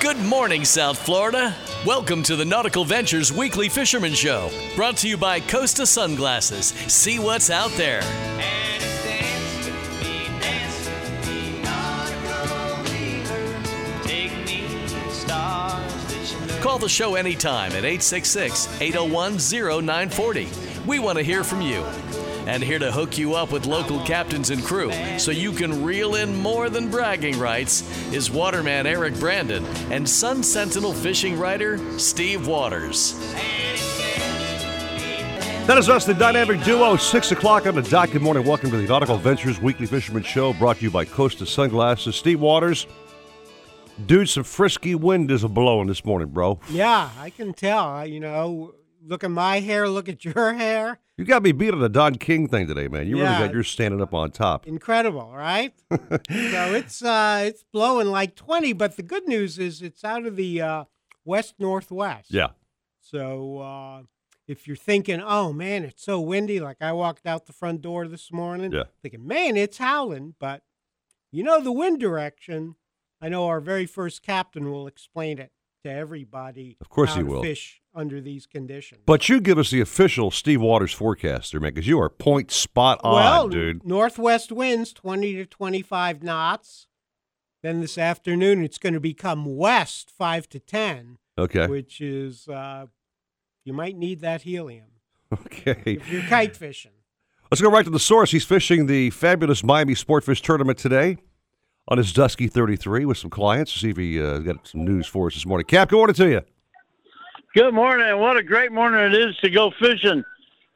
[0.00, 1.56] Good morning, South Florida.
[1.84, 6.66] Welcome to the Nautical Ventures Weekly Fisherman Show, brought to you by Costa Sunglasses.
[6.86, 8.00] See what's out there.
[16.62, 19.38] Call the show anytime at 866 801
[19.82, 20.48] 0940.
[20.86, 21.84] We want to hear from you.
[22.48, 26.14] And here to hook you up with local captains and crew so you can reel
[26.14, 32.46] in more than bragging rights is waterman Eric Brandon and Sun Sentinel fishing writer Steve
[32.46, 33.12] Waters.
[35.66, 38.10] That is us, the dynamic duo, 6 o'clock on the dot.
[38.10, 38.46] Good morning.
[38.46, 42.16] Welcome to the Nautical Ventures Weekly Fisherman Show, brought to you by Costa Sunglasses.
[42.16, 42.86] Steve Waters.
[44.06, 46.58] Dude, some frisky wind is a blowing this morning, bro.
[46.70, 47.84] Yeah, I can tell.
[47.84, 48.72] I- You know,
[49.06, 51.00] look at my hair, look at your hair.
[51.18, 53.08] You got me beat on the Don King thing today, man.
[53.08, 53.24] You Yeah.
[53.24, 54.68] really got yours standing up on top.
[54.68, 55.74] Incredible, right?
[55.90, 60.36] so it's uh it's blowing like 20, but the good news is it's out of
[60.36, 60.84] the uh
[61.24, 62.30] west northwest.
[62.32, 62.50] Yeah.
[63.00, 64.02] So uh
[64.46, 68.06] if you're thinking, "Oh man, it's so windy," like I walked out the front door
[68.06, 68.84] this morning Yeah.
[69.02, 70.62] thinking, "Man, it's howling," but
[71.32, 72.76] you know the wind direction.
[73.20, 75.50] I know our very first captain will explain it
[75.84, 76.76] to everybody.
[76.80, 77.42] Of course he will.
[77.42, 79.02] Fish under these conditions.
[79.04, 82.50] But you give us the official Steve Waters forecast there, man, because you are point
[82.50, 83.84] spot on, well, dude.
[83.84, 86.86] northwest winds 20 to 25 knots.
[87.62, 91.66] Then this afternoon, it's going to become west 5 to 10, Okay.
[91.66, 92.86] which is, uh,
[93.64, 94.86] you might need that helium
[95.32, 95.82] Okay.
[95.84, 96.92] if you're kite fishing.
[97.50, 98.30] Let's go right to the source.
[98.30, 101.16] He's fishing the fabulous Miami Sportfish Tournament today
[101.88, 103.72] on his Dusky 33 with some clients.
[103.72, 105.64] to See if he uh, got some news for us this morning.
[105.66, 106.42] Cap, good morning to you.
[107.54, 108.18] Good morning.
[108.18, 110.22] What a great morning it is to go fishing.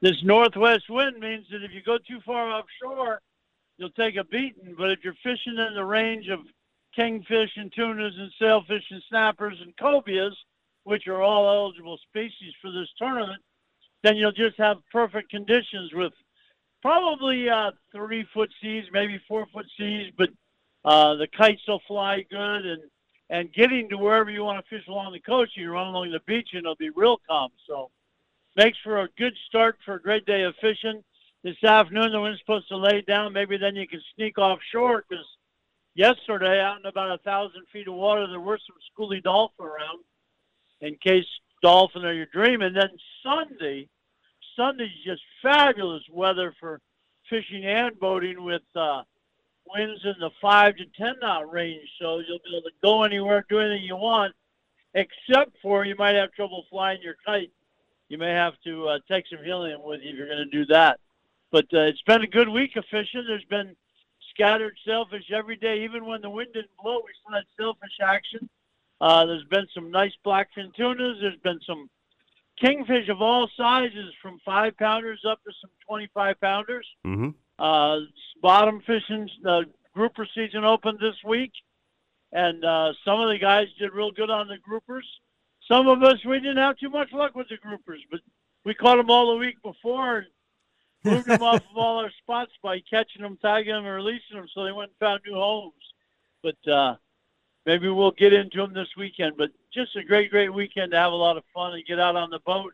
[0.00, 3.20] This northwest wind means that if you go too far offshore,
[3.76, 4.74] you'll take a beating.
[4.78, 6.40] But if you're fishing in the range of
[6.96, 10.34] kingfish and tunas and sailfish and snappers and cobias,
[10.84, 13.42] which are all eligible species for this tournament,
[14.02, 16.14] then you'll just have perfect conditions with
[16.80, 20.30] probably uh, three foot seas, maybe four foot seas, but
[20.86, 22.82] uh, the kites will fly good and
[23.30, 26.20] and getting to wherever you want to fish along the coast, you run along the
[26.26, 27.50] beach and it'll be real calm.
[27.66, 27.90] So
[28.56, 31.02] makes for a good start for a great day of fishing.
[31.42, 33.32] This afternoon the wind's supposed to lay down.
[33.32, 35.24] Maybe then you can sneak offshore because
[35.94, 40.00] yesterday out in about a thousand feet of water there were some schoolie dolphin around
[40.80, 41.26] in case
[41.62, 42.60] dolphin are your dream.
[42.60, 42.90] And then
[43.22, 43.88] Sunday,
[44.56, 46.80] Sunday's just fabulous weather for
[47.30, 49.02] fishing and boating with uh,
[49.66, 53.44] winds in the five to ten knot range, so you'll be able to go anywhere,
[53.48, 54.34] do anything you want,
[54.94, 57.50] except for you might have trouble flying your kite.
[58.08, 60.66] You may have to uh, take some helium with you if you're going to do
[60.66, 61.00] that.
[61.50, 63.24] But uh, it's been a good week of fishing.
[63.26, 63.74] There's been
[64.30, 66.96] scattered sailfish every day, even when the wind didn't blow.
[66.96, 68.48] We still had sailfish action.
[69.00, 71.18] Uh, there's been some nice blackfin tunas.
[71.20, 71.88] There's been some
[72.60, 76.86] kingfish of all sizes, from five pounders up to some 25 pounders.
[77.06, 77.30] Mm-hmm.
[77.62, 78.00] Uh,
[78.42, 79.62] bottom fishing the
[79.94, 81.52] grouper season opened this week,
[82.32, 85.04] and uh, some of the guys did real good on the groupers.
[85.68, 88.18] Some of us we didn't have too much luck with the groupers, but
[88.64, 90.26] we caught them all the week before and
[91.04, 94.48] moved them off of all our spots by catching them, tagging them, and releasing them,
[94.52, 95.72] so they went and found new homes.
[96.42, 96.96] But uh,
[97.64, 99.36] maybe we'll get into them this weekend.
[99.38, 102.16] But just a great, great weekend to have a lot of fun and get out
[102.16, 102.72] on the boat.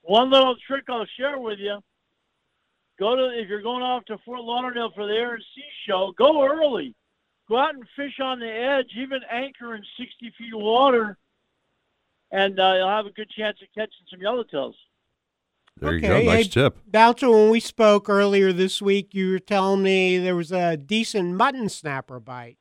[0.00, 1.82] One little trick I'll share with you
[2.98, 6.12] go to if you're going off to Fort Lauderdale for the Air and Sea Show,
[6.16, 6.94] go early.
[7.48, 11.16] Go out and fish on the edge, even anchor in 60 feet of water,
[12.32, 14.74] and uh, you'll have a good chance of catching some yellowtails.
[15.78, 16.22] There you go.
[16.22, 16.78] Nice hey, tip.
[16.86, 21.36] Bouncer, when we spoke earlier this week, you were telling me there was a decent
[21.36, 22.56] mutton snapper bite.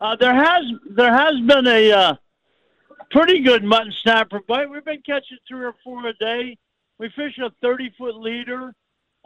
[0.00, 2.14] Uh, there has there has been a uh,
[3.10, 4.68] pretty good mutton snapper bite.
[4.68, 6.58] We've been catching three or four a day.
[6.98, 8.74] We fish a 30 foot leader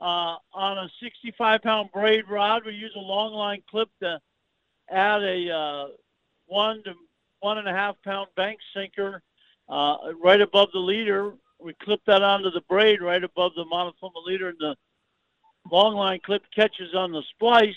[0.00, 2.62] uh, on a 65 pound braid rod.
[2.64, 4.20] We use a long line clip to
[4.90, 5.86] add a uh,
[6.46, 6.94] one to
[7.40, 9.22] one and a half pound bank sinker
[9.68, 11.32] uh, right above the leader.
[11.58, 14.74] We clip that onto the braid right above the monofilament leader, and the
[15.70, 17.74] long line clip catches on the splice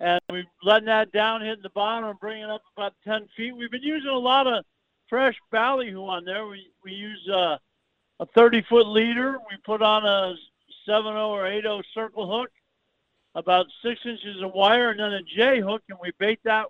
[0.00, 3.54] and we're letting that down, hitting the bottom, and bringing it up about 10 feet.
[3.54, 4.64] We've been using a lot of
[5.08, 6.46] fresh ballyhoo on there.
[6.46, 7.58] We we use uh,
[8.20, 9.38] a 30 foot leader.
[9.50, 10.34] We put on a
[10.86, 12.50] 7 or 8 circle hook,
[13.34, 16.66] about six inches of wire, and then a J hook, and we bait that.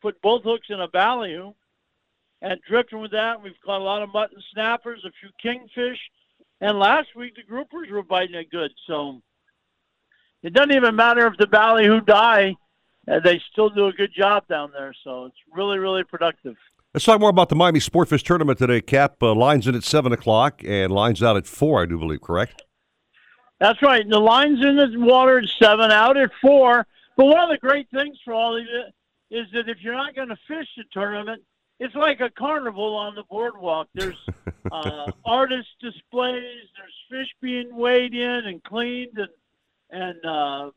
[0.00, 1.52] Put both hooks in a ballyhoo,
[2.42, 5.98] and drifting with that, we've caught a lot of mutton snappers, a few kingfish,
[6.60, 8.70] and last week the groupers were biting it good.
[8.86, 9.20] So
[10.42, 12.54] it doesn't even matter if the ballyhoo die
[13.10, 14.94] uh, they still do a good job down there.
[15.04, 16.56] So it's really, really productive.
[16.92, 19.22] Let's talk more about the Miami Sportfish Tournament today, Cap.
[19.22, 22.62] Uh, lines in at 7 o'clock and lines out at 4, I do believe, correct?
[23.60, 24.04] That's right.
[24.08, 26.84] The line's in the water at 7, out at 4.
[27.16, 28.82] But one of the great things for all of you
[29.30, 31.40] is that if you're not going to fish the tournament,
[31.78, 33.86] it's like a carnival on the boardwalk.
[33.94, 34.18] There's
[34.72, 39.28] uh, artist displays, there's fish being weighed in and cleaned, and
[39.92, 40.70] and uh,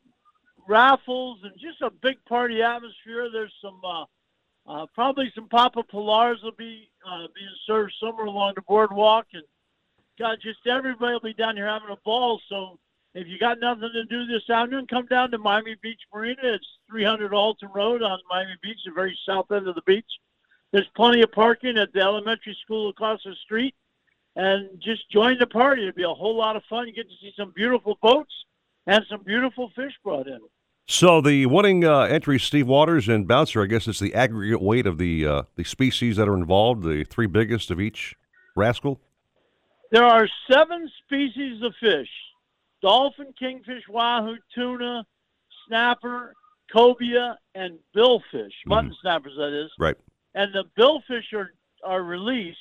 [0.68, 3.28] raffles, and just a big party atmosphere.
[3.32, 4.04] There's some uh,
[4.66, 9.42] uh, probably some Papa Pilars will be uh, being served somewhere along the boardwalk, and
[10.18, 12.40] God, just everybody will be down here having a ball.
[12.48, 12.78] So
[13.14, 16.40] if you got nothing to do this afternoon, come down to Miami Beach Marina.
[16.42, 20.04] It's 300 Alton Road on Miami Beach, the very south end of the beach.
[20.72, 23.74] There's plenty of parking at the elementary school across the street,
[24.34, 25.82] and just join the party.
[25.82, 26.88] It'll be a whole lot of fun.
[26.88, 28.34] You get to see some beautiful boats
[28.86, 30.40] and some beautiful fish brought in.
[30.86, 33.62] So the winning uh, entry, Steve Waters and Bouncer.
[33.62, 37.04] I guess it's the aggregate weight of the uh, the species that are involved, the
[37.04, 38.14] three biggest of each
[38.54, 39.00] rascal.
[39.90, 42.08] There are seven species of fish:
[42.82, 45.06] dolphin, kingfish, wahoo, tuna,
[45.66, 46.34] snapper,
[46.74, 48.52] cobia, and billfish.
[48.66, 48.94] Mutton mm-hmm.
[49.00, 49.70] snappers, that is.
[49.78, 49.96] Right.
[50.34, 51.52] And the billfish are
[51.82, 52.58] are released.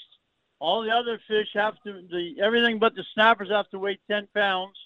[0.59, 4.29] All the other fish have to the everything but the snappers have to weigh ten
[4.33, 4.77] pounds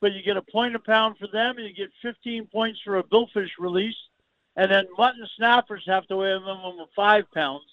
[0.00, 2.98] but you get a point a pound for them, and you get 15 points for
[2.98, 3.96] a billfish release.
[4.56, 7.66] And then mutton snappers have to weigh a minimum of five pounds,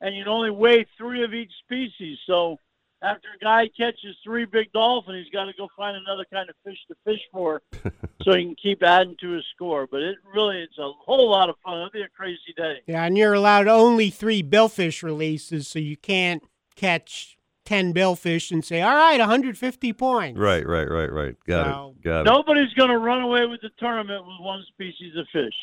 [0.00, 2.18] and you can only weigh three of each species.
[2.26, 2.58] So
[3.02, 6.56] after a guy catches three big dolphin, he's got to go find another kind of
[6.64, 7.62] fish to fish for,
[8.22, 9.86] so he can keep adding to his score.
[9.90, 11.78] But it really, it's a whole lot of fun.
[11.78, 12.80] It'll be a crazy day.
[12.86, 16.42] Yeah, and you're allowed only three billfish releases, so you can't
[16.74, 17.35] catch
[17.66, 20.38] 10 billfish and say, all right, 150 points.
[20.38, 21.34] Right, right, right, right.
[21.46, 22.04] Got so, it.
[22.04, 22.24] Got it.
[22.24, 25.54] Nobody's going to run away with the tournament with one species of fish.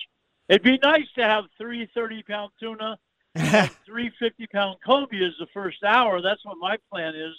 [0.50, 2.98] It'd be nice to have three 30 pound tuna
[3.36, 6.22] and three 50 pound cobia as the first hour.
[6.22, 7.36] That's what my plan is.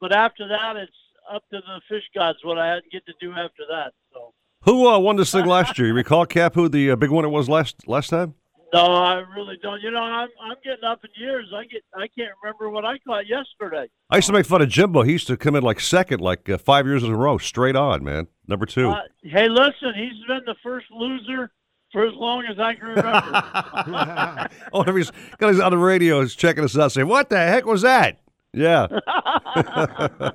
[0.00, 0.92] But after that, it's
[1.30, 3.92] up to the fish gods what I get to do after that.
[4.12, 4.32] So.
[4.62, 5.88] Who uh, won this thing last year?
[5.88, 8.34] You recall, Cap, who the uh, big winner was last last time?
[8.74, 9.80] No, I really don't.
[9.82, 11.46] You know, I'm I'm getting up in years.
[11.54, 13.88] I get I can't remember what I caught yesterday.
[14.10, 15.02] I used to make fun of Jimbo.
[15.02, 17.76] He used to come in like second, like uh, five years in a row, straight
[17.76, 18.26] on, man.
[18.48, 18.90] Number two.
[18.90, 21.52] Uh, hey, listen, he's been the first loser
[21.92, 24.48] for as long as I can remember.
[24.72, 27.66] oh, he's got his on the radio, he's checking us out, saying, "What the heck
[27.66, 28.18] was that?"
[28.52, 28.88] Yeah.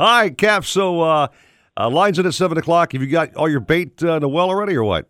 [0.00, 0.64] all right, Cap.
[0.64, 1.28] So uh,
[1.76, 2.92] uh, lines in at seven o'clock.
[2.92, 5.08] Have you got all your bait uh, in the well already, or what?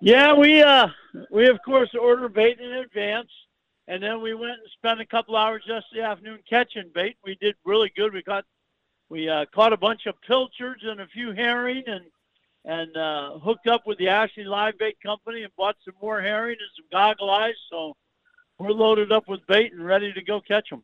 [0.00, 0.88] Yeah, we uh
[1.30, 3.30] we of course order bait in advance,
[3.88, 7.16] and then we went and spent a couple hours yesterday afternoon catching bait.
[7.24, 8.12] We did really good.
[8.12, 8.44] We caught
[9.08, 12.04] we uh, caught a bunch of pilchards and a few herring, and
[12.64, 16.56] and uh, hooked up with the Ashley Live Bait Company and bought some more herring
[16.58, 17.54] and some goggle eyes.
[17.70, 17.94] So
[18.58, 20.82] we're loaded up with bait and ready to go catch them.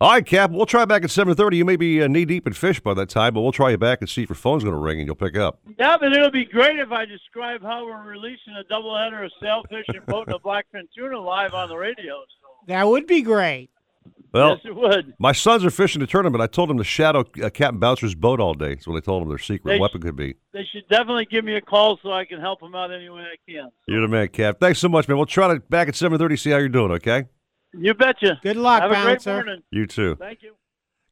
[0.00, 0.52] All right, Cap.
[0.52, 1.56] We'll try back at seven thirty.
[1.56, 3.78] You may be uh, knee deep in fish by that time, but we'll try you
[3.78, 5.58] back and see if your phone's going to ring and you'll pick up.
[5.76, 9.86] Yeah, but it'll be great if I describe how we're releasing a doubleheader of sailfish
[9.88, 12.14] and boat and a blackfin tuna live on the radio.
[12.40, 12.48] So.
[12.68, 13.70] That would be great.
[14.32, 15.14] Well, yes, it would.
[15.18, 16.42] My sons are fishing the tournament.
[16.42, 18.74] I told them to shadow uh, Captain Bouncer's boat all day.
[18.74, 20.36] That's what I told them their secret they weapon sh- could be.
[20.52, 23.22] They should definitely give me a call so I can help them out any way
[23.22, 23.64] I can.
[23.64, 23.72] So.
[23.88, 24.58] You're the man, Cap.
[24.60, 25.16] Thanks so much, man.
[25.16, 26.36] We'll try to back at seven thirty.
[26.36, 26.92] See how you're doing.
[26.92, 27.24] Okay.
[27.74, 28.40] You betcha.
[28.42, 29.30] Good luck, Have Bouncer.
[29.30, 29.62] a great morning.
[29.70, 30.16] You too.
[30.16, 30.54] Thank you.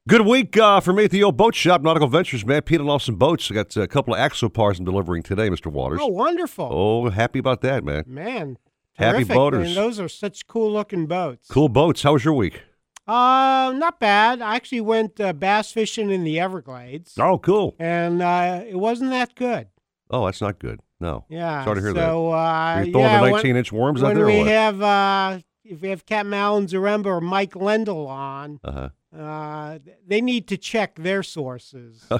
[0.09, 2.63] Good week uh, for me at the old boat shop, Nautical Ventures, man.
[2.63, 3.51] Peter Lawson Boats.
[3.51, 5.67] I got a couple of Axopars I'm delivering today, Mr.
[5.67, 5.99] Waters.
[6.01, 6.69] Oh, wonderful.
[6.71, 8.05] Oh, happy about that, man.
[8.07, 8.57] Man.
[8.95, 9.67] Happy terrific, boaters.
[9.67, 9.75] Man.
[9.75, 11.49] Those are such cool looking boats.
[11.49, 12.03] Cool boats.
[12.03, 12.63] How was your week?
[13.07, 14.41] Uh, not bad.
[14.41, 17.15] I actually went uh, bass fishing in the Everglades.
[17.19, 17.75] Oh, cool.
[17.79, 19.69] And uh, it wasn't that good.
[20.09, 20.81] Oh, that's not good.
[21.01, 21.25] No.
[21.29, 21.65] Yeah.
[21.65, 22.11] Sorry to hear so, that.
[22.11, 24.25] Uh, Are you throwing yeah, the 19 inch worms out there?
[24.25, 24.47] we or what?
[24.47, 28.89] have uh, if we have Captain Alan Zaremba or Mike Lendl on, uh-huh.
[29.17, 32.05] uh, they need to check their sources.
[32.11, 32.19] no,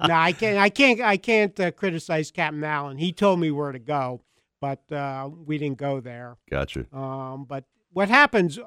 [0.00, 0.58] I can't.
[0.58, 1.00] I can't.
[1.00, 2.98] I can't uh, criticize Captain Alan.
[2.98, 4.22] He told me where to go,
[4.60, 6.36] but uh, we didn't go there.
[6.50, 6.86] Gotcha.
[6.94, 8.58] Um, but what happens?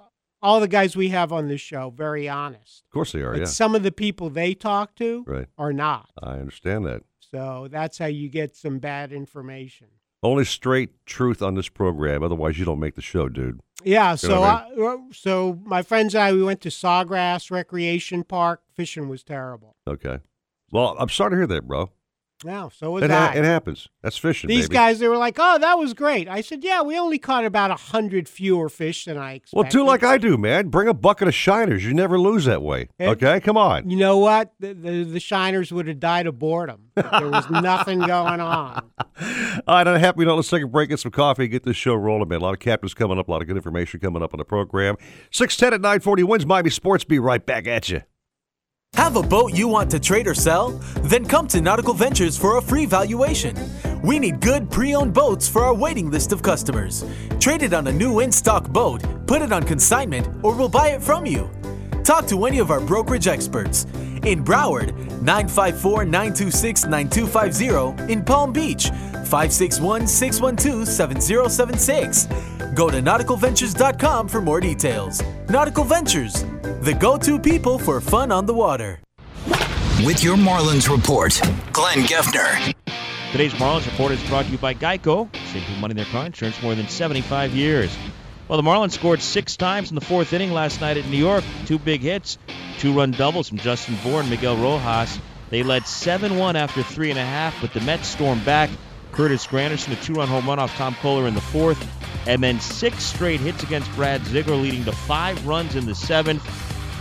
[0.42, 2.84] All the guys we have on this show, very honest.
[2.86, 3.32] Of course they are.
[3.32, 3.46] But yeah.
[3.46, 5.48] some of the people they talk to Right.
[5.58, 6.12] are not.
[6.22, 7.02] I understand that.
[7.32, 9.88] So that's how you get some bad information.
[10.24, 12.24] Only straight truth on this program.
[12.24, 13.60] Otherwise, you don't make the show, dude.
[13.84, 18.24] Yeah, know so I, uh, so my friends and I we went to Sawgrass Recreation
[18.24, 18.62] Park.
[18.74, 19.76] Fishing was terrible.
[19.88, 20.20] Okay.
[20.72, 21.92] Well, I'm sorry to hear that, bro.
[22.44, 23.34] Wow, so was It, I.
[23.34, 23.88] it happens.
[24.04, 24.74] That's fishing, These baby.
[24.76, 27.72] guys, they were like, "Oh, that was great." I said, "Yeah, we only caught about
[27.72, 30.68] a hundred fewer fish than I expected." Well, do like I do, man.
[30.68, 31.84] Bring a bucket of shiners.
[31.84, 32.90] You never lose that way.
[33.00, 33.08] Eh.
[33.10, 33.90] Okay, come on.
[33.90, 34.54] You know what?
[34.60, 36.90] The, the, the shiners would have died of boredom.
[36.96, 38.84] There was nothing going on.
[39.68, 40.24] All right, I'm happy.
[40.24, 42.42] Now let's take a break, get some coffee, get this show rolling, man.
[42.42, 44.46] A lot of captains coming up, a lot of good information coming up on the
[44.46, 44.96] program.
[45.32, 47.04] Six ten at nine forty wins Miami Sports.
[47.04, 48.02] Be right back at you.
[48.94, 50.72] Have a boat you want to trade or sell?
[51.04, 53.56] Then come to Nautical Ventures for a free valuation.
[54.04, 57.06] We need good pre owned boats for our waiting list of customers.
[57.40, 60.90] Trade it on a new in stock boat, put it on consignment, or we'll buy
[60.90, 61.50] it from you.
[62.08, 63.84] Talk to any of our brokerage experts.
[64.24, 68.14] In Broward, 954 926 9250.
[68.14, 72.28] In Palm Beach, 561 612 7076.
[72.74, 75.22] Go to nauticalventures.com for more details.
[75.50, 76.46] Nautical Ventures,
[76.80, 79.02] the go to people for fun on the water.
[80.06, 81.42] With your Marlins report,
[81.74, 82.74] Glenn Geffner.
[83.34, 86.64] Today's Marlins report is brought to you by Geico, saving money in their car insurance
[86.64, 87.98] more than 75 years.
[88.48, 91.44] Well, the Marlins scored six times in the fourth inning last night at New York.
[91.66, 92.38] Two big hits,
[92.80, 95.20] two run doubles from Justin Bour Miguel Rojas.
[95.50, 98.70] They led 7 1 after three and a half, but the Mets stormed back.
[99.12, 101.86] Curtis Granderson, a two run home run off Tom Koehler in the fourth,
[102.26, 106.44] and then six straight hits against Brad Ziegler, leading to five runs in the seventh.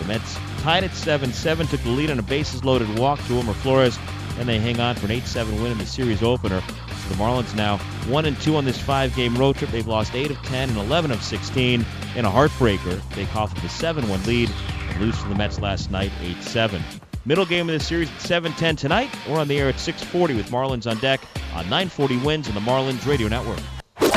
[0.00, 3.34] The Mets tied at 7 7, took the lead on a bases loaded walk to
[3.34, 3.98] Wilmer Flores,
[4.40, 6.60] and they hang on for an 8 7 win in the series opener.
[7.06, 9.70] So the Marlins now 1 and 2 on this five game road trip.
[9.70, 11.84] They've lost 8 of 10 and 11 of 16
[12.16, 13.00] in a heartbreaker.
[13.14, 14.50] They coughed up a 7 1 lead
[14.88, 16.82] and lose to the Mets last night 8 7.
[17.24, 19.10] Middle game of the series at 7:10 tonight.
[19.28, 21.20] We're on the air at 6:40 with Marlins on deck
[21.54, 23.60] on 940 Wins on the Marlins Radio Network.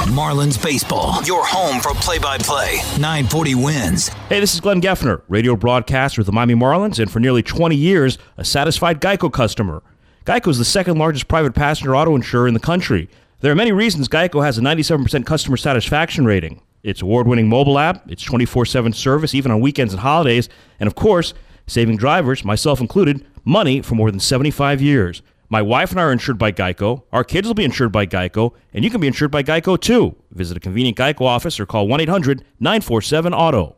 [0.09, 2.77] Marlins Baseball, your home for play by play.
[2.99, 4.07] 940 wins.
[4.27, 7.75] Hey, this is Glenn Geffner, radio broadcaster with the Miami Marlins, and for nearly 20
[7.75, 9.83] years, a satisfied Geico customer.
[10.29, 13.09] Geico is the second largest private passenger auto insurer in the country.
[13.39, 16.61] There are many reasons Geico has a 97% customer satisfaction rating.
[16.83, 20.47] Its award winning mobile app, its 24 7 service, even on weekends and holidays,
[20.79, 21.33] and of course,
[21.65, 25.23] saving drivers, myself included, money for more than 75 years.
[25.49, 27.01] My wife and I are insured by Geico.
[27.11, 30.15] Our kids will be insured by Geico, and you can be insured by Geico too.
[30.29, 33.77] Visit a convenient Geico office or call 1 800 947 Auto.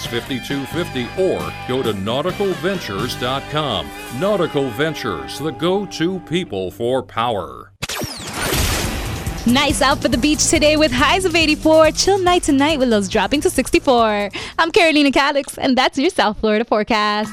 [0.00, 3.90] 5250 or go to nauticalventures.com.
[4.18, 7.72] Nautical Ventures, the go to people for power.
[9.46, 11.90] Nice out for the beach today with highs of 84.
[11.92, 14.30] Chill night tonight with lows dropping to 64.
[14.58, 17.32] I'm Carolina Calix, and that's your South Florida forecast.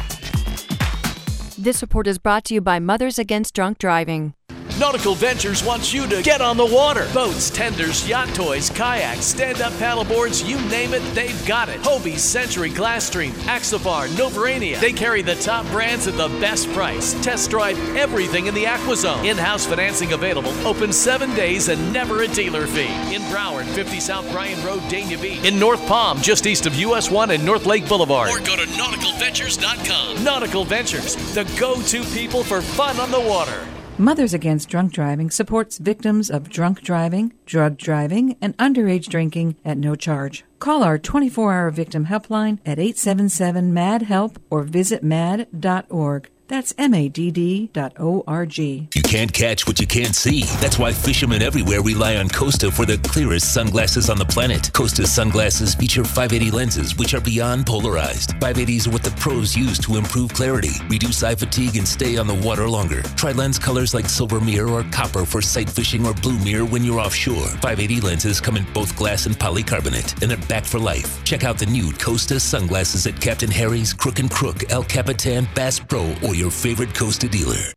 [1.61, 4.33] This report is brought to you by Mothers Against Drunk Driving.
[4.81, 7.07] Nautical Ventures wants you to get on the water.
[7.13, 11.79] Boats, tenders, yacht toys, kayaks, stand-up paddleboards, you name it, they've got it.
[11.81, 14.79] Hobie, Century, Glasstream, Axopar, Novurania.
[14.79, 17.13] They carry the top brands at the best price.
[17.23, 19.23] Test drive everything in the AquaZone.
[19.23, 20.51] In-house financing available.
[20.65, 22.89] Open seven days and never a dealer fee.
[23.13, 25.45] In Broward, 50 South Bryan Road, Dania Beach.
[25.45, 28.31] In North Palm, just east of US 1 and North Lake Boulevard.
[28.31, 30.23] Or go to nauticalventures.com.
[30.23, 33.63] Nautical Ventures, the go-to people for fun on the water.
[34.01, 39.77] Mothers Against Drunk Driving supports victims of drunk driving, drug driving, and underage drinking at
[39.77, 40.43] no charge.
[40.57, 46.31] Call our 24 hour victim helpline at 877 MADD HELP or visit madd.org.
[46.51, 48.89] That's M-A-D-D dot O-R-G.
[48.93, 50.43] You can't catch what you can't see.
[50.59, 54.69] That's why fishermen everywhere rely on Costa for the clearest sunglasses on the planet.
[54.73, 58.31] Costa sunglasses feature 580 lenses, which are beyond polarized.
[58.41, 62.27] 580s are what the pros use to improve clarity, reduce eye fatigue, and stay on
[62.27, 63.01] the water longer.
[63.15, 66.83] Try lens colors like silver mirror or copper for sight fishing or blue mirror when
[66.83, 67.47] you're offshore.
[67.47, 71.23] 580 lenses come in both glass and polycarbonate, and they're back for life.
[71.23, 75.79] Check out the new Costa sunglasses at Captain Harry's, Crook and Crook, El Capitan, Bass
[75.79, 77.71] Pro, or your favorite Costa dealer.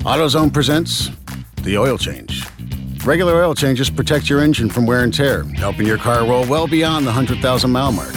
[0.00, 1.10] AutoZone presents
[1.62, 2.42] the oil change.
[3.04, 6.66] Regular oil changes protect your engine from wear and tear, helping your car roll well
[6.66, 8.14] beyond the 100,000 mile mark.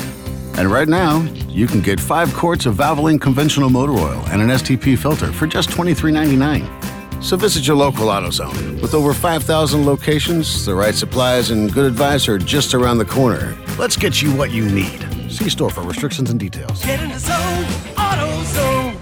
[0.57, 4.47] And right now, you can get five quarts of Valvoline conventional motor oil and an
[4.47, 7.21] STP filter for just $23.99.
[7.21, 8.81] So visit your local AutoZone.
[8.81, 13.57] With over 5,000 locations, the right supplies, and good advice are just around the corner.
[13.77, 15.02] Let's get you what you need.
[15.33, 16.83] See store for restrictions and details.
[16.85, 17.63] Get in the zone,
[17.95, 18.97] AutoZone.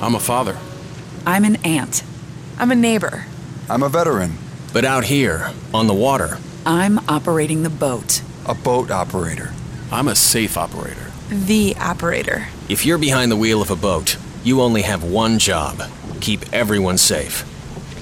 [0.00, 0.56] I'm a father.
[1.26, 2.02] I'm an aunt.
[2.58, 3.26] I'm a neighbor.
[3.70, 4.32] I'm a veteran.
[4.72, 8.22] But out here, on the water, I'm operating the boat.
[8.46, 9.52] A boat operator.
[9.90, 11.06] I'm a safe operator.
[11.30, 12.48] The operator.
[12.68, 15.82] If you're behind the wheel of a boat, you only have one job
[16.20, 17.44] keep everyone safe.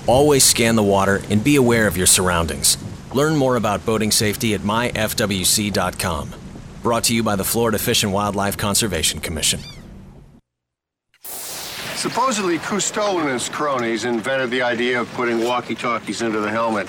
[0.09, 2.79] Always scan the water and be aware of your surroundings.
[3.12, 6.46] Learn more about boating safety at myfwc.com.
[6.87, 9.59] Brought to you by the Florida Fish and Wildlife Conservation Commission.
[11.25, 16.87] Supposedly, Cousteau and his cronies invented the idea of putting walkie-talkies into the helmet.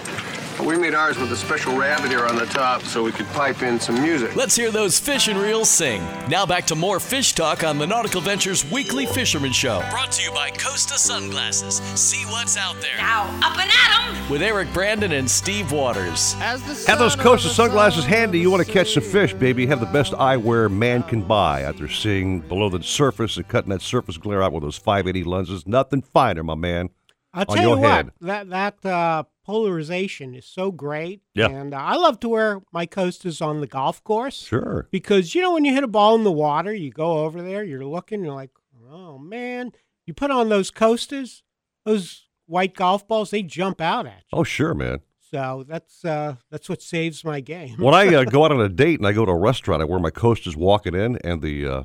[0.58, 3.28] But we made ours with a special rabbit ear on the top so we could
[3.28, 4.36] pipe in some music.
[4.36, 6.02] Let's hear those fish and reels sing.
[6.28, 9.84] Now back to more fish talk on the Nautical Ventures Weekly Fisherman Show.
[9.92, 11.76] Brought to you by Costa Sunglasses.
[12.00, 12.98] See what's out there.
[12.98, 14.30] Now, up and at 'em.
[14.32, 16.34] With Eric Brandon and Steve Waters.
[16.34, 18.40] Have those Costa sunglasses handy.
[18.40, 19.68] You want to catch some fish, baby.
[19.68, 23.82] Have the best eyewear man can buy after seeing below the surface and cutting that
[23.84, 25.68] surface glare out with those 580 lenses.
[25.68, 26.90] Nothing finer, my man.
[27.34, 28.06] I'll on tell your you head.
[28.20, 28.50] what, that
[28.82, 31.22] that uh, polarization is so great.
[31.34, 31.48] Yeah.
[31.48, 34.44] And uh, I love to wear my Costas on the golf course.
[34.44, 34.89] Sure.
[34.92, 37.63] Because you know when you hit a ball in the water, you go over there,
[37.63, 38.51] you're looking, you're like,
[38.92, 39.72] oh man,
[40.06, 41.44] you put on those Costas,
[41.86, 44.39] those white golf balls, they jump out at you.
[44.39, 45.00] Oh, sure, man.
[45.32, 47.77] So that's uh, that's what saves my game.
[47.77, 49.86] when I uh, go out on a date and I go to a restaurant, I
[49.86, 51.84] wear my Costas walking in, and the uh,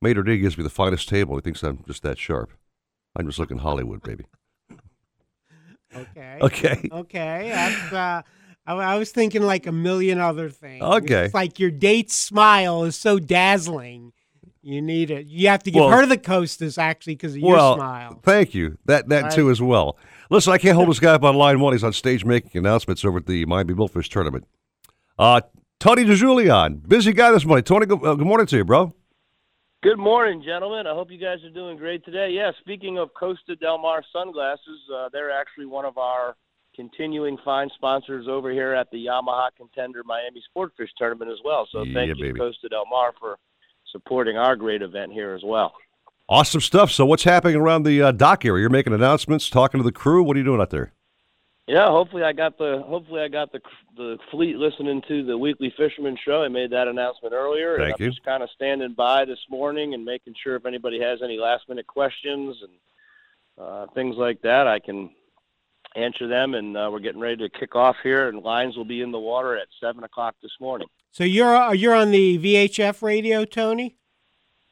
[0.00, 1.34] maitre d' gives me the finest table.
[1.36, 2.52] He thinks I'm just that sharp.
[3.16, 4.24] I'm just looking Hollywood, baby.
[5.96, 6.38] Okay.
[6.40, 6.88] Okay.
[6.90, 7.50] Okay.
[7.52, 8.22] That's, uh,
[8.66, 10.82] I, I was thinking like a million other things.
[10.82, 11.26] Okay.
[11.26, 14.12] It's like your date's smile is so dazzling.
[14.62, 15.26] You need it.
[15.26, 18.20] You have to give Well- her the Costas actually because of your well, smile.
[18.22, 18.78] thank you.
[18.86, 19.98] That that too as well.
[20.30, 21.74] Listen, I can't hold this guy up on line one.
[21.74, 24.46] He's on stage making announcements over at the Miami Billfish tournament.
[25.18, 25.42] Uh,
[25.80, 27.62] Tony DeJulian, busy guy this morning.
[27.64, 28.94] Tony, good, uh, good morning to you, bro.
[29.84, 30.86] Good morning, gentlemen.
[30.86, 32.30] I hope you guys are doing great today.
[32.30, 36.36] Yeah, speaking of Costa Del Mar sunglasses, uh, they're actually one of our
[36.74, 41.68] continuing fine sponsors over here at the Yamaha Contender Miami Sportfish Tournament as well.
[41.70, 42.38] So Yeah, thank you, baby.
[42.38, 43.36] Costa Del Mar, for
[43.92, 45.74] supporting our great event here as well.
[46.30, 46.90] Awesome stuff.
[46.90, 48.62] So, what's happening around the uh, dock area?
[48.62, 50.22] You're making announcements, talking to the crew.
[50.22, 50.94] What are you doing out there?
[51.66, 53.60] Yeah, hopefully I got the hopefully I got the
[53.96, 56.42] the fleet listening to the weekly fisherman show.
[56.42, 57.78] I made that announcement earlier.
[57.78, 58.06] Thank and you.
[58.06, 61.38] I'm just kind of standing by this morning and making sure if anybody has any
[61.38, 65.10] last minute questions and uh, things like that, I can
[65.96, 66.52] answer them.
[66.52, 69.18] And uh, we're getting ready to kick off here, and lines will be in the
[69.18, 70.88] water at seven o'clock this morning.
[71.12, 73.96] So you're uh, you're on the VHF radio, Tony.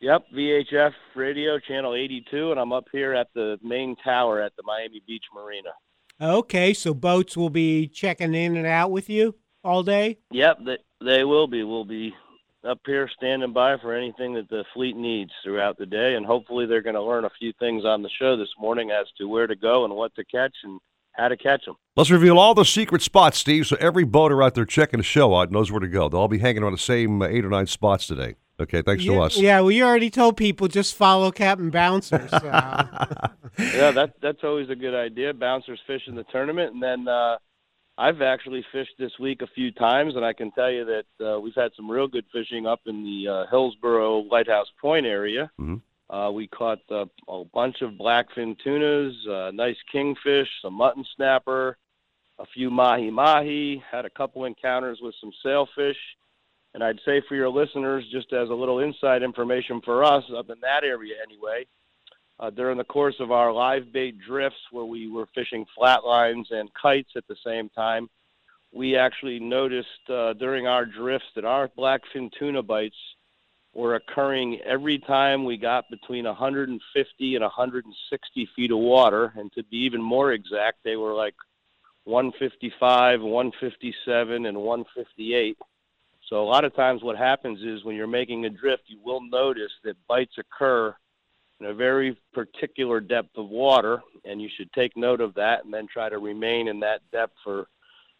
[0.01, 4.63] Yep, VHF radio channel 82, and I'm up here at the main tower at the
[4.67, 5.71] Miami Beach Marina.
[6.21, 10.19] Okay, so boats will be checking in and out with you all day.
[10.31, 11.65] Yep, they, they will be.
[11.65, 12.15] We'll be
[12.65, 16.67] up here standing by for anything that the fleet needs throughout the day, and hopefully
[16.67, 19.47] they're going to learn a few things on the show this morning as to where
[19.47, 20.79] to go and what to catch and
[21.13, 21.75] how to catch them.
[21.97, 25.35] Let's reveal all the secret spots, Steve, so every boater out there checking the show
[25.35, 26.09] out knows where to go.
[26.09, 28.37] They'll all be hanging around the same eight or nine spots today.
[28.61, 29.39] Okay, thanks yeah, to us.
[29.39, 32.29] Yeah, well, you already told people just follow Captain Bouncer.
[32.29, 32.41] So.
[32.45, 35.33] yeah, that that's always a good idea.
[35.33, 37.39] Bouncers fish in the tournament, and then uh,
[37.99, 41.41] I've actually fished this week a few times, and I can tell you that uh,
[41.41, 45.51] we've had some real good fishing up in the uh, Hillsboro Lighthouse Point area.
[45.61, 45.81] Mhm.
[46.09, 51.79] Uh, we caught uh, a bunch of blackfin tunas, uh, nice kingfish, some mutton snapper,
[52.39, 53.83] a few mahi mahi.
[53.91, 55.97] Had a couple encounters with some sailfish.
[56.75, 60.49] And I'd say for your listeners, just as a little inside information for us up
[60.51, 61.67] in that area anyway,
[62.41, 66.71] uh, during the course of our live bait drifts where we were fishing flatlines and
[66.75, 68.09] kites at the same time,
[68.73, 72.97] we actually noticed uh, during our drifts that our blackfin tuna bites
[73.75, 79.33] were occurring every time we got between 150 and 160 feet of water.
[79.37, 81.35] And to be even more exact, they were like
[82.05, 85.59] 155, 157, and 158.
[86.29, 89.21] So a lot of times what happens is when you're making a drift, you will
[89.21, 90.95] notice that bites occur
[91.61, 95.73] in a very particular depth of water, and you should take note of that and
[95.73, 97.69] then try to remain in that depth for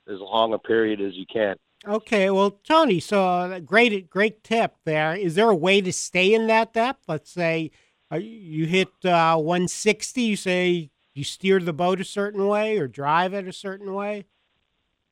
[0.09, 1.57] as long a period as you can.
[1.87, 5.15] Okay, well, Tony, so uh, great, great tip there.
[5.17, 7.05] Is there a way to stay in that depth?
[7.09, 7.73] Let's say
[8.13, 10.23] uh, you hit uh, 160.
[10.23, 14.27] You say you steer the boat a certain way or drive it a certain way?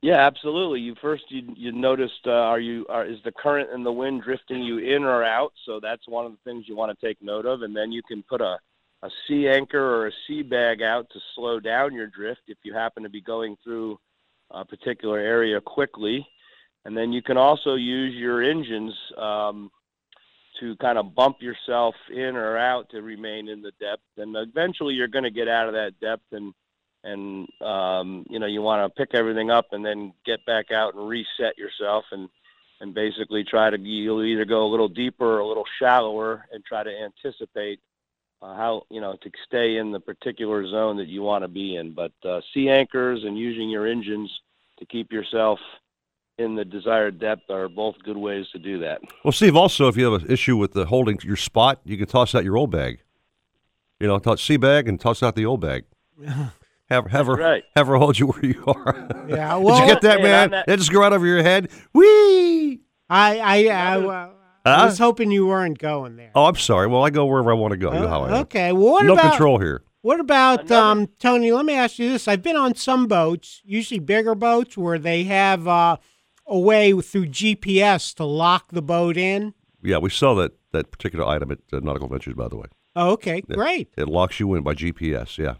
[0.02, 0.80] Yeah, absolutely.
[0.80, 4.22] You first you you noticed uh, are you are is the current and the wind
[4.22, 5.52] drifting you in or out?
[5.66, 8.02] So that's one of the things you want to take note of, and then you
[8.02, 8.58] can put a
[9.02, 12.72] a sea anchor or a sea bag out to slow down your drift if you
[12.72, 13.98] happen to be going through
[14.50, 16.26] a particular area quickly,
[16.86, 19.70] and then you can also use your engines um,
[20.58, 24.94] to kind of bump yourself in or out to remain in the depth, and eventually
[24.94, 26.54] you're going to get out of that depth and
[27.02, 30.94] and um, you know you want to pick everything up and then get back out
[30.94, 32.28] and reset yourself and
[32.80, 36.64] and basically try to you'll either go a little deeper or a little shallower and
[36.64, 37.80] try to anticipate
[38.42, 41.76] uh, how you know to stay in the particular zone that you want to be
[41.76, 41.94] in.
[41.94, 44.30] But uh, sea anchors and using your engines
[44.78, 45.58] to keep yourself
[46.38, 49.02] in the desired depth are both good ways to do that.
[49.24, 52.06] Well, Steve, also, if you have an issue with the holding your spot, you can
[52.06, 53.02] toss out your old bag.
[53.98, 55.84] You know, toss sea bag and toss out the old bag.
[56.90, 57.64] Have, have her right.
[57.76, 59.06] have her hold you where you are.
[59.28, 60.44] Yeah, Did well- you get that, man?
[60.44, 61.70] on that- That just go right over your head.
[61.94, 62.80] Whee!
[63.08, 64.30] I I, I, I
[64.66, 64.86] Huh?
[64.86, 66.32] was hoping you weren't going there.
[66.34, 66.86] Oh, I'm sorry.
[66.86, 67.92] Well, I go wherever I want to go.
[67.94, 68.34] You know how I am.
[68.42, 68.72] Okay.
[68.72, 69.82] Well, what no about control here.
[70.02, 71.50] What about um, Tony?
[71.52, 75.24] Let me ask you this: I've been on some boats, usually bigger boats, where they
[75.24, 75.96] have uh,
[76.46, 79.54] a way through GPS to lock the boat in.
[79.82, 82.66] Yeah, we saw that that particular item at uh, Nautical Ventures, by the way.
[82.96, 83.88] Oh, okay, It- great.
[83.96, 85.38] It locks you in by GPS.
[85.38, 85.54] Yeah,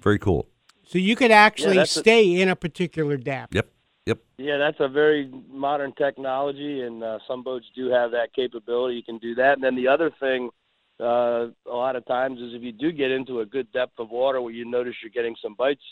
[0.00, 0.48] very cool.
[0.90, 3.54] So you could actually that's a- stay in a particular depth.
[3.54, 3.70] Yep.
[4.06, 4.18] Yep.
[4.38, 8.96] Yeah, that's a very modern technology, and uh, some boats do have that capability.
[8.96, 9.52] You can do that.
[9.52, 10.50] And then the other thing,
[10.98, 14.10] uh, a lot of times, is if you do get into a good depth of
[14.10, 15.84] water where you notice you're getting some bites,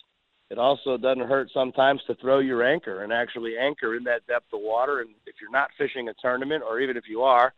[0.50, 4.52] it also doesn't hurt sometimes to throw your anchor and actually anchor in that depth
[4.52, 5.00] of water.
[5.00, 7.52] And if you're not fishing a tournament, or even if you are,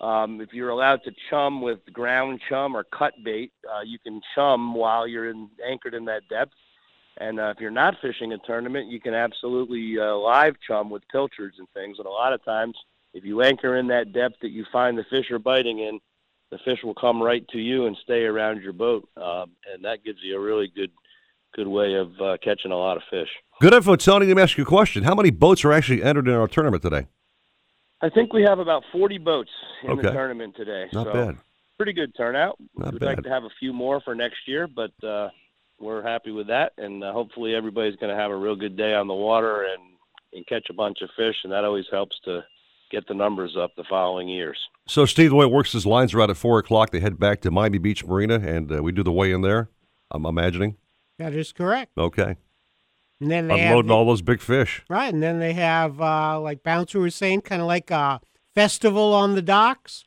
[0.00, 4.20] um, if you're allowed to chum with ground chum or cut bait, uh, you can
[4.36, 6.52] chum while you're in, anchored in that depth.
[7.18, 11.02] And uh, if you're not fishing a tournament, you can absolutely uh, live chum with
[11.08, 11.98] pilchards and things.
[11.98, 12.76] And a lot of times,
[13.12, 16.00] if you anchor in that depth that you find the fish are biting in,
[16.50, 20.04] the fish will come right to you and stay around your boat, um, and that
[20.04, 20.90] gives you a really good,
[21.54, 23.28] good way of uh, catching a lot of fish.
[23.60, 24.26] Good info, Tony.
[24.26, 25.04] Let me ask you a question.
[25.04, 27.06] How many boats are actually entered in our tournament today?
[28.02, 29.50] I think we have about 40 boats
[29.82, 30.02] in Okay.
[30.02, 30.86] the tournament today.
[30.92, 31.38] Not so bad.
[31.76, 32.56] Pretty good turnout.
[32.76, 33.06] Not We'd bad.
[33.06, 35.30] like to have a few more for next year, but uh,
[35.80, 38.94] we're happy with that, and uh, hopefully everybody's going to have a real good day
[38.94, 39.82] on the water and,
[40.32, 42.44] and catch a bunch of fish, and that always helps to
[42.90, 44.58] get the numbers up the following years.
[44.86, 46.90] So, Steve, the way it works is lines are out at 4 o'clock.
[46.90, 49.68] They head back to Miami Beach Marina, and uh, we do the weigh in there,
[50.10, 50.76] I'm imagining.
[51.18, 51.92] That is correct.
[51.98, 52.36] Okay.
[53.20, 54.82] And then they have Unloading the- all those big fish.
[54.88, 58.20] Right, and then they have uh, like Bouncer was saying, kind of like a
[58.54, 60.04] festival on the docks,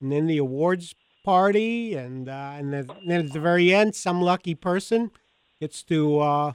[0.00, 0.94] and then the awards
[1.26, 5.10] party, and uh, and then, then at the very end, some lucky person
[5.60, 6.52] gets to uh,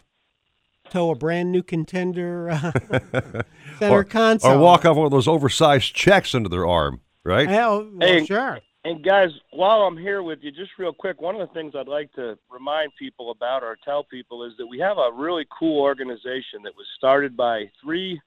[0.90, 2.72] tow a brand new contender uh,
[3.80, 4.54] center or, console.
[4.54, 7.48] Or walk off one of those oversized checks under their arm, right?
[7.48, 8.60] Well, well, Hey, sure.
[8.84, 11.88] And guys, while I'm here with you, just real quick, one of the things I'd
[11.88, 15.82] like to remind people about or tell people is that we have a really cool
[15.82, 18.20] organization that was started by three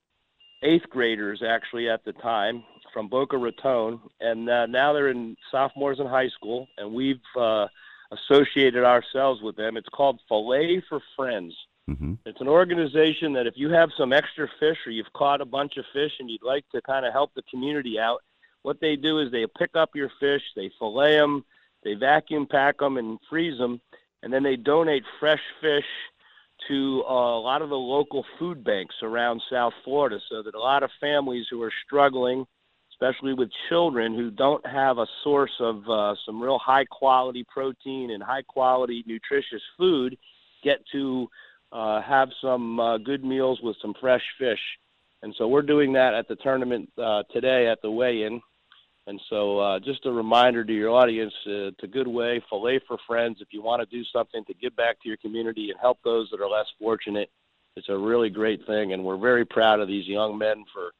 [0.63, 2.63] eighth graders actually at the time
[2.95, 7.67] from Boca Raton, and uh, now they're in sophomores in high school, and we've uh,
[8.13, 9.77] associated ourselves with them.
[9.77, 11.55] It's called Fillet for Friends.
[11.91, 12.15] Mm-hmm.
[12.25, 15.77] It's an organization that if you have some extra fish or you've caught a bunch
[15.77, 18.23] of fish and you'd like to kind of help the community out,
[18.63, 21.45] what they do is they pick up your fish, they fillet them,
[21.83, 23.81] they vacuum pack them and freeze them,
[24.23, 25.85] and then they donate fresh fish
[26.69, 30.59] to uh, a lot of the local food banks around South Florida so that a
[30.59, 32.47] lot of families who are struggling,
[32.95, 38.11] especially with children who don't have a source of uh, some real high quality protein
[38.13, 40.17] and high quality nutritious food,
[40.63, 41.29] get to
[41.73, 44.61] uh, have some uh, good meals with some fresh fish.
[45.23, 48.41] And so we're doing that at the tournament uh, today at the weigh-in.
[49.07, 52.81] And so, uh, just a reminder to your audience, uh, it's a good way, fillet
[52.89, 53.39] for friends.
[53.41, 56.31] If you want to do something to give back to your community and help those
[56.31, 57.31] that are less fortunate,
[57.77, 58.95] it's a really great thing.
[58.95, 60.93] And we're very proud of these young men for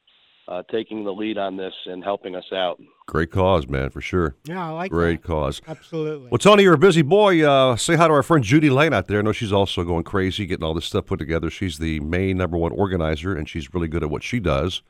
[0.47, 2.81] uh, taking the lead on this and helping us out.
[3.07, 4.35] Great cause, man, for sure.
[4.45, 5.61] Yeah, I like Great cause.
[5.67, 6.29] Absolutely.
[6.29, 7.47] Well, Tony, you're a busy boy.
[7.47, 9.19] Uh, say hi to our friend Judy Lane out there.
[9.19, 11.49] I know she's also going crazy getting all this stuff put together.
[11.49, 14.81] She's the main number one organizer, and she's really good at what she does.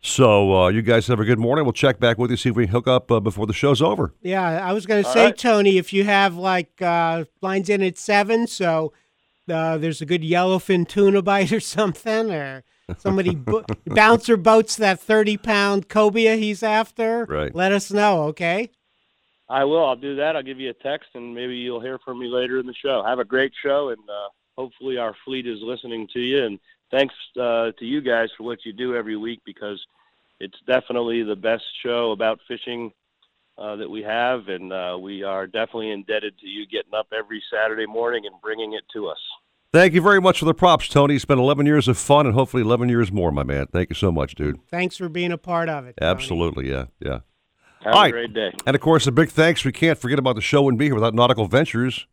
[0.00, 1.64] So, uh, you guys have a good morning.
[1.64, 3.82] We'll check back with you, see if we can hook up uh, before the show's
[3.82, 4.14] over.
[4.22, 5.36] Yeah, I was going to say, right.
[5.36, 8.92] Tony, if you have like uh, lines in at seven, so
[9.50, 12.62] uh, there's a good yellowfin tuna bite or something, or
[12.96, 17.54] somebody bo- bouncer boats that 30 pound cobia he's after, Right.
[17.54, 18.70] let us know, okay?
[19.48, 19.84] I will.
[19.84, 20.36] I'll do that.
[20.36, 23.02] I'll give you a text, and maybe you'll hear from me later in the show.
[23.02, 26.44] Have a great show, and uh, hopefully our fleet is listening to you.
[26.44, 26.58] And
[26.90, 29.82] thanks uh, to you guys for what you do every week because
[30.38, 32.92] it's definitely the best show about fishing
[33.56, 37.42] uh, that we have, and uh, we are definitely indebted to you getting up every
[37.50, 39.18] Saturday morning and bringing it to us.
[39.72, 41.14] Thank you very much for the props, Tony.
[41.14, 43.66] It's been 11 years of fun and hopefully 11 years more, my man.
[43.66, 44.58] Thank you so much, dude.
[44.70, 45.96] Thanks for being a part of it.
[46.00, 46.10] Tony.
[46.10, 47.20] Absolutely, yeah, yeah.
[47.82, 48.12] Have All a right.
[48.12, 48.50] great day.
[48.66, 49.64] And of course, a big thanks.
[49.66, 52.06] We can't forget about the show wouldn't be here without Nautical Ventures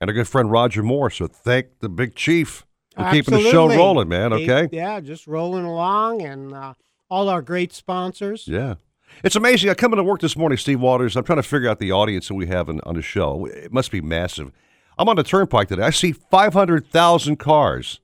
[0.00, 1.10] and our good friend Roger Moore.
[1.10, 2.64] So thank the big chief
[2.96, 4.30] for keeping the show rolling, man.
[4.30, 4.74] Keep- Okay.
[4.76, 6.74] yeah, just rolling along, and uh,
[7.10, 8.48] all our great sponsors.
[8.48, 8.76] Yeah.
[9.22, 9.68] It's amazing.
[9.68, 11.14] I come into work this morning, Steve Waters.
[11.16, 13.44] I'm trying to figure out the audience that we have in, on the show.
[13.44, 14.50] It must be massive.
[14.98, 15.82] I'm on the turnpike today.
[15.82, 18.00] I see 500,000 cars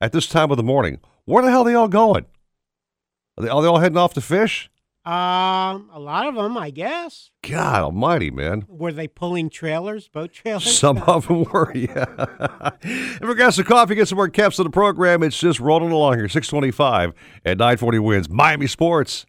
[0.00, 1.00] at this time of the morning.
[1.24, 2.26] Where the hell are they all going?
[3.38, 4.70] Are they, are they all heading off to fish?
[5.04, 7.30] Um, a lot of them, I guess.
[7.42, 8.64] God almighty, man.
[8.68, 10.78] Were they pulling trailers, boat trailers?
[10.78, 12.70] Some of them were, yeah.
[13.20, 15.22] in regards some coffee, get some more caps to the program.
[15.22, 16.28] It's just rolling along here.
[16.28, 17.12] 625
[17.44, 18.30] at 940 wins.
[18.30, 19.26] Miami Sports.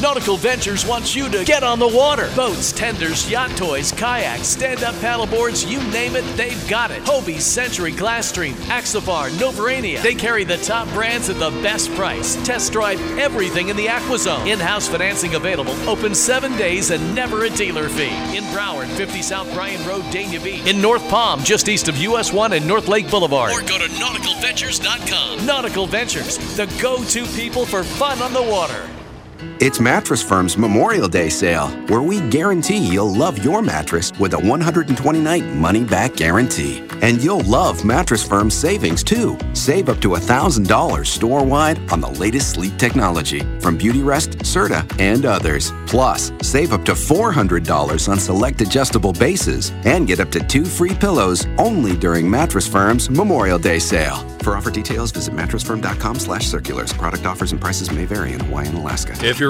[0.00, 2.30] Nautical Ventures wants you to get on the water.
[2.34, 7.02] Boats, tenders, yacht toys, kayaks, stand-up paddleboards, you name it, they've got it.
[7.02, 10.00] Hobie, Century, Glasstream, Axopar, Novurania.
[10.02, 12.36] They carry the top brands at the best price.
[12.46, 14.46] Test drive everything in the AquaZone.
[14.46, 15.74] In-house financing available.
[15.88, 18.08] Open seven days and never a dealer fee.
[18.34, 20.66] In Broward, 50 South Bryan Road, Dania Beach.
[20.66, 23.52] In North Palm, just east of US 1 and North Lake Boulevard.
[23.52, 25.44] Or go to nauticalventures.com.
[25.44, 28.88] Nautical Ventures, the go-to people for fun on the water.
[29.62, 34.38] It's Mattress Firm's Memorial Day sale, where we guarantee you'll love your mattress with a
[34.38, 36.82] 120 night money back guarantee.
[37.02, 39.38] And you'll love Mattress Firm's savings too.
[39.52, 45.26] Save up to $1,000 store wide on the latest sleep technology from Beautyrest, Serta, and
[45.26, 45.72] others.
[45.86, 50.94] Plus, save up to $400 on select adjustable bases and get up to two free
[50.94, 54.26] pillows only during Mattress Firm's Memorial Day sale.
[54.40, 56.92] For offer details, visit mattressfirm.com slash circulars.
[56.94, 59.14] Product offers and prices may vary in Hawaii and Alaska.
[59.22, 59.49] If you're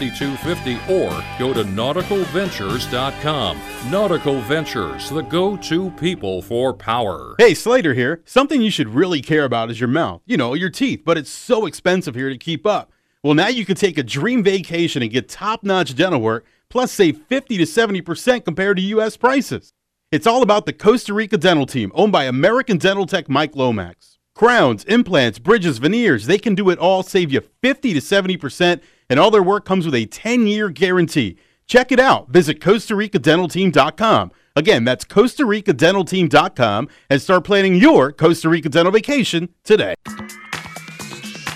[0.00, 3.60] 5250 or go to nauticalventures.com.
[3.90, 7.34] Nautical Ventures, the go to people for power.
[7.38, 8.22] Hey, Slater here.
[8.24, 10.22] Something you should really care about is your mouth.
[10.24, 12.90] You know, your teeth, but it's so expensive here to keep up.
[13.22, 16.90] Well, now you can take a dream vacation and get top notch dental work, plus
[16.90, 19.18] save 50 to 70% compared to U.S.
[19.18, 19.74] prices.
[20.10, 24.18] It's all about the Costa Rica dental team, owned by American Dental Tech Mike Lomax.
[24.34, 29.20] Crowns, implants, bridges, veneers, they can do it all, save you 50 to 70%, and
[29.20, 31.36] all their work comes with a 10 year guarantee.
[31.66, 32.30] Check it out.
[32.30, 34.32] Visit Costa Rica Dental Team.com.
[34.56, 39.94] Again, that's Costa Rica Dental Team.com and start planning your Costa Rica dental vacation today.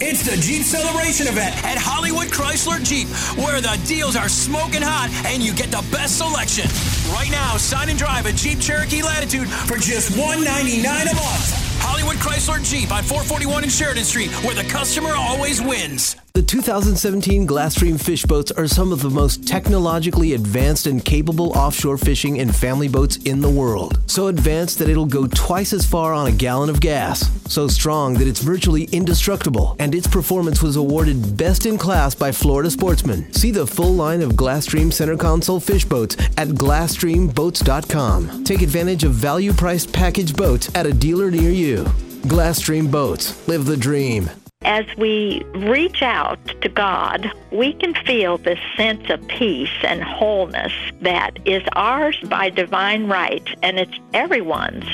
[0.00, 5.10] It's the Jeep Celebration event at Hollywood Chrysler Jeep, where the deals are smoking hot
[5.26, 6.70] and you get the best selection.
[7.12, 11.50] Right now, sign and drive a Jeep Cherokee Latitude for just 199 a month.
[11.82, 16.14] Hollywood Chrysler Jeep on 441 in Sheridan Street, where the customer always wins.
[16.34, 21.98] The 2017 Glasstream fish boats are some of the most technologically advanced and capable offshore
[21.98, 23.98] fishing and family boats in the world.
[24.06, 27.28] So advanced that it'll go twice as far on a gallon of gas.
[27.52, 29.74] So strong that it's virtually indestructible.
[29.80, 33.32] And its performance was awarded best in class by Florida Sportsman.
[33.32, 38.44] See the full line of Glasstream center console fish boats at GlasstreamBoats.com.
[38.44, 41.84] Take advantage of value priced package boats at a dealer near you.
[42.28, 43.48] Glasstream Boats.
[43.48, 44.30] Live the dream.
[44.62, 50.72] As we reach out to God, we can feel this sense of peace and wholeness
[51.00, 54.84] that is ours by divine right, and it's everyone's.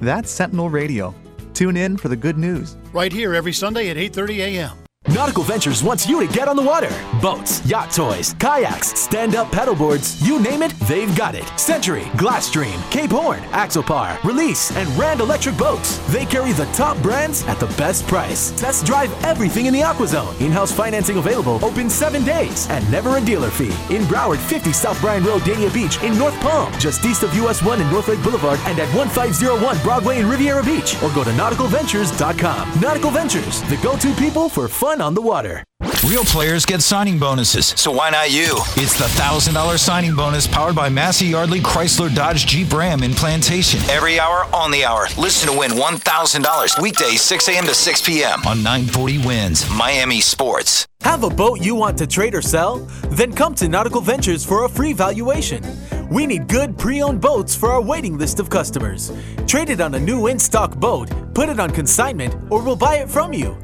[0.00, 1.14] That's Sentinel Radio.
[1.54, 2.76] Tune in for the good news.
[2.92, 4.81] Right here every Sunday at 8:30 a.m.
[5.08, 6.88] Nautical Ventures wants you to get on the water.
[7.20, 11.44] Boats, yacht toys, kayaks, stand up paddleboards, you name it, they've got it.
[11.58, 15.98] Century, Glasstream, Cape Horn, Axopar, Release, and Rand Electric Boats.
[16.12, 18.52] They carry the top brands at the best price.
[18.52, 20.40] Test drive everything in the AquaZone.
[20.40, 23.74] In house financing available, open seven days, and never a dealer fee.
[23.94, 27.60] In Broward, 50 South Bryan Road, Dania Beach, in North Palm, just east of US
[27.60, 31.30] 1 and North Lake Boulevard, and at 1501 Broadway in Riviera Beach, or go to
[31.30, 32.80] nauticalventures.com.
[32.80, 35.64] Nautical Ventures, the go to people for fun on the water.
[36.04, 38.56] Real players get signing bonuses, so why not you?
[38.76, 43.80] It's the $1,000 signing bonus powered by Massey Yardley Chrysler Dodge Jeep Ram in Plantation.
[43.88, 45.06] Every hour, on the hour.
[45.16, 47.64] Listen to win $1,000 weekdays 6 a.m.
[47.66, 48.40] to 6 p.m.
[48.46, 50.86] on 940 Wins, Miami Sports.
[51.02, 52.78] Have a boat you want to trade or sell?
[53.10, 55.64] Then come to Nautical Ventures for a free valuation.
[56.10, 59.12] We need good pre owned boats for our waiting list of customers.
[59.46, 62.96] Trade it on a new in stock boat, put it on consignment, or we'll buy
[62.96, 63.56] it from you.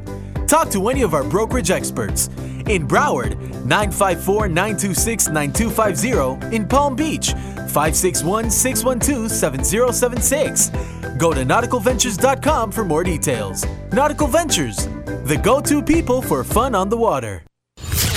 [0.49, 2.29] Talk to any of our brokerage experts.
[2.69, 6.57] In Broward, 954 926 9250.
[6.57, 10.71] In Palm Beach, 561 612 7076.
[11.19, 13.67] Go to nauticalventures.com for more details.
[13.93, 14.87] Nautical Ventures,
[15.25, 17.43] the go to people for fun on the water.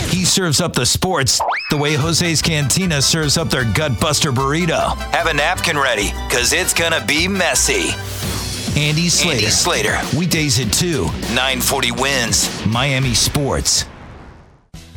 [0.10, 4.96] He serves up the sports the way Jose's Cantina serves up their gut buster burrito.
[5.13, 7.91] Have a napkin ready, because it's going to be messy.
[8.78, 9.36] Andy Slater.
[9.36, 10.18] Andy Slater.
[10.18, 13.84] Weekdays at 2, 940 wins, Miami Sports.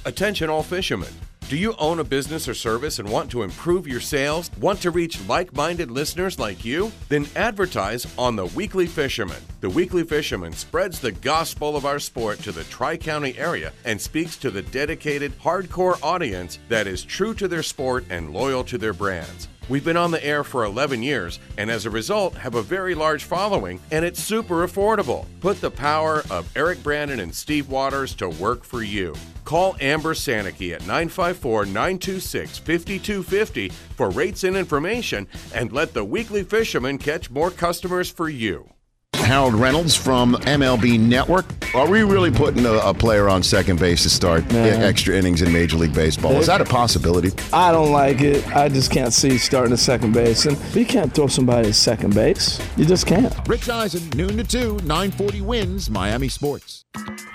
[0.04, 1.12] Attention, all fishermen.
[1.48, 4.48] Do you own a business or service and want to improve your sales?
[4.60, 6.92] Want to reach like minded listeners like you?
[7.08, 9.42] Then advertise on The Weekly Fisherman.
[9.60, 14.00] The Weekly Fisherman spreads the gospel of our sport to the Tri County area and
[14.00, 18.78] speaks to the dedicated, hardcore audience that is true to their sport and loyal to
[18.78, 19.48] their brands.
[19.66, 22.94] We've been on the air for 11 years and as a result have a very
[22.94, 25.24] large following and it's super affordable.
[25.40, 29.14] Put the power of Eric Brandon and Steve Waters to work for you.
[29.44, 36.42] Call Amber Sanicky at 954 926 5250 for rates and information and let the weekly
[36.42, 38.73] fisherman catch more customers for you.
[39.16, 41.46] Harold Reynolds from MLB Network.
[41.74, 44.80] Are we really putting a, a player on second base to start Man.
[44.82, 46.32] extra innings in Major League Baseball?
[46.32, 47.32] Is that a possibility?
[47.52, 48.46] I don't like it.
[48.54, 50.46] I just can't see starting at second base.
[50.46, 52.60] And you can't throw somebody at second base.
[52.76, 53.34] You just can't.
[53.48, 56.84] Rich Eisen, noon to 2, 940 wins, Miami Sports.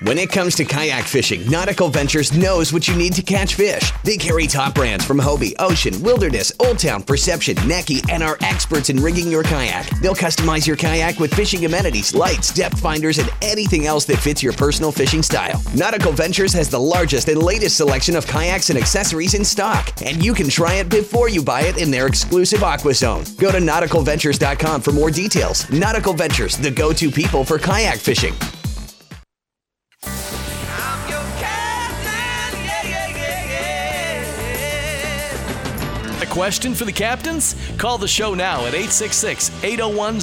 [0.03, 3.91] When it comes to kayak fishing, Nautical Ventures knows what you need to catch fish.
[4.05, 8.89] They carry top brands from Hobie, Ocean, Wilderness, Old Town, Perception, Necky, and are experts
[8.89, 9.89] in rigging your kayak.
[9.99, 14.41] They'll customize your kayak with fishing amenities, lights, depth finders, and anything else that fits
[14.41, 15.61] your personal fishing style.
[15.75, 20.23] Nautical Ventures has the largest and latest selection of kayaks and accessories in stock, and
[20.23, 23.23] you can try it before you buy it in their exclusive Aqua Zone.
[23.37, 25.69] Go to nauticalventures.com for more details.
[25.69, 28.33] Nautical Ventures, the go-to people for kayak fishing.
[36.39, 37.53] Question for the captains?
[37.77, 40.19] Call the show now at 866 801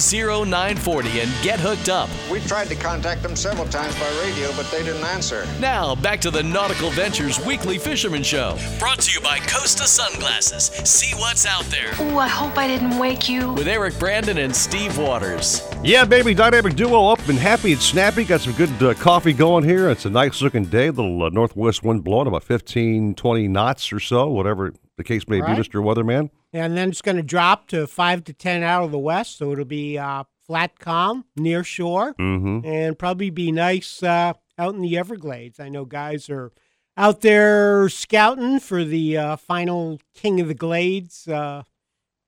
[0.49, 2.09] 0940 and get hooked up.
[2.31, 5.45] We tried to contact them several times by radio, but they didn't answer.
[5.59, 8.57] Now, back to the Nautical Ventures Weekly Fisherman Show.
[8.79, 10.71] Brought to you by Costa Sunglasses.
[10.89, 11.93] See what's out there.
[12.01, 13.53] Ooh, I hope I didn't wake you.
[13.53, 15.61] With Eric Brandon and Steve Waters.
[15.83, 18.23] Yeah, baby, dynamic duo up and happy and snappy.
[18.23, 19.91] Got some good uh, coffee going here.
[19.91, 20.89] It's a nice looking day.
[20.89, 25.39] little uh, northwest wind blowing about 15, 20 knots or so, whatever the case may
[25.41, 25.55] Right.
[25.55, 25.81] be, Mr.
[25.83, 26.29] Weatherman.
[26.53, 29.37] And then it's going to drop to 5 to 10 out of the west.
[29.37, 32.65] So it'll be uh, flat calm near shore Mhm.
[32.65, 35.59] and probably be nice uh, out in the Everglades.
[35.59, 36.51] I know guys are
[36.95, 41.63] out there scouting for the uh, final King of the Glades uh,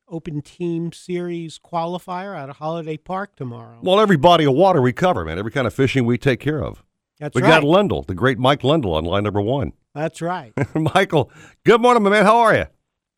[0.08, 3.80] Open Team Series qualifier out of Holiday Park tomorrow.
[3.82, 5.40] Well, every body of water we cover, man.
[5.40, 6.84] Every kind of fishing we take care of.
[7.20, 7.62] That's we right.
[7.62, 9.74] got Lendl, the great Mike Lendl, on line number one.
[9.96, 10.54] That's right.
[10.76, 11.32] Michael,
[11.66, 12.26] good morning, my man.
[12.26, 12.66] How are you?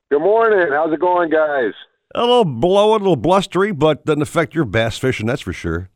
[0.10, 0.68] Good morning.
[0.72, 1.74] How's it going, guys?
[2.16, 5.90] A little blowing, a little blustery, but doesn't affect your bass fishing, that's for sure.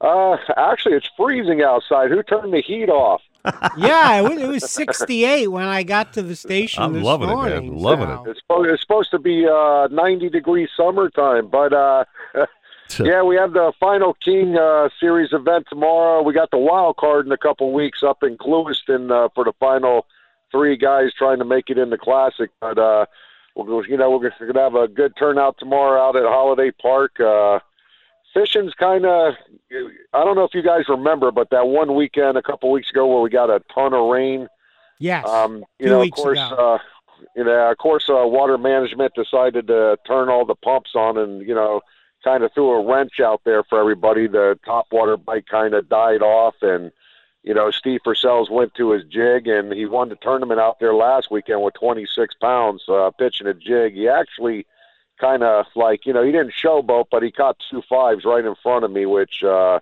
[0.00, 2.10] Uh, actually, it's freezing outside.
[2.10, 3.20] Who turned the heat off?
[3.76, 7.28] yeah, it was, it was 68 when I got to the station I'm this loving
[7.28, 7.38] it, man.
[7.50, 7.76] morning.
[7.76, 12.04] Loving so- It's supposed, it's supposed to be uh, 90 degree summertime, but uh,
[13.04, 16.22] yeah, we have the final King uh, Series event tomorrow.
[16.22, 19.52] We got the wild card in a couple weeks up in Clewiston uh, for the
[19.60, 20.06] final
[20.50, 22.50] three guys trying to make it in the Classic.
[22.60, 23.06] But uh,
[23.54, 27.20] we're, you know, we're going to have a good turnout tomorrow out at Holiday Park.
[27.20, 27.60] Uh,
[28.34, 29.34] fishing's kind of
[30.12, 33.06] I don't know if you guys remember, but that one weekend a couple weeks ago
[33.06, 34.48] where we got a ton of rain.
[34.98, 35.26] Yes.
[35.26, 36.74] Um, you Two know, of course, ago.
[36.74, 36.78] uh,
[37.36, 41.46] you know, of course, uh, water management decided to turn all the pumps on, and
[41.46, 41.80] you know,
[42.22, 44.26] kind of threw a wrench out there for everybody.
[44.26, 46.92] The top water bite kind of died off, and
[47.42, 50.94] you know, Steve Purcell's went to his jig and he won the tournament out there
[50.94, 53.94] last weekend with 26 pounds uh, pitching a jig.
[53.94, 54.66] He actually
[55.18, 58.54] kind of like, you know, he didn't showboat, but he caught two fives right in
[58.62, 59.80] front of me, which, uh,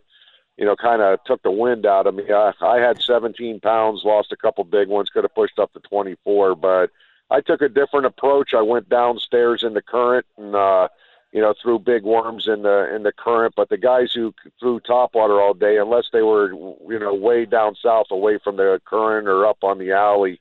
[0.57, 2.25] you know, kind of took the wind out of me.
[2.31, 5.81] I, I had 17 pounds, lost a couple big ones, could have pushed up to
[5.81, 6.91] 24, but
[7.31, 8.55] I took a different approach.
[8.55, 10.89] I went downstairs in the current and, uh,
[11.33, 13.55] you know, threw big worms in the in the current.
[13.57, 17.77] But the guys who threw topwater all day, unless they were, you know, way down
[17.83, 20.41] south, away from the current or up on the alley,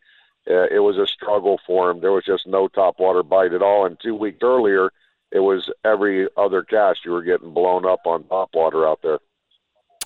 [0.50, 2.02] uh, it was a struggle for them.
[2.02, 3.86] There was just no topwater bite at all.
[3.86, 4.92] And two weeks earlier,
[5.32, 9.20] it was every other cast you were getting blown up on topwater out there.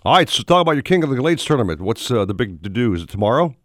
[0.03, 1.79] All right, so talk about your King of the Glades tournament.
[1.79, 2.95] What's uh, the big to do?
[2.95, 3.55] Is it tomorrow?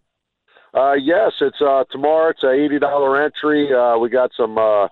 [0.75, 2.29] Uh, yes, it's uh, tomorrow.
[2.29, 3.73] It's a eighty dollar entry.
[3.73, 4.89] Uh, we got some uh,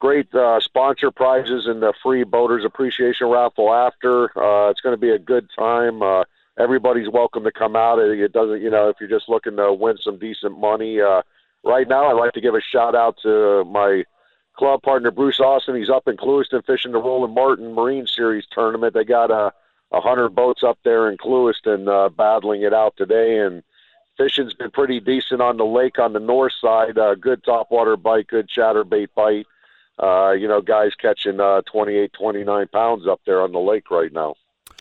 [0.00, 4.26] great uh, sponsor prizes and the free boaters appreciation raffle after.
[4.36, 6.02] Uh, it's going to be a good time.
[6.02, 6.24] Uh,
[6.58, 7.98] everybody's welcome to come out.
[7.98, 11.00] It, doesn't, you know, if you're just looking to win some decent money.
[11.00, 11.22] Uh,
[11.62, 14.04] right now, I'd like to give a shout out to my
[14.56, 15.76] club partner Bruce Austin.
[15.76, 18.94] He's up in Clewiston fishing the Roland Martin Marine Series tournament.
[18.94, 19.52] They got a,
[19.92, 23.62] a hundred boats up there in Clewiston uh, battling it out today, and
[24.16, 26.96] fishing's been pretty decent on the lake on the north side.
[26.96, 29.46] Uh, good topwater bite, good chatterbait bite.
[29.98, 34.12] Uh, you know, guys catching uh, 28, 29 pounds up there on the lake right
[34.12, 34.34] now.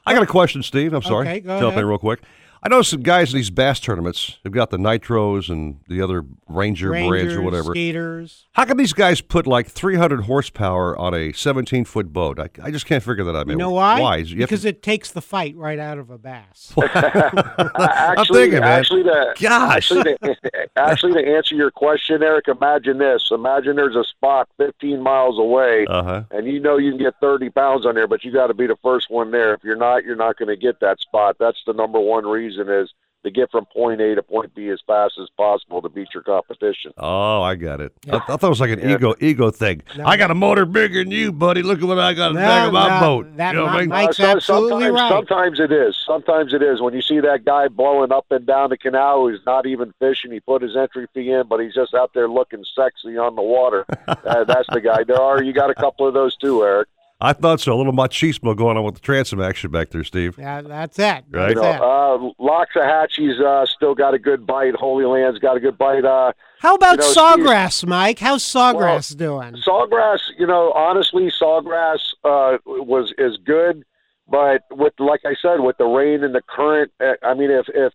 [0.06, 0.94] I got a question, Steve.
[0.94, 1.28] I'm sorry.
[1.28, 1.84] Okay, go Jump ahead.
[1.84, 2.22] in real quick.
[2.62, 6.26] I know some guys in these bass tournaments They've got the nitros and the other
[6.48, 7.72] Ranger brands or whatever.
[7.72, 8.48] Skeeters.
[8.54, 12.40] How can these guys put like 300 horsepower on a 17 foot boat?
[12.40, 13.48] I, I just can't figure that out.
[13.48, 14.00] You know why?
[14.00, 14.18] Why?
[14.18, 16.74] You because to- it takes the fight right out of a bass.
[16.96, 18.64] actually, thinking, man.
[18.64, 19.92] actually, to, Gosh.
[19.92, 20.38] actually, to,
[20.78, 25.86] actually, to answer your question, Eric, imagine this: imagine there's a spot 15 miles away,
[25.88, 26.24] uh-huh.
[26.32, 28.68] and you know you can get 30 pounds on there, but you got to be
[28.68, 29.54] the first one there.
[29.54, 31.36] If you're not, you're not going to get that spot.
[31.40, 32.94] That's the number one reason is
[33.24, 36.24] to get from point A to point B as fast as possible to beat your
[36.24, 36.94] competition.
[36.98, 37.92] Oh, I got it.
[38.10, 39.82] I, I thought it was like an ego ego thing.
[40.04, 41.62] I got a motor bigger than you, buddy.
[41.62, 43.38] Look at what I got in the back of my no, boat.
[43.38, 43.92] that you know what I mean?
[43.92, 45.96] Uh, so- sometimes, Sometimes it is.
[46.06, 46.82] Sometimes it is.
[46.82, 50.32] When you see that guy blowing up and down the canal who's not even fishing,
[50.32, 53.42] he put his entry fee in, but he's just out there looking sexy on the
[53.42, 53.86] water.
[54.08, 55.04] uh, that's the guy.
[55.04, 55.44] There are.
[55.44, 56.88] You got a couple of those too, Eric.
[57.22, 57.74] I thought so.
[57.74, 60.38] A little machismo going on with the transom action back there, Steve.
[60.38, 61.26] Yeah, that's it.
[61.30, 61.50] Right.
[61.50, 64.74] You know, uh, Loxahatchee's uh, still got a good bite.
[64.76, 66.06] Holey Land's got a good bite.
[66.06, 68.20] Uh, How about you know, sawgrass, Mike?
[68.20, 69.56] How's sawgrass doing?
[69.68, 73.84] Sawgrass, you know, honestly, sawgrass uh, was is good,
[74.30, 77.66] but with like I said, with the rain and the current, uh, I mean, if
[77.74, 77.92] if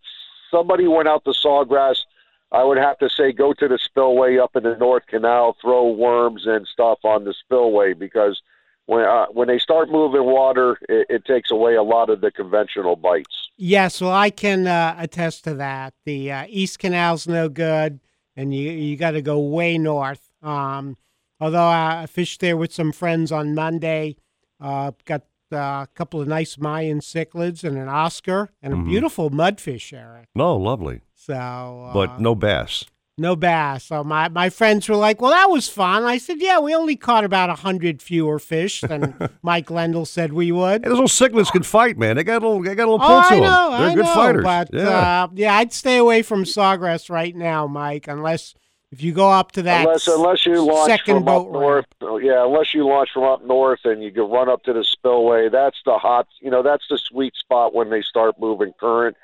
[0.51, 1.97] somebody went out to sawgrass,
[2.51, 5.89] I would have to say go to the spillway up in the North Canal, throw
[5.89, 8.39] worms and stuff on the spillway because
[8.87, 12.31] when uh, when they start moving water, it, it takes away a lot of the
[12.31, 13.49] conventional bites.
[13.57, 15.93] Yes, well, I can uh, attest to that.
[16.05, 17.99] The uh, East Canal's no good,
[18.35, 20.31] and you you got to go way north.
[20.41, 20.97] Um,
[21.39, 24.17] although I fished there with some friends on Monday,
[24.59, 28.85] uh, got uh, a couple of nice Mayan cichlids and an Oscar and a Mhm.
[28.89, 30.27] beautiful mudfish, Eric.
[30.35, 31.01] No, lovely.
[31.13, 32.83] So, uh, But no bass.
[33.17, 33.85] No bass.
[33.85, 36.95] So my, my friends were like, "Well, that was fun." I said, "Yeah, we only
[36.95, 41.05] caught about a hundred fewer fish than Mike Lendl said we would." And those little
[41.07, 42.17] cichlids can fight, man.
[42.17, 43.43] They got a little, they got a little Oh, pull to I them.
[43.43, 44.43] know, They're I good know, fighters.
[44.43, 45.23] But yeah.
[45.23, 48.53] uh, yeah, I'd stay away from sawgrass right now, Mike, unless
[48.91, 51.85] if you go up to that unless unless you launch second from boat up north.
[52.01, 54.83] oh, Yeah, unless you launch from up north and you can run up to the
[54.83, 55.49] spillway.
[55.49, 56.27] That's the hot.
[56.41, 59.17] You know, that's the sweet spot when they start moving current.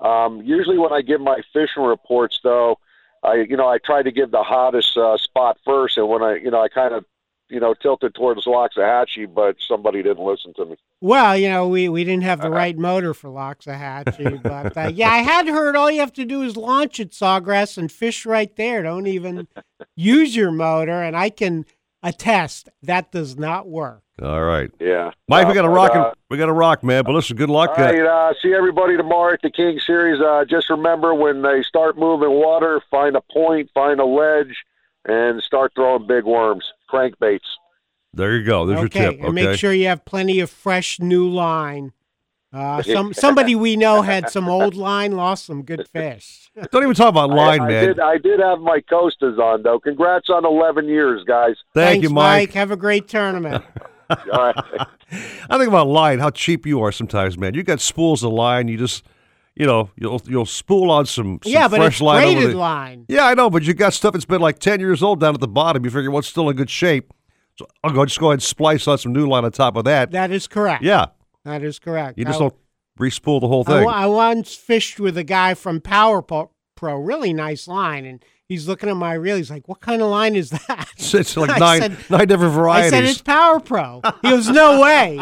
[0.00, 2.78] Um, usually, when I give my fishing reports, though,
[3.22, 6.36] I you know I tried to give the hottest uh, spot first, and when I
[6.36, 7.04] you know I kind of
[7.48, 10.76] you know tilted towards Loxahatchee, but somebody didn't listen to me.
[11.00, 15.10] Well, you know, we, we didn't have the right motor for Loxahatchee, but uh, yeah,
[15.10, 18.54] I had heard all you have to do is launch at Sawgrass and fish right
[18.56, 18.82] there.
[18.82, 19.46] Don't even
[19.96, 21.66] use your motor, and I can
[22.08, 24.02] attest that does not work.
[24.22, 24.70] All right.
[24.80, 25.10] Yeah.
[25.28, 25.90] Mike, we Uh, got to but, rock.
[25.94, 27.04] uh, and, we got to rock, man.
[27.04, 27.78] But listen, good luck.
[27.78, 30.20] All uh, uh, see everybody tomorrow at the King Series.
[30.20, 34.56] Uh, just remember when they start moving water, find a point, find a ledge,
[35.04, 37.40] and start throwing big worms, crankbaits.
[38.14, 38.64] there you go.
[38.64, 39.18] There's okay, your tip.
[39.18, 39.26] Okay.
[39.26, 41.92] and make sure you have plenty of fresh new line.
[42.52, 46.50] Uh, some somebody we know had some old line, lost some good fish.
[46.70, 47.86] Don't even talk about line, I, I man.
[47.86, 49.78] did, I did have my Costas on though.
[49.78, 51.54] Congrats on 11 years, guys.
[51.74, 52.52] Thank Thanks, you, Mike.
[52.52, 53.64] Have a great tournament.
[54.08, 54.54] Right.
[55.50, 57.54] I think about line, how cheap you are sometimes, man.
[57.54, 58.68] You got spools of line.
[58.68, 59.04] You just,
[59.54, 62.34] you know, you'll you'll spool on some, some yeah, but fresh it's line.
[62.34, 63.04] braided the- line.
[63.08, 65.40] Yeah, I know, but you got stuff that's been like ten years old down at
[65.40, 65.84] the bottom.
[65.84, 67.12] You figure what's still in good shape.
[67.56, 69.84] So I'll go just go ahead and splice on some new line on top of
[69.84, 70.10] that.
[70.10, 70.82] That is correct.
[70.82, 71.06] Yeah,
[71.46, 72.18] That is correct.
[72.18, 72.54] you just Now, don't
[72.98, 73.84] Re-spool the whole thing.
[73.84, 78.24] wa- I once fished with a guy from Power Po- Pro, really nice line, and
[78.48, 79.36] he's looking at my reel.
[79.36, 82.92] He's like, "What kind of line is that?" It's like nine said- nine different varieties.
[82.92, 84.00] I said it's Power Pro.
[84.22, 85.20] He goes, "No way."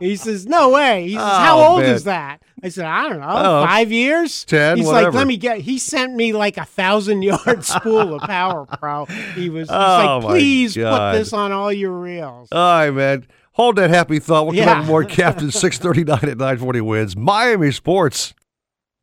[0.00, 1.94] He says, "No way." He says, "How Oh, old man.
[1.94, 5.06] is that?" I said, "I don't know, Oh, five years." 10, He's whatever.
[5.08, 9.04] like, "Let me get." He sent me like a thousand yard spool of Power Pro.
[9.34, 9.74] He was Oh,
[10.22, 13.26] like, "Please put this on all your reels." All right, man.
[13.54, 14.44] Hold that happy thought.
[14.46, 14.66] We'll come Yeah.
[14.66, 17.16] back with more Captain 639 at 940 wins.
[17.16, 18.34] Miami Sports.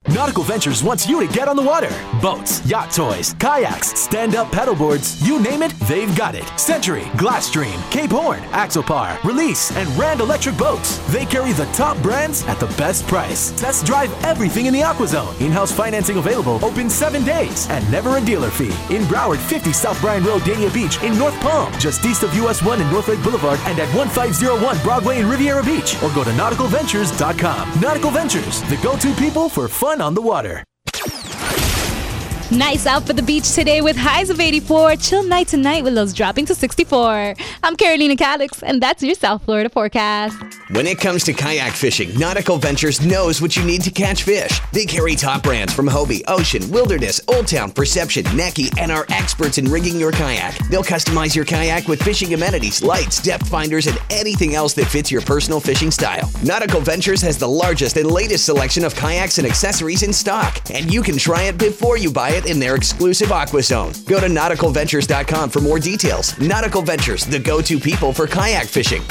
[0.09, 1.89] Nautical Ventures wants you to get on the water.
[2.21, 6.43] Boats, yacht toys, kayaks, stand up paddleboards, you name it, they've got it.
[6.59, 10.97] Century, Glasstream, Cape Horn, Axopar, Release, and Rand Electric Boats.
[11.13, 13.51] They carry the top brands at the best price.
[13.51, 15.39] Test drive everything in the AquaZone.
[15.39, 18.73] In house financing available, open seven days, and never a dealer fee.
[18.93, 22.63] In Broward, 50 South Bryan Road, Dania Beach, in North Palm, just east of US
[22.63, 26.31] 1 and North Lake Boulevard, and at 1501 Broadway in Riviera Beach, or go to
[26.31, 27.79] nauticalventures.com.
[27.79, 30.63] Nautical Ventures, the go to people for fun on the water.
[32.51, 34.97] Nice out for the beach today with highs of 84.
[34.97, 37.33] Chill night tonight with lows dropping to 64.
[37.63, 40.35] I'm Carolina Calix, and that's your South Florida forecast.
[40.71, 44.59] When it comes to kayak fishing, Nautical Ventures knows what you need to catch fish.
[44.73, 49.57] They carry top brands from Hobie, Ocean, Wilderness, Old Town, Perception, Necky, and are experts
[49.57, 50.57] in rigging your kayak.
[50.69, 55.09] They'll customize your kayak with fishing amenities, lights, depth finders, and anything else that fits
[55.09, 56.29] your personal fishing style.
[56.43, 60.93] Nautical Ventures has the largest and latest selection of kayaks and accessories in stock, and
[60.93, 64.07] you can try it before you buy it in their exclusive AquaZone.
[64.07, 66.37] Go to nauticalventures.com for more details.
[66.39, 69.03] Nautical Ventures, the go-to people for kayak fishing.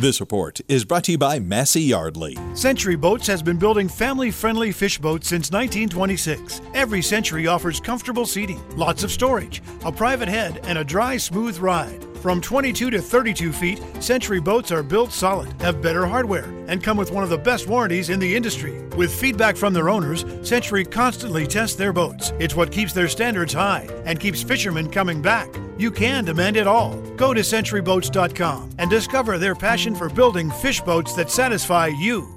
[0.00, 2.38] This report is brought to you by Massey Yardley.
[2.54, 6.62] Century Boats has been building family friendly fish boats since 1926.
[6.72, 11.58] Every Century offers comfortable seating, lots of storage, a private head, and a dry, smooth
[11.58, 12.06] ride.
[12.20, 16.98] From 22 to 32 feet, Century boats are built solid, have better hardware, and come
[16.98, 18.78] with one of the best warranties in the industry.
[18.88, 22.34] With feedback from their owners, Century constantly tests their boats.
[22.38, 25.48] It's what keeps their standards high and keeps fishermen coming back.
[25.78, 27.00] You can demand it all.
[27.16, 32.28] Go to centuryboats.com and discover their passion for building fish boats that satisfy you.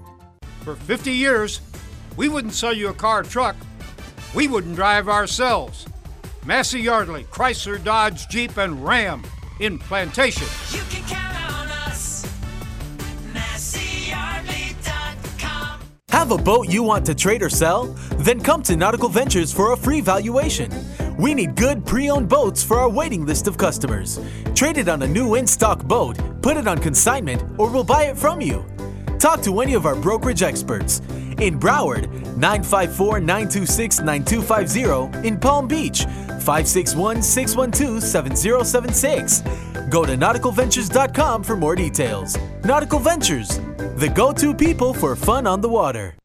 [0.61, 1.59] For 50 years,
[2.15, 3.57] we wouldn't sell you a car or truck.
[4.33, 5.85] We wouldn't drive ourselves.
[6.45, 9.23] Massey Yardley, Chrysler, Dodge, Jeep, and Ram
[9.59, 10.47] in Plantation.
[10.71, 12.25] You can count on us.
[16.09, 17.87] Have a boat you want to trade or sell?
[18.19, 20.71] Then come to Nautical Ventures for a free valuation.
[21.17, 24.19] We need good pre owned boats for our waiting list of customers.
[24.55, 28.03] Trade it on a new in stock boat, put it on consignment, or we'll buy
[28.05, 28.65] it from you.
[29.19, 31.01] Talk to any of our brokerage experts.
[31.39, 35.27] In Broward, 954 926 9250.
[35.27, 36.05] In Palm Beach,
[36.43, 39.41] 561 612 7076.
[39.89, 42.37] Go to nauticalventures.com for more details.
[42.63, 43.59] Nautical Ventures,
[43.95, 46.15] the go to people for fun on the water.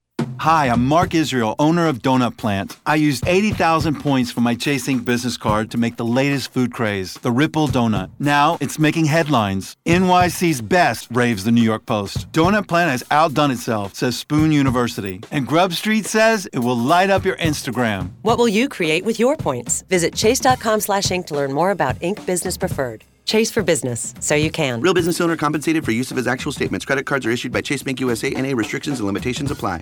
[0.40, 2.76] Hi, I'm Mark Israel, owner of Donut Plant.
[2.86, 6.72] I used 80,000 points for my Chase Chasing business card to make the latest food
[6.72, 8.10] craze, the Ripple Donut.
[8.20, 9.76] Now it's making headlines.
[9.86, 12.30] NYC's best, raves the New York Post.
[12.30, 15.20] Donut Plant has outdone itself, says Spoon University.
[15.32, 18.10] And Grub Street says it will light up your Instagram.
[18.22, 19.82] What will you create with your points?
[19.88, 21.26] Visit chase.com slash Ink.
[21.28, 22.24] to learn more about Ink.
[22.26, 23.04] Business Preferred.
[23.24, 24.80] Chase for business, so you can.
[24.80, 26.84] Real business owner compensated for use of his actual statements.
[26.84, 28.32] Credit cards are issued by Chase Bank USA.
[28.34, 29.80] and a restrictions and limitations apply.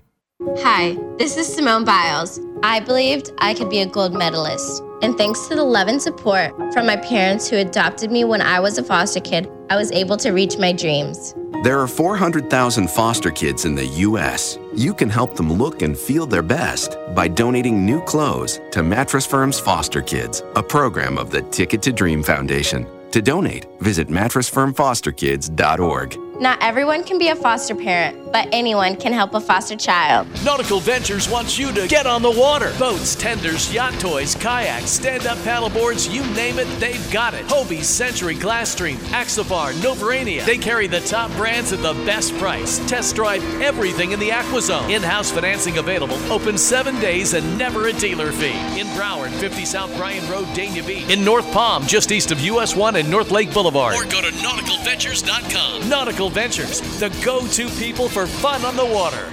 [0.59, 2.39] Hi, this is Simone Biles.
[2.62, 4.82] I believed I could be a gold medalist.
[5.01, 8.61] And thanks to the love and support from my parents who adopted me when I
[8.61, 11.34] was a foster kid, I was able to reach my dreams.
[11.62, 14.59] There are 400,000 foster kids in the U.S.
[14.74, 19.24] You can help them look and feel their best by donating new clothes to Mattress
[19.24, 22.87] Firm's Foster Kids, a program of the Ticket to Dream Foundation.
[23.12, 26.26] To donate, visit mattressfirmfosterkids.org.
[26.39, 30.28] Not everyone can be a foster parent, but anyone can help a foster child.
[30.45, 32.74] Nautical Ventures wants you to get on the water.
[32.78, 37.47] Boats, tenders, yacht toys, kayaks, stand-up paddleboards, you name it, they've got it.
[37.47, 40.45] Hobie, Century, Glasstream, Axopar, Novurania.
[40.45, 42.80] They carry the top brands at the best price.
[42.87, 44.91] Test drive everything in the AquaZone.
[44.91, 46.18] In-house financing available.
[46.30, 48.59] Open seven days and never a dealer fee.
[48.78, 51.09] In Broward, 50 South Bryan Road, Dania Beach.
[51.09, 53.95] In North Palm, just east of US 1 and North Lake Boulevard.
[53.97, 55.89] Or go to nauticalventures.com.
[55.89, 59.33] Nautical Ventures, the go-to people for fun on the water.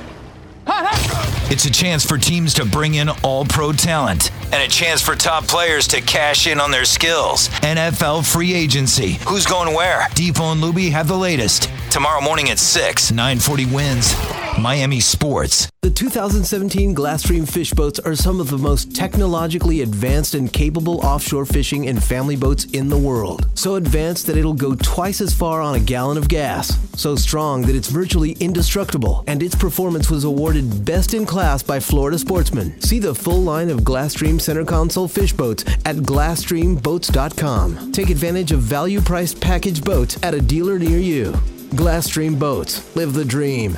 [1.51, 5.15] It's a chance for teams to bring in all pro talent and a chance for
[5.15, 7.49] top players to cash in on their skills.
[7.61, 9.17] NFL free agency.
[9.27, 10.01] Who's going where?
[10.11, 11.69] Defo and Luby have the latest.
[11.91, 14.13] Tomorrow morning at 6, 940 wins.
[14.59, 15.67] Miami Sports.
[15.81, 21.45] The 2017 Glasstream fish boats are some of the most technologically advanced and capable offshore
[21.45, 23.49] fishing and family boats in the world.
[23.55, 26.77] So advanced that it'll go twice as far on a gallon of gas.
[26.95, 29.23] So strong that it's virtually indestructible.
[29.27, 32.79] And its performance was awarded best in class by Florida Sportsman.
[32.79, 37.91] See the full line of Glasstream center console fish boats at GlasstreamBoats.com.
[37.91, 41.33] Take advantage of value priced package boats at a dealer near you.
[41.73, 42.95] Glasstream Boats.
[42.95, 43.77] Live the dream.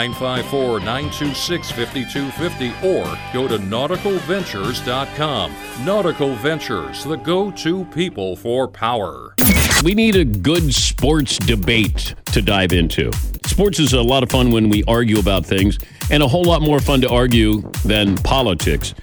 [0.01, 5.53] 954 926 5250 or go to nauticalventures.com.
[5.85, 9.35] Nautical Ventures, the go to people for power.
[9.83, 13.11] We need a good sports debate to dive into.
[13.45, 15.77] Sports is a lot of fun when we argue about things,
[16.09, 18.93] and a whole lot more fun to argue than politics.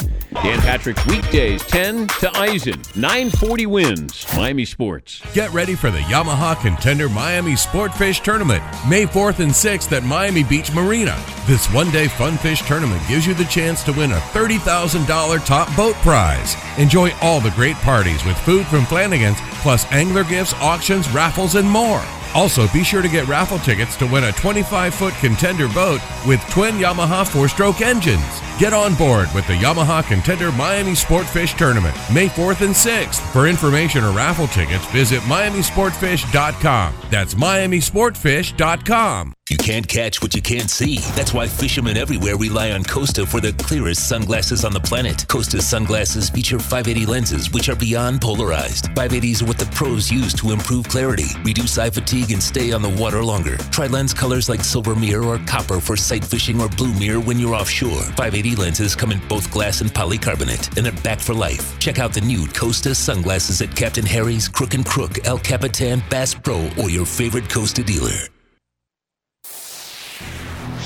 [0.42, 5.22] Dan Patrick, weekdays 10 to Eisen, 940 wins, Miami Sports.
[5.32, 10.44] Get ready for the Yamaha Contender Miami Sportfish Tournament, May 4th and 6th at Miami
[10.44, 11.18] Beach Marina.
[11.46, 15.74] This one day fun fish tournament gives you the chance to win a $30,000 top
[15.74, 16.56] boat prize.
[16.76, 21.68] Enjoy all the great parties with food from Flanagan's, plus angler gifts, auctions, raffles, and
[21.68, 22.04] more.
[22.34, 26.40] Also, be sure to get raffle tickets to win a 25 foot contender boat with
[26.48, 28.22] twin Yamaha four stroke engines.
[28.58, 33.20] Get on board with the Yamaha Contender Miami Sportfish Tournament, May 4th and 6th.
[33.32, 36.94] For information or raffle tickets, visit MiamiSportfish.com.
[37.10, 39.37] That's MiamiSportfish.com.
[39.50, 40.98] You can't catch what you can't see.
[41.16, 45.26] That's why fishermen everywhere rely on Costa for the clearest sunglasses on the planet.
[45.26, 48.90] Costa sunglasses feature 580 lenses, which are beyond polarized.
[48.94, 52.82] 580s are what the pros use to improve clarity, reduce eye fatigue, and stay on
[52.82, 53.56] the water longer.
[53.72, 57.38] Try lens colors like silver mirror or copper for sight fishing or blue mirror when
[57.38, 58.02] you're offshore.
[58.02, 61.78] 580 lenses come in both glass and polycarbonate, and they're back for life.
[61.78, 66.34] Check out the new Costa sunglasses at Captain Harry's, Crook and Crook, El Capitan, Bass
[66.34, 68.28] Pro, or your favorite Costa dealer.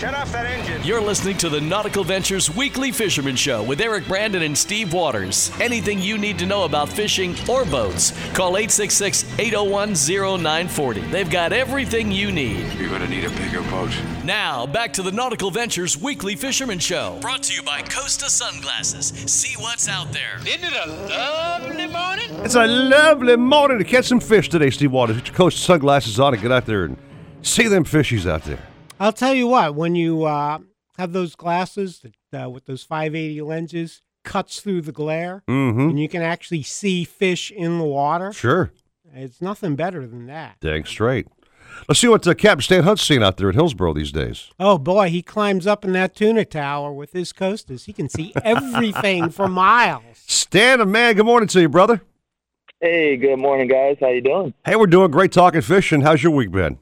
[0.03, 0.82] Shut off that engine.
[0.82, 5.53] You're listening to the Nautical Ventures Weekly Fisherman Show with Eric Brandon and Steve Waters.
[5.61, 11.03] Anything you need to know about fishing or boats, call 866 801 0940.
[11.03, 12.72] They've got everything you need.
[12.72, 13.96] You're going to need a bigger boat.
[14.24, 17.20] Now, back to the Nautical Ventures Weekly Fisherman Show.
[17.20, 19.07] Brought to you by Costa Sunglasses.
[19.32, 20.38] See what's out there.
[20.38, 22.26] Isn't it a lovely morning?
[22.44, 25.18] It's a lovely morning to catch some fish today, Steve Waters.
[25.18, 26.96] Get your Costa sunglasses on and get out there and
[27.42, 28.59] see them fishies out there.
[29.03, 30.59] I'll tell you what, when you uh,
[30.96, 35.90] have those glasses that, uh, with those 580 lenses, cuts through the glare, Mhm.
[35.90, 38.32] and you can actually see fish in the water.
[38.32, 38.70] Sure.
[39.12, 40.59] It's nothing better than that.
[40.61, 41.26] Dang straight.
[41.88, 44.50] Let's see what uh, Captain Stan Hunt's seeing out there at Hillsboro these days.
[44.61, 47.86] Oh boy, he climbs up in that tuna tower with his Costas.
[47.86, 50.05] He can see everything for miles.
[50.26, 52.03] Stan, a man, good morning to you, brother.
[52.80, 53.96] Hey, good morning, guys.
[54.00, 54.55] How you doing?
[54.64, 56.03] Hey, we're doing great talking fishing.
[56.03, 56.78] How's your week been?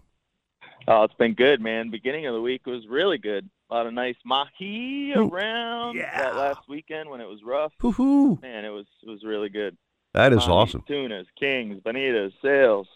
[0.93, 1.91] Oh, it's been good, man.
[1.91, 3.49] Beginning of the week was really good.
[3.71, 7.73] A lot of nice mahi Ooh, around that last weekend when it was rough.
[7.79, 8.41] Hoo-hoo.
[8.43, 9.77] Man, it was it was really good.
[10.15, 10.83] That is Mahi, awesome.
[10.89, 12.89] Tunas, kings, bonitas, sails.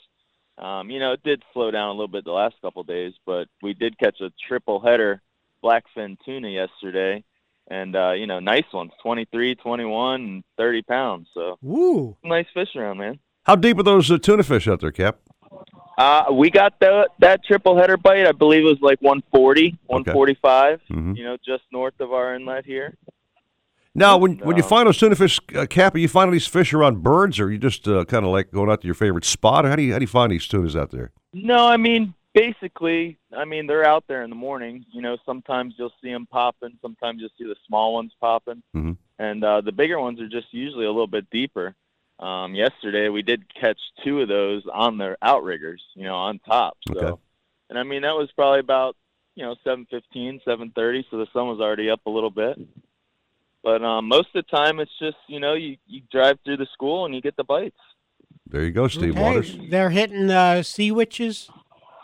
[0.58, 3.12] Um, you know, it did slow down a little bit the last couple of days,
[3.24, 5.22] but we did catch a triple header
[5.62, 7.22] blackfin tuna yesterday.
[7.68, 11.28] And uh, you know, nice ones, 23, 21, and 30 pounds.
[11.32, 12.16] So, Woo.
[12.24, 13.20] nice fish around, man.
[13.44, 15.18] How deep are those uh, tuna fish out there, Cap?
[15.96, 18.26] Uh, we got the, that triple header bite.
[18.26, 20.80] I believe it was like 140, 145.
[20.90, 21.16] Mhm.
[21.16, 22.96] You know, just north of our inlet here.
[23.96, 26.72] Now, when when you find those tuna fish, uh, Cap, are you finding these fish
[26.74, 29.24] around birds, or are you just uh, kind of like going out to your favorite
[29.24, 31.12] spot, or how do you how do you find these tunas out there?
[31.32, 34.84] No, I mean basically, I mean they're out there in the morning.
[34.92, 38.96] You know, sometimes you'll see them popping, sometimes you'll see the small ones popping, Mhm.
[39.20, 41.76] and uh, the bigger ones are just usually a little bit deeper.
[42.20, 46.76] Um, yesterday we did catch two of those on their outriggers, you know, on top.
[46.92, 47.20] So, Okay.
[47.70, 48.96] and I mean that was probably about
[49.34, 52.56] you know seven fifteen, seven thirty, so the sun was already up a little bit.
[53.62, 56.68] But um, most of the time, it's just you know you, you drive through the
[56.72, 57.76] school and you get the bites.
[58.48, 59.56] There you go, Steve Hey, Waters.
[59.70, 61.50] they're hitting uh, sea witches,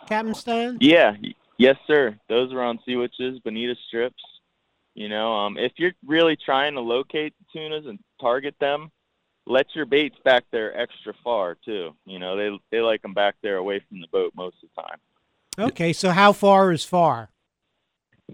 [0.09, 0.79] Captain Stan.
[0.81, 1.13] Yeah,
[1.59, 2.19] yes, sir.
[2.29, 4.23] Those are on sea witches, bonita strips.
[4.95, 8.91] You know, um, if you're really trying to locate tunas and target them,
[9.51, 11.91] let your baits back there extra far too.
[12.07, 14.83] You know, they they like them back there away from the boat most of the
[14.83, 15.69] time.
[15.71, 17.31] Okay, so how far is far?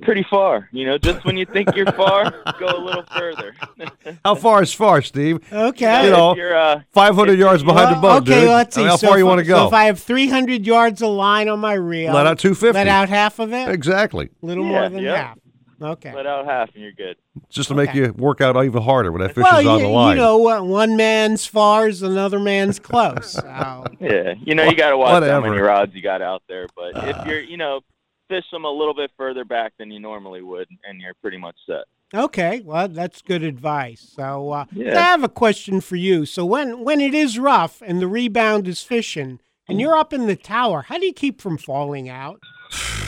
[0.02, 0.68] Pretty far.
[0.72, 3.54] You know, just when you think you're far, go a little further.
[4.26, 5.38] How far is far, Steve?
[5.50, 6.04] Okay.
[6.04, 8.48] You know, you're, uh, 500 yards behind the boat, okay, dude.
[8.50, 8.82] let's I see.
[8.82, 9.56] mean, how so far you if- want to go?
[9.56, 12.74] So if I have 300 yards of line on my reel, Let out 250.
[12.74, 13.70] Let out half of it.
[13.70, 14.28] Exactly.
[14.42, 15.16] A little Yeah, more than yeah.
[15.16, 15.38] half.
[15.80, 16.14] Okay.
[16.14, 17.16] Let out half and you're good.
[17.50, 19.86] Just to make you work out even harder when that fish well, is on you,
[19.86, 20.16] the line.
[20.16, 20.64] you know what?
[20.64, 23.32] One man's far is another man's close.
[23.32, 23.84] So.
[24.00, 26.66] Yeah, you know, you got to watch how many rods you got out there.
[26.76, 27.80] But if you're, you know,
[28.28, 31.56] fish them a little bit further back than you normally would, and you're pretty much
[31.66, 31.84] set.
[32.14, 34.12] Okay, well, that's good advice.
[34.14, 34.94] So, uh, Yeah.
[34.94, 36.24] so I have a question for you.
[36.24, 40.26] So, when when it is rough and the rebound is fishing, and you're up in
[40.26, 42.40] the tower, how do you keep from falling out?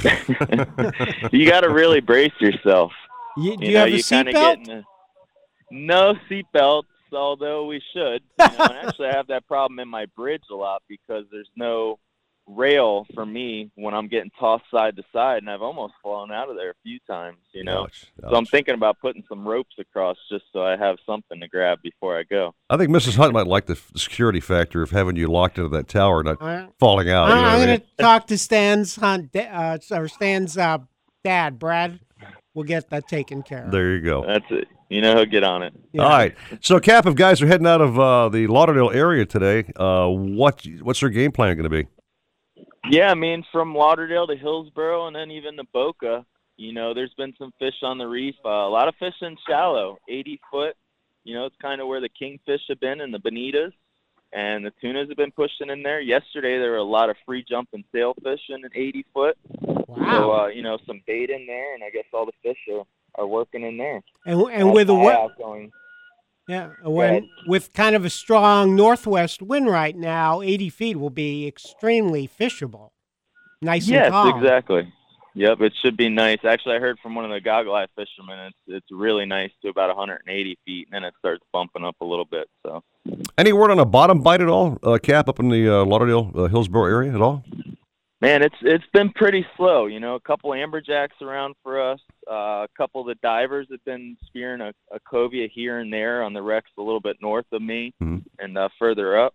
[1.33, 2.93] you got to really brace yourself.
[3.37, 4.85] You, do You you, know, have a seatbelt?
[5.71, 8.23] No seatbelts, although we should.
[8.39, 11.51] You know, and actually, I have that problem in my bridge a lot because there's
[11.57, 11.99] no
[12.49, 16.49] rail for me when I'm getting tossed side to side, and I've almost fallen out
[16.49, 17.37] of there a few times.
[17.53, 17.87] You know,
[18.21, 21.81] so I'm thinking about putting some ropes across just so I have something to grab
[21.83, 22.55] before I go.
[22.71, 23.17] I think Mrs.
[23.17, 26.41] Hunt might like the, the security factor of having you locked into that tower, not
[26.41, 27.29] Uh, falling out.
[27.29, 27.69] you know I, what I am mean?
[27.69, 30.79] going to talk to Stan's hunt, uh, or Stan's uh,
[31.25, 32.01] dad, Brad.
[32.55, 33.71] We'll get that taken care of.
[33.71, 34.25] There you go.
[34.27, 34.67] That's it.
[34.89, 35.75] You know, he'll get on it.
[35.99, 36.35] All right.
[36.61, 40.67] So, Cap, if guys are heading out of uh, the Lauderdale area today, uh, what
[40.81, 41.87] what's their game plan going to be?
[42.91, 46.25] Yeah, I mean, from Lauderdale to Hillsboro and then even to Boca,
[46.57, 48.35] you know, there's been some fish on the reef.
[48.45, 50.77] Uh, a lot of fish in shallow, 80 foot.
[51.25, 53.73] You know, it's kind of where the kingfish have been and the bonitas.
[54.33, 56.01] And the tunas have been pushing in there.
[56.01, 59.39] Yesterday, there were a lot of free jumping sailfish in an 80 foot.
[59.57, 62.85] So, uh, you know, some bait in there, and I guess all the fish are,
[63.15, 64.03] are working in there.
[64.27, 65.73] And, and with the, outgoing.
[66.49, 71.47] Yeah, when with kind of a strong northwest wind right now, 80 feet will be
[71.47, 72.91] extremely fishable.
[73.61, 74.27] Nice yes, and calm.
[74.29, 74.93] Yes, exactly.
[75.35, 76.39] Yep, it should be nice.
[76.45, 79.69] Actually, I heard from one of the goggle eye fishermen, it's it's really nice to
[79.69, 82.49] about 180 feet, and then it starts bumping up a little bit.
[82.65, 82.83] So
[83.37, 86.33] Any word on a bottom bite at all, uh, Cap, up in the uh, Lauderdale,
[86.35, 87.45] uh, Hillsboro area at all?
[88.21, 89.87] Man, it's it's been pretty slow.
[89.87, 92.01] You know, a couple amberjacks around for us.
[92.29, 96.23] Uh, a couple of the divers have been spearing a, a cobia here and there
[96.25, 97.95] on the wrecks a little bit north of me
[98.41, 99.35] and uh, further up.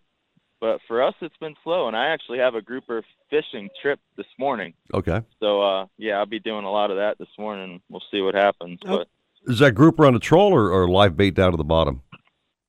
[0.60, 1.88] But for us, it's been slow.
[1.88, 4.74] And I actually have a grouper fishing trip this morning.
[4.94, 5.22] Okay.
[5.40, 7.82] So uh, yeah, I'll be doing a lot of that this morning.
[7.90, 8.80] We'll see what happens.
[8.86, 9.08] But
[9.48, 12.02] Is that grouper on a troll or, or live bait down to the bottom?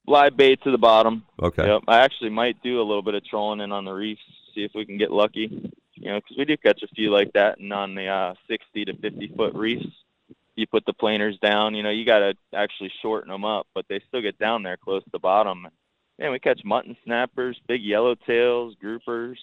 [0.07, 1.25] live bait to the bottom.
[1.43, 1.67] Okay.
[1.67, 1.83] Yep.
[1.89, 4.21] I actually might do a little bit of trolling in on the reefs,
[4.55, 5.73] see if we can get lucky.
[5.97, 8.84] You know, because we do catch a few like that, and on the uh, 60
[8.86, 9.86] to 50 foot reefs,
[10.57, 11.74] you put the planers down.
[11.74, 14.76] You know, you got to actually shorten them up, but they still get down there
[14.76, 15.66] close to the bottom.
[16.18, 19.36] Man, we catch mutton snappers, big yellowtails, groupers.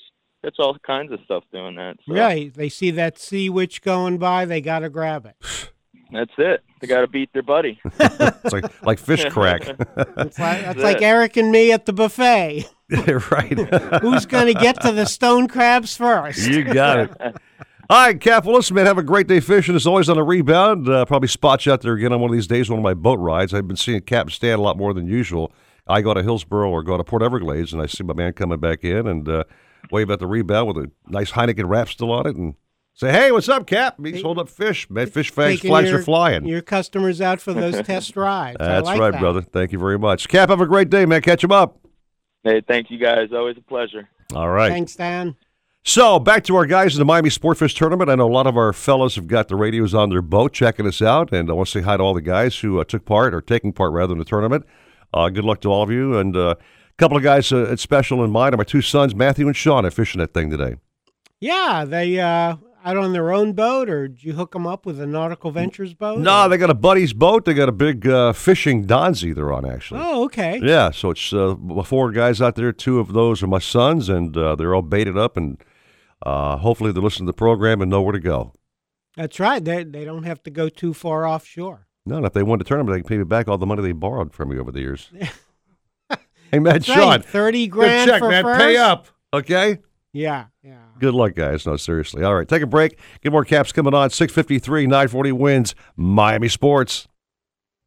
[0.43, 1.97] Catch all kinds of stuff doing that.
[2.08, 2.54] So Right.
[2.54, 5.36] They see that sea witch going by, they got to grab it.
[6.12, 6.62] That's it.
[6.82, 7.80] They got to beat their buddy.
[7.99, 9.62] it's like like fish crack.
[9.95, 12.70] That's like, that's like Eric and me at the buffet.
[13.32, 13.58] right.
[14.02, 16.48] Who's going to get to the stone crabs first?
[16.48, 17.12] You got it.
[17.89, 18.46] All right, Cap.
[18.46, 19.76] Well, listen, man, have a great day fishing.
[19.76, 20.88] As always, on a rebound.
[20.88, 22.94] Uh, probably spot you out there again on one of these days, one of my
[22.94, 23.54] boat rides.
[23.54, 25.52] I've been seeing Cap Stan a lot more than usual.
[25.88, 28.60] I go to Hillsboro or go to Port Everglades, and I see my man coming
[28.60, 29.44] back in and uh,
[29.89, 32.56] wave at the rebound with a nice Heineken wrap still on it and
[32.94, 33.96] say, hey, what's up, Cap?
[34.02, 34.89] He's holding up fish.
[34.89, 36.46] Man, fish flags, flags your, are flying.
[36.46, 38.58] Your customers out for those test rides.
[38.60, 39.20] I That's like right, that.
[39.20, 39.42] brother.
[39.42, 40.30] Thank you very much.
[40.30, 41.22] Cap, have a great day, man.
[41.22, 41.81] Catch him up.
[42.44, 43.30] Hey, thank you guys.
[43.34, 44.10] Always a pleasure.
[44.34, 44.72] All right.
[44.72, 45.36] Thanks, Dan.
[45.84, 48.10] So back to our guys in the Miami Sportfish Tournament.
[48.10, 50.86] I know a lot of our fellows have got the radios on their boat checking
[50.86, 53.04] us out, and I want to say hi to all the guys who uh, took
[53.04, 54.66] part or taking part rather in the tournament.
[55.14, 57.82] Uh, good luck to all of you, and uh, a couple of guys uh, it's
[57.82, 60.76] special in mind are my two sons, Matthew and Sean, are fishing that thing today.
[61.39, 65.00] Yeah, they uh, out on their own boat, or did you hook them up with
[65.00, 66.20] a Nautical Ventures boat?
[66.20, 67.46] No, they got a buddy's boat.
[67.46, 70.02] They got a big uh, fishing Donzi they're on actually.
[70.04, 70.60] Oh, okay.
[70.62, 71.56] Yeah, so it's uh,
[71.86, 72.72] four guys out there.
[72.72, 75.62] Two of those are my sons, and uh, they're all baited up, and
[76.24, 78.54] uh, hopefully they listen to the program and know where to go.
[79.16, 79.64] That's right.
[79.64, 81.88] They they don't have to go too far offshore.
[82.06, 83.82] No, and if they win the tournament, they can pay me back all the money
[83.82, 85.12] they borrowed from me over the years.
[86.52, 88.44] hey, man, Sean, right, 30 good grand check, man.
[88.44, 88.60] first?
[88.60, 89.80] Pay up, okay?
[90.14, 90.76] Yeah, yeah.
[90.99, 91.66] Good luck, guys.
[91.66, 92.24] No, seriously.
[92.24, 92.99] All right, take a break.
[93.22, 94.09] Get more caps coming on.
[94.09, 95.76] 653, 940 wins.
[95.95, 97.07] Miami Sports.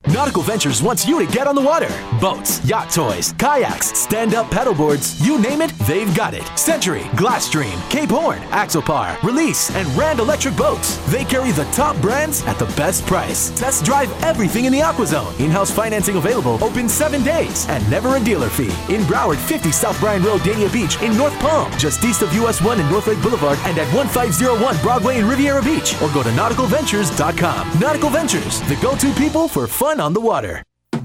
[0.09, 1.89] Nautical Ventures wants you to get on the water.
[2.21, 6.45] Boats, yacht toys, kayaks, stand up paddleboards, you name it, they've got it.
[6.59, 10.99] Century, Glasstream, Cape Horn, Axopar, Release, and Rand Electric Boats.
[11.11, 13.49] They carry the top brands at the best price.
[13.59, 15.41] Test drive everything in the AquaZone.
[15.41, 18.73] In house financing available, open seven days, and never a dealer fee.
[18.95, 22.61] In Broward, 50 South Bryan Road, Dania Beach, in North Palm, just east of US
[22.61, 26.29] 1 and North Lake Boulevard, and at 1501 Broadway in Riviera Beach, or go to
[26.31, 27.81] nauticalventures.com.
[27.81, 30.63] Nautical Ventures, the go to people for fun on the water.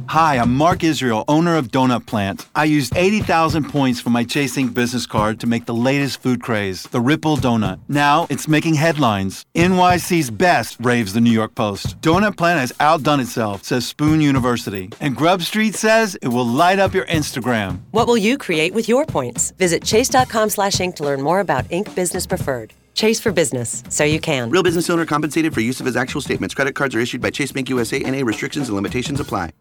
[0.09, 2.47] Hi, I'm Mark Israel, owner of Donut Plant.
[2.55, 6.41] I used 80,000 points from my Chase Chasing business card to make the latest food
[6.41, 7.79] craze, the Ripple Donut.
[7.87, 9.45] Now it's making headlines.
[9.53, 12.01] NYC's best, raves the New York Post.
[12.01, 14.89] Donut Plant has outdone itself, says Spoon University.
[14.99, 17.81] And Grub Street says it will light up your Instagram.
[17.91, 19.51] What will you create with your points?
[19.51, 22.73] Visit chase.com slash Ink to learn more about Ink Business Preferred.
[22.99, 24.49] Chase for business, so you can.
[24.49, 26.53] Real business owner compensated for use of his actual statements.
[26.53, 29.51] Credit cards are issued by Chase Bank USA and a restrictions and limitations apply.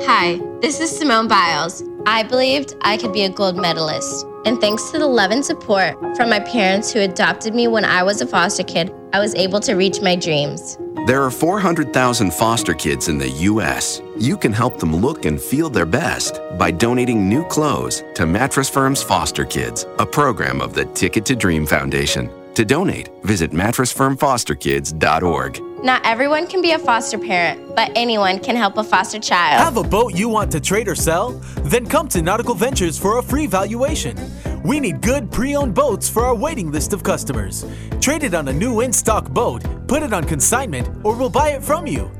[0.00, 1.84] Hi, this is Simone Biles.
[2.04, 4.26] I believed I could be a gold medalist.
[4.44, 8.02] And thanks to the love and support from my parents who adopted me when I
[8.02, 10.76] was a foster kid, I was able to reach my dreams.
[11.06, 14.02] There are 400,000 foster kids in the U.S.
[14.18, 18.68] You can help them look and feel their best by donating new clothes to Mattress
[18.68, 22.28] Firm's Foster Kids, a program of the Ticket to Dream Foundation.
[22.60, 25.82] To donate, visit mattressfirmfosterkids.org.
[25.82, 29.64] Not everyone can be a foster parent, but anyone can help a foster child.
[29.64, 31.30] Have a boat you want to trade or sell?
[31.62, 34.14] Then come to Nautical Ventures for a free valuation.
[34.62, 37.64] We need good pre owned boats for our waiting list of customers.
[37.98, 41.52] Trade it on a new in stock boat, put it on consignment, or we'll buy
[41.52, 42.10] it from you.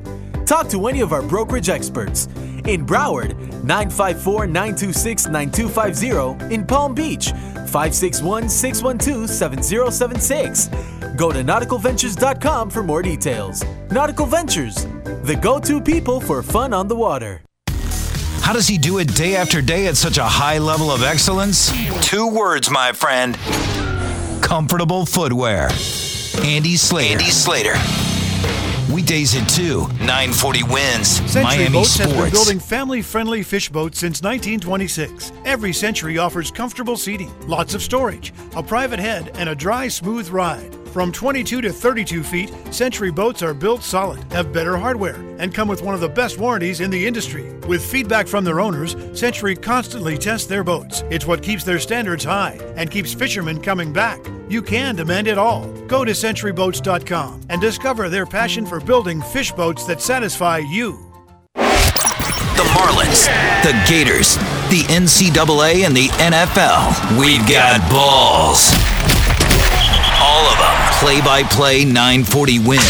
[0.45, 2.27] Talk to any of our brokerage experts.
[2.65, 6.53] In Broward, 954 926 9250.
[6.53, 10.67] In Palm Beach, 561 612 7076.
[11.15, 13.63] Go to nauticalventures.com for more details.
[13.89, 14.85] Nautical Ventures,
[15.23, 17.41] the go to people for fun on the water.
[18.41, 21.71] How does he do it day after day at such a high level of excellence?
[22.01, 23.37] Two words, my friend
[24.51, 25.69] comfortable footwear.
[26.43, 27.13] Andy Slater.
[27.13, 28.10] Andy Slater.
[28.91, 31.07] Weekdays at 2, 940 wins.
[31.31, 32.31] Century Miami Boats has been Sports.
[32.31, 35.31] building family-friendly fish boats since 1926.
[35.45, 40.27] Every Century offers comfortable seating, lots of storage, a private head, and a dry, smooth
[40.29, 40.75] ride.
[40.91, 45.69] From 22 to 32 feet, Century boats are built solid, have better hardware, and come
[45.69, 47.49] with one of the best warranties in the industry.
[47.65, 51.05] With feedback from their owners, Century constantly tests their boats.
[51.09, 54.19] It's what keeps their standards high and keeps fishermen coming back.
[54.49, 55.65] You can demand it all.
[55.87, 60.99] Go to centuryboats.com and discover their passion for building fish boats that satisfy you.
[61.55, 63.27] The Marlins,
[63.63, 64.35] the Gators,
[64.69, 67.17] the NCAA, and the NFL.
[67.17, 68.73] We've got balls.
[70.23, 70.80] All of them.
[71.01, 72.83] Play by play 940 wins.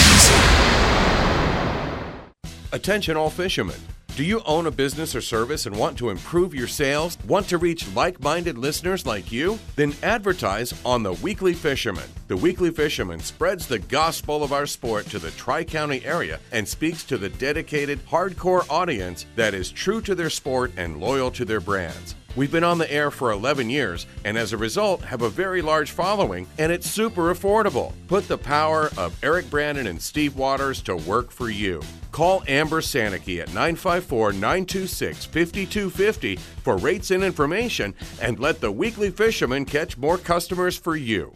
[2.73, 3.79] Attention all fishermen.
[4.17, 7.17] Do you own a business or service and want to improve your sales?
[7.25, 9.57] Want to reach like minded listeners like you?
[9.77, 12.09] Then advertise on The Weekly Fisherman.
[12.27, 16.67] The Weekly Fisherman spreads the gospel of our sport to the Tri County area and
[16.67, 21.45] speaks to the dedicated, hardcore audience that is true to their sport and loyal to
[21.45, 22.15] their brands.
[22.33, 25.61] We've been on the air for 11 years and as a result have a very
[25.61, 27.91] large following and it's super affordable.
[28.07, 31.81] Put the power of Eric Brandon and Steve Waters to work for you.
[32.11, 39.09] Call Amber Sanicky at 954 926 5250 for rates and information and let the weekly
[39.09, 41.35] fisherman catch more customers for you.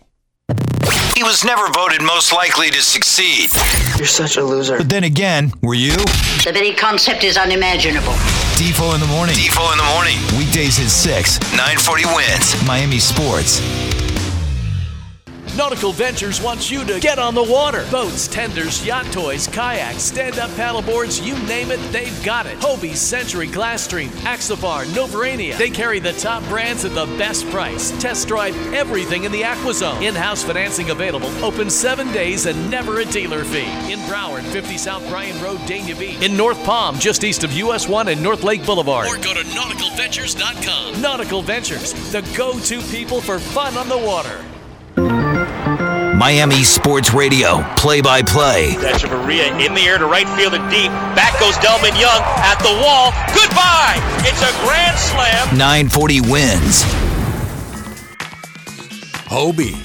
[1.16, 3.49] He was never voted most likely to succeed.
[3.97, 4.78] You're such a loser.
[4.78, 5.95] But then again, were you?
[6.43, 8.11] The very concept is unimaginable.
[8.59, 9.34] Defo in the morning.
[9.36, 10.18] Defo in the morning.
[10.38, 12.68] Weekdays at 6, 940 wins.
[12.68, 13.61] Miami Sports.
[15.56, 17.86] Nautical Ventures wants you to get on the water.
[17.89, 22.58] Boats, tenders, yacht toys, kayaks, stand-up paddleboards, you name it, they've got it.
[22.60, 25.58] Hobie, Century, Glasstream, Axopar, Novurania.
[25.58, 27.91] They carry the top brands at the best price.
[28.01, 30.01] Test drive everything in the AquaZone.
[30.01, 31.30] In-house financing available.
[31.43, 33.70] Open seven days and never a dealer fee.
[33.91, 36.22] In Broward, 50 South Bryan Road, Dania Beach.
[36.22, 39.08] In North Palm, just east of US 1 and North Lake Boulevard.
[39.08, 41.01] Or go to nauticalventures.com.
[41.01, 44.43] Nautical Ventures, the go-to people for fun on the water.
[46.18, 48.72] Miami Sports Radio, play by play.
[48.80, 50.89] Hechavarria in the air to right field and deep.
[51.13, 53.11] Back goes Delmon Young at the wall.
[53.36, 53.99] Goodbye.
[54.24, 55.57] It's a grand slam.
[55.57, 56.84] 940 wins.
[59.28, 59.85] Hobie,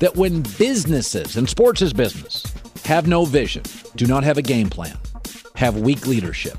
[0.00, 2.44] That when businesses, and sports is business,
[2.84, 3.62] have no vision,
[3.96, 4.98] do not have a game plan,
[5.54, 6.58] have weak leadership,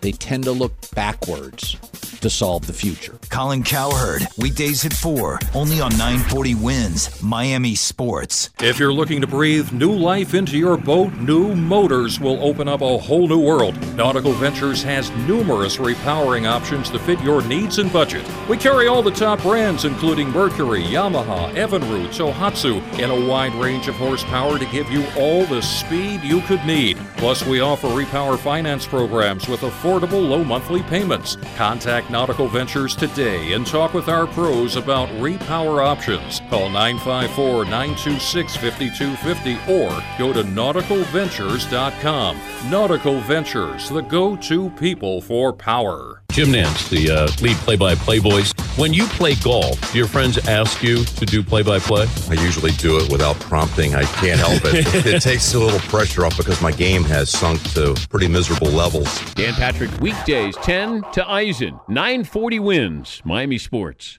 [0.00, 1.76] they tend to look backwards
[2.22, 3.18] to solve the future.
[3.28, 8.50] Colin Cowherd, weekdays at 4, only on 940 Wins, Miami Sports.
[8.60, 12.80] If you're looking to breathe new life into your boat, new motors will open up
[12.80, 13.76] a whole new world.
[13.96, 18.24] Nautical Ventures has numerous repowering options to fit your needs and budget.
[18.48, 23.88] We carry all the top brands, including Mercury, Yamaha, Evinrude, Tohatsu, in a wide range
[23.88, 26.96] of horsepower to give you all the speed you could need.
[27.16, 31.36] Plus, we offer repower finance programs with affordable low monthly payments.
[31.56, 36.40] Contact Nautical Ventures today and talk with our pros about repower options.
[36.50, 39.88] Call 954 926 5250 or
[40.18, 42.38] go to nauticalventures.com.
[42.70, 46.21] Nautical Ventures, the go to people for power.
[46.32, 48.52] Jim Nantz, the uh, lead play-by-play voice.
[48.76, 52.06] When you play golf, do your friends ask you to do play-by-play?
[52.30, 53.94] I usually do it without prompting.
[53.94, 54.86] I can't help it.
[55.06, 59.20] it takes a little pressure off because my game has sunk to pretty miserable levels.
[59.34, 64.18] Dan Patrick, weekdays 10 to Eisen, 940 wins, Miami Sports.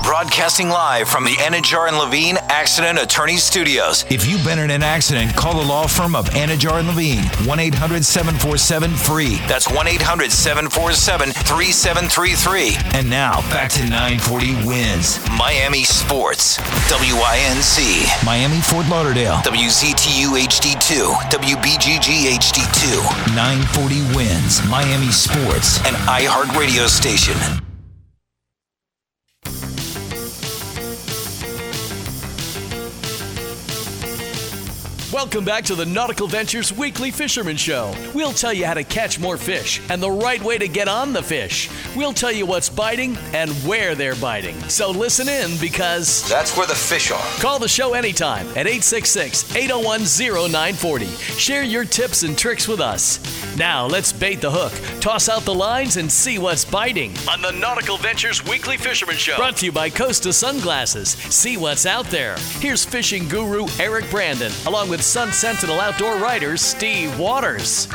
[0.00, 4.04] Broadcasting live from the Anidjar and Levine Accident Attorney Studios.
[4.10, 7.24] If you've been in an accident, call the law firm of Anidjar and Levine.
[7.46, 9.36] 1 800 747 free.
[9.48, 12.98] That's 1 800 747 3733.
[12.98, 15.36] And now back to 940 WINZ.
[15.36, 16.58] Miami Sports.
[16.90, 18.24] WINZ.
[18.24, 19.36] Miami Fort Lauderdale.
[19.44, 21.14] WZTU HD2.
[21.30, 23.34] WBGG HD2.
[23.34, 24.68] 940 WINZ.
[24.68, 25.78] Miami Sports.
[25.86, 27.36] An iHeart radio station.
[35.12, 37.94] Welcome back to the Nautical Ventures Weekly Fisherman Show.
[38.14, 41.12] We'll tell you how to catch more fish and the right way to get on
[41.12, 41.68] the fish.
[41.94, 44.58] We'll tell you what's biting and where they're biting.
[44.70, 47.22] So listen in because that's where the fish are.
[47.42, 50.00] Call the show anytime at 866 801
[50.50, 51.06] 0940.
[51.06, 53.20] Share your tips and tricks with us.
[53.58, 57.52] Now let's bait the hook, toss out the lines, and see what's biting on the
[57.52, 59.36] Nautical Ventures Weekly Fisherman Show.
[59.36, 61.10] Brought to you by Costa Sunglasses.
[61.10, 62.36] See what's out there.
[62.60, 67.86] Here's fishing guru Eric Brandon, along with Sun Sentinel outdoor writer Steve Waters.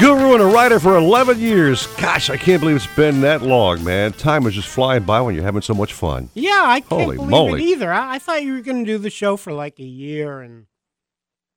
[0.00, 1.86] Guru and a writer for 11 years.
[1.98, 4.12] Gosh, I can't believe it's been that long, man.
[4.12, 6.30] Time is just flying by when you're having so much fun.
[6.34, 7.62] Yeah, I can't Holy believe moly.
[7.62, 7.92] it either.
[7.92, 10.66] I, I thought you were going to do the show for like a year and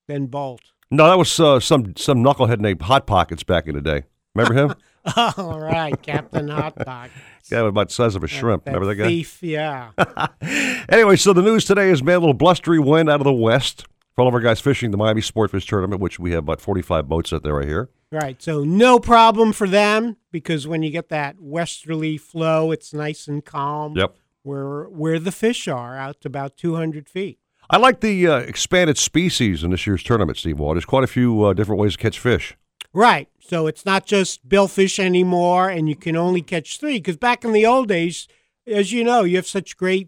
[0.07, 0.61] then bolt.
[0.91, 4.03] No, that was uh, some some knucklehead named Hot Pockets back in the day.
[4.35, 4.75] Remember him?
[5.37, 7.09] All right, Captain Hot Dog.
[7.49, 8.65] Guy with about the size of a shrimp.
[8.65, 9.07] That Remember that guy?
[9.07, 9.91] thief, yeah.
[10.89, 13.85] Anyway, so the news today is man, a little blustery wind out of the west
[14.17, 17.07] for all of our guys fishing the Miami Sportfish Tournament, which we have about 45
[17.07, 17.91] boats out there right here.
[18.11, 23.27] Right, so no problem for them because when you get that westerly flow, it's nice
[23.27, 23.95] and calm.
[23.95, 24.15] Yep.
[24.41, 27.37] Where where the fish are, out to about 200 feet.
[27.69, 30.73] I like the uh, expanded species in this year's tournament, Steve Wall.
[30.73, 32.57] There's quite a few uh, different ways to catch fish.
[32.93, 36.97] Right, so it's not just billfish anymore, and you can only catch three.
[36.97, 38.27] Because back in the old days,
[38.65, 40.07] as you know, you have such great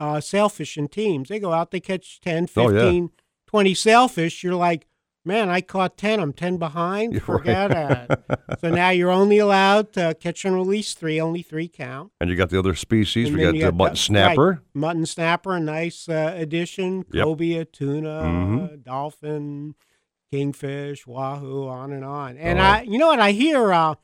[0.00, 1.28] uh, sailfishing teams.
[1.28, 3.08] They go out, they catch 10, Oh, 15, yeah.
[3.54, 4.42] 20 sailfish.
[4.42, 4.88] You're like,
[5.24, 6.18] man, I caught 10.
[6.18, 7.12] I'm 10 behind.
[7.12, 8.06] You're Forget right.
[8.10, 8.40] it.
[8.60, 12.10] so now you're only allowed to catch and release three, only three count.
[12.20, 13.28] And you got the other species.
[13.28, 14.62] And we got you the mutton right, snapper.
[14.74, 17.04] mutton snapper, a nice uh, addition.
[17.12, 17.24] Yep.
[17.26, 18.82] Cobia, tuna, Mhm.
[18.82, 19.76] dolphin,
[20.32, 22.36] kingfish, wahoo, on and on.
[22.36, 22.62] And Oh.
[22.62, 23.20] I, you know what?
[23.20, 23.94] I hear uh,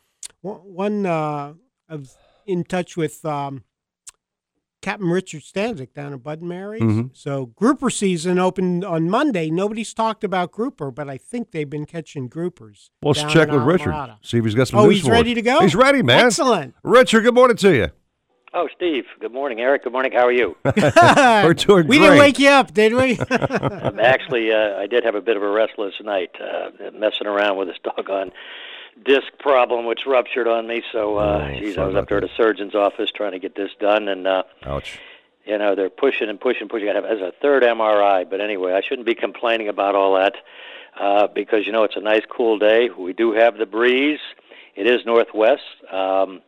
[0.42, 1.54] one- one uh,
[1.88, 2.08] of
[2.46, 3.64] in touch with um,
[4.80, 6.82] Captain Richard Stanczyk down at Bud and Mary's.
[6.82, 7.10] Mhm.
[7.12, 9.50] So grouper season opened on Monday.
[9.50, 12.88] Nobody's talked about grouper, but I think they've been catching groupers.
[13.02, 13.94] Well, let's check in with Richard.
[14.22, 15.34] See if he's got some Oh, news he's for ready us.
[15.36, 15.60] to go?
[15.60, 16.26] He's ready, man.
[16.26, 16.74] Excellent.
[16.82, 17.88] Richard, good morning to you.
[18.52, 19.04] Oh, Steve.
[19.20, 19.84] Good morning, Eric.
[19.84, 20.10] Good morning.
[20.12, 20.56] How are you?
[20.64, 22.06] We're doing we great.
[22.08, 23.16] didn't wake you up, did we?
[23.18, 27.58] Um, Actually, uh, I did have a bit of a restless night, uh, messing around
[27.58, 28.32] with this doggone
[29.04, 30.82] disc problem, which ruptured on me.
[30.92, 33.54] So, uh, Oh, geez, I was up there at a surgeon's office trying to get
[33.54, 34.98] this done, and uh, Ouch.
[35.44, 36.88] you know they're pushing and pushing, pushing.
[36.88, 40.34] I have as a third MRI, but anyway, I shouldn't be complaining about all that.
[41.00, 42.90] uh, because you know it's a nice cool day.
[42.90, 44.18] We do have the breeze.
[44.76, 45.62] It is northwest.
[45.90, 46.40] Um,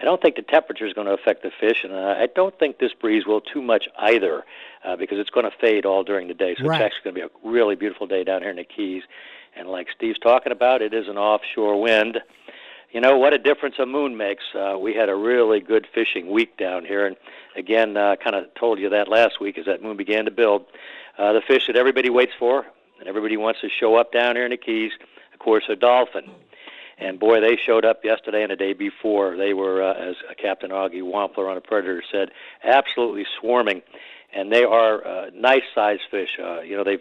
[0.00, 2.58] I don't think the temperature is going to affect the fish, and uh, I don't
[2.58, 4.44] think this breeze will too much either,
[4.84, 6.54] uh, because it's going to fade all during the day.
[6.58, 6.80] So Right.
[6.80, 9.02] it's actually going to be a really beautiful day down here in the Keys.
[9.56, 12.18] And like Steve's talking about, it is an offshore wind.
[12.92, 14.42] You know what a difference a moon makes.
[14.54, 17.16] Uh, we had a really good fishing week down here, and
[17.56, 20.64] again, uh, kind of told you that last week as that moon began to build.
[21.16, 22.66] Uh, the fish that everybody waits for
[22.98, 24.92] and everybody wants to show up down here in the Keys,
[25.32, 26.30] of course, a dolphin.
[26.98, 29.36] And boy, they showed up yesterday and the day before.
[29.36, 32.30] They were, uh, as Captain Augie Wampler on a Predator said,
[32.62, 33.80] absolutely swarming.
[34.32, 36.38] And they are uh, nice sized fish.
[36.40, 36.98] Uh, you know, they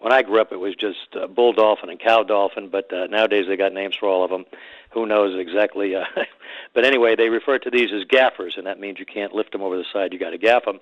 [0.00, 3.06] when I grew up, it was just uh, bull dolphin and cow dolphin, but uh,
[3.06, 4.44] nowadays they got names for all of them.
[4.90, 5.94] Who knows exactly?
[5.94, 6.04] Uh,
[6.74, 9.62] but anyway, they refer to these as gaffers, and that means you can't lift them
[9.62, 10.12] over the side.
[10.12, 10.80] You got to gaff them,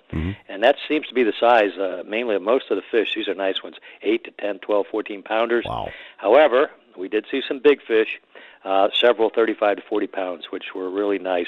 [0.49, 3.13] and that seems to be the size uh, mainly of most of the fish.
[3.15, 5.65] These are nice ones, eight to ten, twelve, fourteen pounders.
[5.67, 5.89] Wow.
[6.17, 8.19] However, we did see some big fish,
[8.63, 11.47] uh, several 35 to 40 pounds, which were really nice.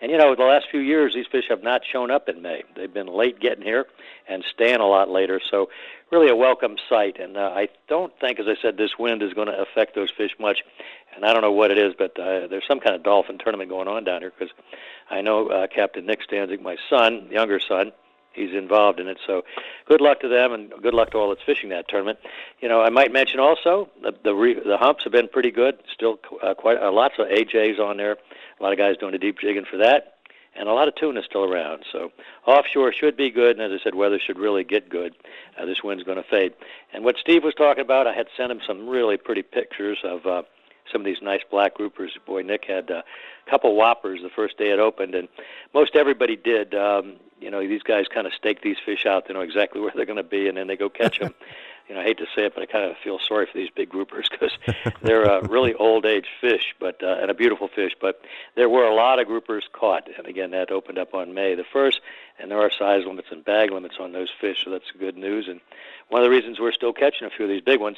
[0.00, 2.62] And you know, the last few years, these fish have not shown up in May.
[2.76, 3.86] They've been late getting here
[4.28, 5.40] and staying a lot later.
[5.50, 5.68] So,
[6.10, 7.20] really a welcome sight.
[7.20, 10.10] And uh, I don't think, as I said, this wind is going to affect those
[10.10, 10.60] fish much.
[11.14, 13.70] And I don't know what it is, but uh, there's some kind of dolphin tournament
[13.70, 14.54] going on down here because
[15.10, 17.92] I know uh, Captain Nick Stanczyk, my son, younger son,
[18.32, 19.18] he's involved in it.
[19.26, 19.42] So
[19.86, 22.18] good luck to them and good luck to all that's fishing that tournament.
[22.60, 25.78] You know, I might mention also the the, re, the humps have been pretty good.
[25.92, 28.16] Still uh, quite uh, lots of AJs on there.
[28.58, 30.14] A lot of guys doing the deep jigging for that.
[30.56, 31.84] And a lot of tuna still around.
[31.92, 32.10] So
[32.44, 35.14] offshore should be good, and as I said, weather should really get good.
[35.56, 36.54] Uh, this wind's going to fade.
[36.92, 40.26] And what Steve was talking about, I had sent him some really pretty pictures of
[40.26, 40.42] uh,
[40.90, 42.10] some of these nice black groupers.
[42.26, 43.04] Boy, Nick had a
[43.48, 45.28] couple whoppers the first day it opened, and
[45.74, 46.74] most everybody did.
[46.74, 49.26] Um, you know, these guys kind of stake these fish out.
[49.26, 51.34] They know exactly where they're going to be, and then they go catch them.
[51.90, 53.68] you know, I hate to say it, but I kind of feel sorry for these
[53.74, 54.52] big groupers because
[55.02, 57.92] they're uh, really old age fish, but uh, and a beautiful fish.
[58.00, 58.22] But
[58.54, 61.64] there were a lot of groupers caught, and again, that opened up on May the
[61.72, 62.00] first,
[62.38, 65.48] and there are size limits and bag limits on those fish, so that's good news.
[65.48, 65.60] And
[66.10, 67.96] one of the reasons we're still catching a few of these big ones.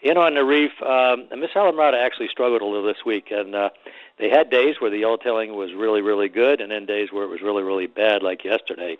[0.00, 3.70] In on the reef, um, Miss Islamorada actually struggled a little this week, and uh,
[4.18, 7.28] they had days where the yellowtailing was really, really good, and then days where it
[7.28, 8.96] was really, really bad, like yesterday.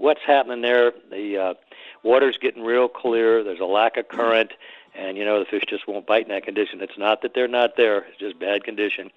[0.00, 0.94] What's happening there?
[1.10, 1.54] The uh,
[2.02, 3.44] water's getting real clear.
[3.44, 4.52] There's a lack of current,
[4.94, 6.80] and you know the fish just won't bite in that condition.
[6.80, 9.10] It's not that they're not there; it's just bad condition.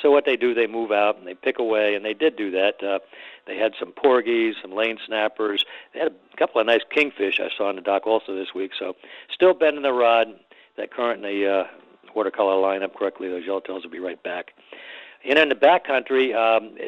[0.00, 2.50] So what they do, they move out and they pick away, and they did do
[2.52, 2.82] that.
[2.82, 3.00] Uh,
[3.46, 5.66] they had some porgies, some lane snappers.
[5.92, 8.70] They had a couple of nice kingfish I saw in the dock also this week.
[8.78, 8.96] So
[9.30, 10.28] still bending the rod.
[10.78, 11.64] That current in the uh,
[12.16, 13.28] watercolor line up correctly.
[13.28, 14.52] Those yellowtails will be right back.
[15.22, 16.78] And in the backcountry, um,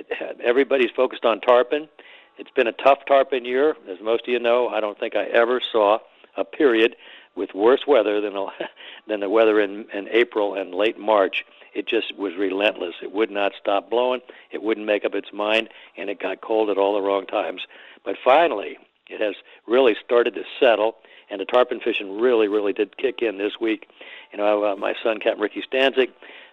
[0.43, 1.91] everybody's focused on tarpon.
[2.39, 4.69] It's been a tough tarpon year, as most of you know.
[4.69, 5.99] I don't think I ever saw
[6.37, 6.97] a period
[7.35, 8.35] with worse weather than
[9.09, 11.45] than the weather in, in April and late March.
[11.75, 12.95] It just was relentless.
[13.03, 14.21] It would not stop blowing.
[14.51, 17.63] It wouldn't make up its mind, and it got cold at all the wrong times.
[18.05, 18.77] But finally,
[19.09, 19.35] it has
[19.67, 20.97] really started to settle,
[21.31, 23.89] and the tarpon fishing really, really did kick in this week.
[24.33, 26.09] You know, uh, my son, Captain Ricky Stanczyk,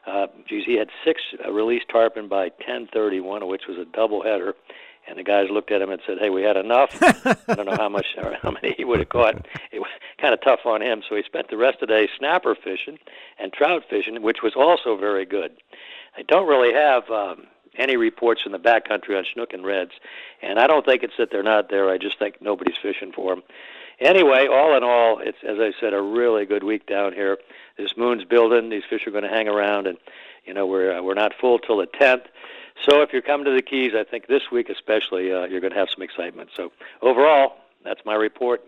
[0.08, 3.86] uh, geez, he had six uh, released tarpon by 10:30, one of which was a
[3.86, 4.56] double header.
[5.10, 7.76] And the guys looked at him and said, "Hey, we had enough." I don't know
[7.76, 9.48] how much or how many he would have caught.
[9.72, 9.90] It was
[10.22, 13.00] kind of tough on him, so he spent the rest of the day snapper fishing
[13.40, 15.52] and trout fishing, which was also very good.
[16.16, 17.48] I don't really have um,
[17.78, 19.94] any reports from the backcountry on snook and reds,
[20.44, 21.90] and I don't think it's that they're not there.
[21.90, 23.44] I just think nobody's fishing for them.
[24.00, 27.38] Anyway, all in all, it's as I said, a really good week down here.
[27.78, 29.98] This moon's building; these fish are going to hang around, and
[30.46, 32.26] you know we're uh, we're not full till the 10th.
[32.88, 35.74] So if you're coming to the Keys, I think this week especially, uh, you're going
[35.74, 36.50] to have some excitement.
[36.56, 36.72] So
[37.02, 37.54] overall,
[37.84, 38.64] that's my report.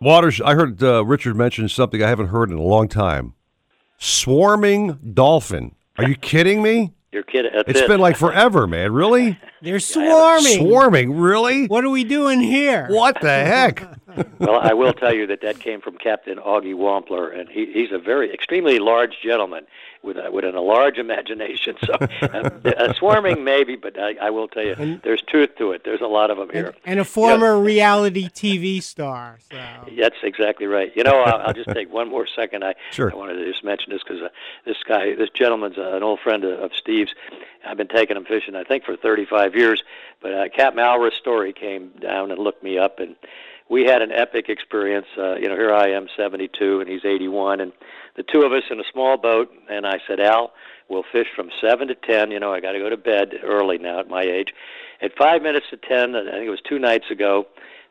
[0.00, 3.34] Waters, I heard uh, Richard mention something I haven't heard in a long time.
[3.98, 5.74] Swarming dolphin.
[5.98, 6.94] Are you kidding me?
[7.12, 7.50] You're kidding.
[7.52, 7.88] That's It's it.
[7.88, 8.92] been like forever, man.
[8.92, 9.38] Really?
[9.62, 10.58] They're swarming.
[10.58, 11.66] Swarming, really?
[11.66, 12.86] What are we doing here?
[12.88, 13.86] What the heck?
[14.38, 17.92] Well, I will tell you that that came from Captain Augie Wampler, and he, he's
[17.92, 19.66] a very extremely large gentleman
[20.02, 21.76] with a, with a large imagination.
[21.84, 25.82] So, uh, uh, swarming maybe, but I, I will tell you, there's truth to it.
[25.84, 26.74] There's a lot of them here.
[26.84, 29.38] And a former reality TV star.
[29.50, 29.58] So.
[29.98, 30.90] That's exactly right.
[30.96, 32.64] You know, I'll, I'll just take one more second.
[32.64, 33.12] I, Sure.
[33.12, 34.28] I wanted to just mention this because uh,
[34.64, 37.12] this guy, this gentleman's uh, an old friend of, of Steve's.
[37.66, 39.82] I've been taking him fishing, I think, for 35 years.
[40.20, 43.16] But uh, Cap Malra's story came down and looked me up, and
[43.70, 45.06] we had an epic experience.
[45.16, 47.72] Uh, you know, here I am, 72, and he's 81, and
[48.16, 49.50] the two of us in a small boat.
[49.70, 50.52] And I said, Al,
[50.88, 52.32] we'll fish from 7 to 10.
[52.32, 54.52] You know, I got to go to bed early now at my age.
[55.00, 57.46] At 5 minutes to 10, I think it was two nights ago,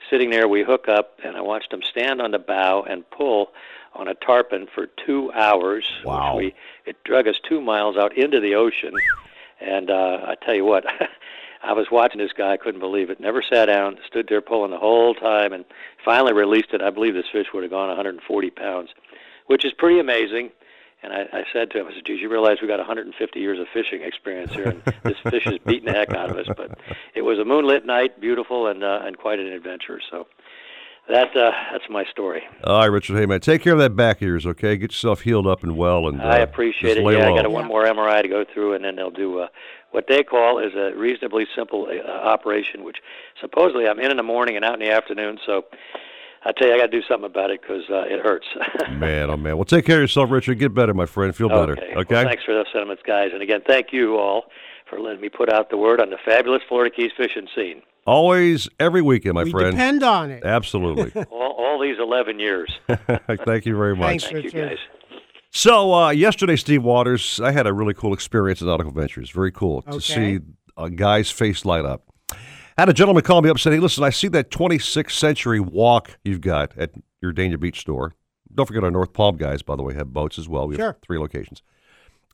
[0.10, 3.52] sitting there, we hook up, and I watched him stand on the bow and pull
[3.96, 5.86] on a tarpon for two hours.
[6.04, 6.36] Wow.
[6.36, 6.54] Which
[6.86, 8.94] we, it drug us two miles out into the ocean.
[9.62, 10.86] And uh, I tell you what,
[11.64, 13.20] I was watching this guy, I couldn't believe it.
[13.20, 15.66] Never sat down, stood there pulling the whole time, and
[16.06, 16.82] finally released it.
[16.82, 18.90] I believe this fish would have gone 140 pounds,
[19.48, 20.52] which is pretty amazing.
[21.02, 23.60] And I, I said to him, I said, geez, you realize we got 150 years
[23.60, 26.48] of fishing experience here, and this fish is beating the heck out of us.
[26.56, 26.78] But
[27.16, 30.02] it was a moonlit night, beautiful, and uh, and quite an adventure.
[30.12, 30.28] So
[31.10, 32.44] that uh, that's my story.
[32.64, 33.18] All right, Richard.
[33.18, 34.78] Hey, man, take care of that back of yours, okay?
[34.78, 36.08] Get yourself healed up and well.
[36.08, 37.04] And uh, I appreciate it.
[37.04, 39.48] Yeah, I got one more MRI to go through, and then they'll do uh,
[39.92, 42.98] what they call is a reasonably simple uh, operation, which
[43.42, 45.40] supposedly I'm in in the morning and out in the afternoon.
[45.46, 45.66] So
[46.46, 48.48] I tell you, I got to do something about it because uh, it hurts.
[48.92, 49.58] Man, oh man.
[49.58, 50.60] Well, take care of yourself, Richard.
[50.60, 51.36] Get better, my friend.
[51.36, 51.74] Feel better.
[51.74, 51.94] Okay.
[51.96, 52.16] Okay.
[52.16, 53.32] Well, thanks for those sentiments, guys.
[53.34, 54.46] And again, thank you all
[54.90, 57.82] for letting me put out the word on the fabulous Florida Keys fishing scene.
[58.06, 59.72] Always, every weekend, my we friend.
[59.72, 60.44] depend on it.
[60.44, 61.12] Absolutely.
[61.32, 62.72] all, all these 11 years.
[62.88, 64.08] Thank you very much.
[64.08, 64.70] Thanks, Thank you, Richard.
[64.70, 64.99] guys.
[65.52, 69.30] So uh, yesterday, Steve Waters, I had a really cool experience at Nautical Ventures.
[69.32, 70.40] Very cool to see
[70.78, 72.04] a guy's face light up.
[72.78, 75.60] had a gentleman call me up and said, "Hey, listen, I see that 26th century
[75.60, 78.14] walk you've got at your Dania Beach store.
[78.54, 80.68] Don't forget our North Palm guys, by the way, have boats as well.
[80.68, 80.88] We Sure.
[80.94, 81.62] have three locations,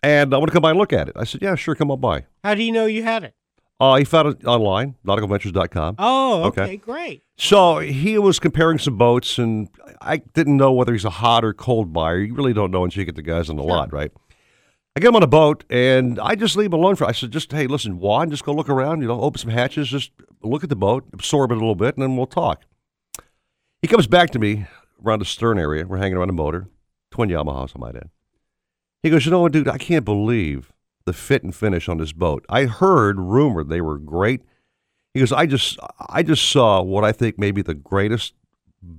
[0.04, 1.90] and I want to come by and look at it." I said, "Yeah, sure, come
[1.92, 3.34] on by." How do you know you had it?
[3.80, 5.96] Uh, he found it online, nauticalventures.com.
[6.00, 6.62] Oh, Okay.
[6.64, 7.24] okay, great.
[7.38, 9.68] So he was comparing some boats, and
[10.00, 12.20] I didn't know whether he's a hot or cold buyer.
[12.20, 14.12] You really don't know until you get the guys on the lot, right?
[14.96, 17.04] I get him on a boat, and I just leave him alone for.
[17.04, 19.02] I said, just hey, listen, Juan, just go look around.
[19.02, 20.12] You know, open some hatches, just
[20.42, 22.64] look at the boat, absorb it a little bit, and then we'll talk.
[23.82, 24.68] He comes back to me
[25.06, 25.86] around the stern area.
[25.86, 26.70] We're hanging around the motor,
[27.12, 28.10] twin Yamahas, I might add.
[29.04, 29.68] He goes, you know what, dude?
[29.68, 30.72] I can't believe
[31.06, 32.46] the fit and finish on this boat.
[32.50, 34.42] I heard rumored they were great.
[35.14, 35.80] He goes, I just,
[36.10, 38.34] I just saw what I think may be the greatest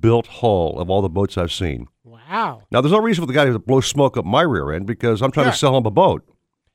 [0.01, 1.89] built hull of all the boats I've seen.
[2.05, 2.63] Wow.
[2.71, 5.21] Now, there's no reason for the guy to blow smoke up my rear end because
[5.21, 6.27] I'm trying to sell him a boat.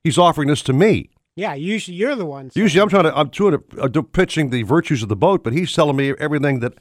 [0.03, 1.09] He's offering this to me.
[1.35, 2.51] Yeah, usually you're the one.
[2.53, 5.53] Usually, I'm trying to, I'm doing a, uh, pitching the virtues of the boat, but
[5.53, 6.73] he's telling me everything that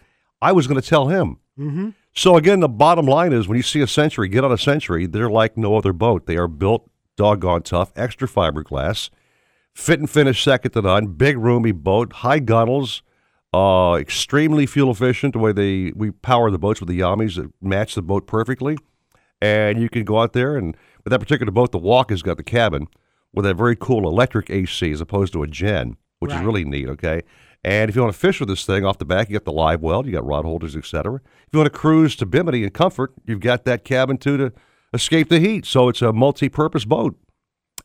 [0.43, 1.39] I was going to tell him.
[1.59, 1.91] Mm-hmm.
[2.15, 5.07] So again, the bottom line is when you see a Century, get on a Century.
[5.07, 6.27] They're like no other boat.
[6.27, 6.90] They are built
[7.21, 9.11] doggone tough, extra fiberglass,
[9.75, 13.03] fit and finish second to none, big roomy boat, high gunnels,
[13.53, 15.35] uh, extremely fuel efficient.
[15.35, 18.79] The way they we power the boats with the Yamis that match the boat perfectly,
[19.43, 20.75] and you can go out there and
[21.05, 22.87] with that particular boat, the Walk has got the cabin
[23.35, 26.89] with a very cool electric AC as opposed to a gen, which is really neat.
[26.89, 27.21] Okay.
[27.63, 29.53] And if you want to fish with this thing off the back, you got the
[29.53, 31.17] live well, you got rod holders, etc.
[31.17, 34.53] If you want to cruise to Bimini and comfort, you've got that cabin too to
[34.93, 35.67] escape the heat.
[35.67, 37.17] So it's a multi-purpose boat,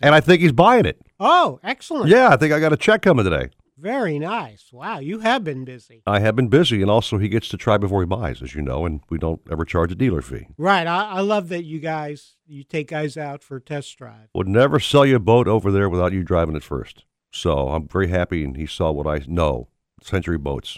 [0.01, 1.01] and I think he's buying it.
[1.19, 2.09] Oh, excellent.
[2.09, 3.49] Yeah, I think I got a check coming today.
[3.77, 4.71] Very nice.
[4.71, 6.01] Wow, you have been busy.
[6.07, 8.61] I have been busy, and also he gets to try before he buys, as you
[8.61, 10.47] know, and we don't ever charge a dealer fee.
[10.57, 10.87] Right.
[10.87, 14.29] I, I love that you guys you take guys out for a test drive.
[14.33, 17.03] Would never sell you a boat over there without you driving it first.
[17.33, 19.67] So I'm very happy, and he saw what I know.
[20.01, 20.77] Century boats,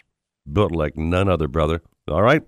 [0.52, 1.84] built like none other, brother.
[2.08, 2.42] All right,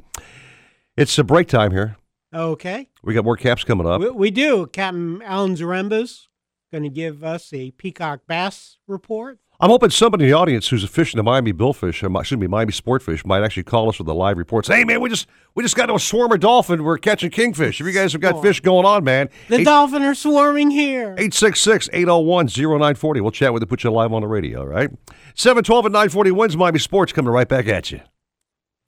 [0.97, 1.95] it's a break time here.
[2.33, 2.89] Okay.
[3.03, 4.01] We got more caps coming up.
[4.01, 4.65] We, we do.
[4.67, 6.27] Captain Alan Zaremba's
[6.71, 9.39] going to give us a peacock bass report.
[9.61, 12.39] I'm hoping somebody in the audience who's a fishing in the Miami billfish, uh, excuse
[12.39, 14.65] me, Miami sportfish, might actually call us with a live report.
[14.65, 16.85] Say, hey man, we just we just got to a swarm of dolphin.
[16.85, 17.81] We're catching kingfish.
[17.81, 21.13] If you guys have got fish going on, man, The dolphin are swarming here.
[21.17, 23.21] 866-801-0940.
[23.21, 24.89] We'll chat with you, put you live on the radio, all right?
[25.35, 27.99] 712 and 940 WINZ Miami Sports coming right back at you.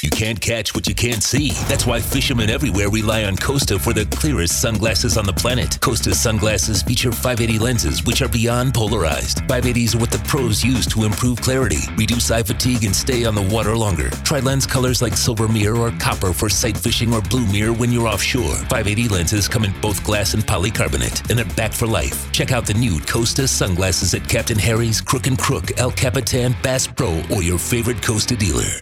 [0.01, 1.51] You can't catch what you can't see.
[1.69, 5.79] That's why fishermen everywhere rely on Costa for the clearest sunglasses on the planet.
[5.79, 9.43] Costa sunglasses feature 580 lenses, which are beyond polarized.
[9.43, 13.35] 580s are what the pros use to improve clarity, reduce eye fatigue, and stay on
[13.35, 14.09] the water longer.
[14.23, 17.91] Try lens colors like silver mirror or copper for sight fishing or blue mirror when
[17.91, 18.55] you're offshore.
[18.55, 22.31] 580 lenses come in both glass and polycarbonate, and they're back for life.
[22.31, 26.87] Check out the new Costa sunglasses at Captain Harry's, Crook and Crook, El Capitan, Bass
[26.87, 28.81] Pro, or your favorite Costa dealer.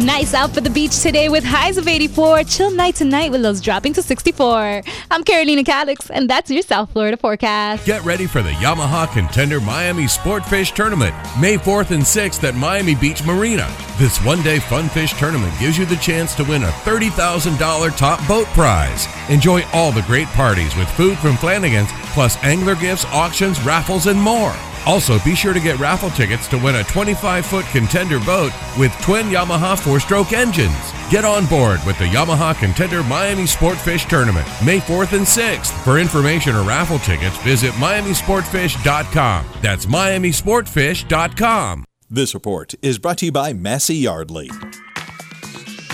[0.00, 2.44] Nice out for the beach today with highs of 84.
[2.44, 4.82] Chill night tonight with lows dropping to 64.
[5.10, 7.84] I'm Carolina Calix, and that's your South Florida forecast.
[7.84, 12.94] Get ready for the Yamaha Contender Miami Sportfish Tournament, May 4th and 6th at Miami
[12.94, 13.70] Beach Marina.
[13.98, 18.26] This one day fun fish tournament gives you the chance to win a $30,000 top
[18.26, 19.06] boat prize.
[19.28, 24.18] Enjoy all the great parties with food from Flanagan's, plus angler gifts, auctions, raffles, and
[24.18, 24.54] more.
[24.86, 28.92] Also, be sure to get raffle tickets to win a 25 foot contender boat with
[29.00, 30.74] twin Yamaha four stroke engines.
[31.10, 35.84] Get on board with the Yamaha Contender Miami Sportfish Tournament, May 4th and 6th.
[35.84, 39.46] For information or raffle tickets, visit MiamiSportfish.com.
[39.60, 41.84] That's MiamiSportfish.com.
[42.08, 44.50] This report is brought to you by Massey Yardley.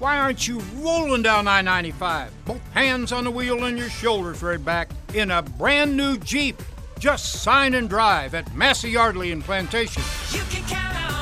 [0.00, 2.32] Why aren't you rolling down I 95?
[2.46, 6.62] Both hands on the wheel and your shoulders right back in a brand new Jeep.
[6.98, 10.02] Just sign and drive at Massey Yardley in Plantation.
[10.32, 11.19] You can count on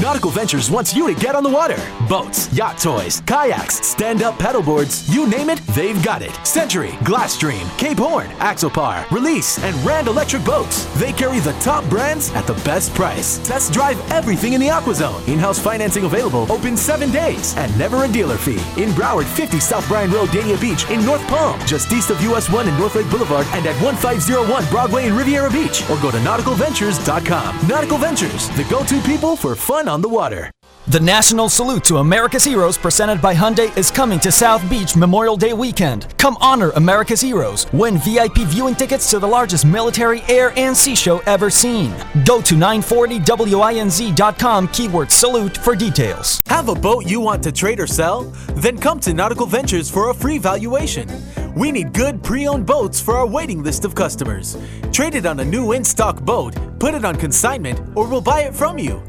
[0.00, 1.76] Nautical Ventures wants you to get on the water.
[2.08, 6.32] Boats, yacht toys, kayaks, stand up paddleboards, you name it, they've got it.
[6.46, 10.86] Century, Glasstream, Cape Horn, Axopar, Release, and Rand Electric Boats.
[10.98, 13.46] They carry the top brands at the best price.
[13.46, 15.28] Test drive everything in the AquaZone.
[15.28, 18.62] In house financing available, open seven days, and never a dealer fee.
[18.82, 20.88] In Broward, 50 South Bryan Road, Dania Beach.
[20.88, 24.64] In North Palm, just east of US 1 and North Lake Boulevard, and at 1501
[24.70, 25.82] Broadway in Riviera Beach.
[25.90, 27.68] Or go to nauticalventures.com.
[27.68, 30.50] Nautical Ventures, the go to people for fun on the water.
[30.86, 35.36] The National Salute to America's Heroes presented by Hyundai is coming to South Beach Memorial
[35.36, 36.16] Day weekend.
[36.16, 37.70] Come honor America's heroes.
[37.72, 41.94] Win VIP viewing tickets to the largest military, air, and sea show ever seen.
[42.24, 46.42] Go to 940winz.com keyword salute for details.
[46.46, 48.22] Have a boat you want to trade or sell?
[48.54, 51.08] Then come to Nautical Ventures for a free valuation.
[51.54, 54.56] We need good pre owned boats for our waiting list of customers.
[54.92, 58.42] Trade it on a new in stock boat, put it on consignment, or we'll buy
[58.42, 59.02] it from you.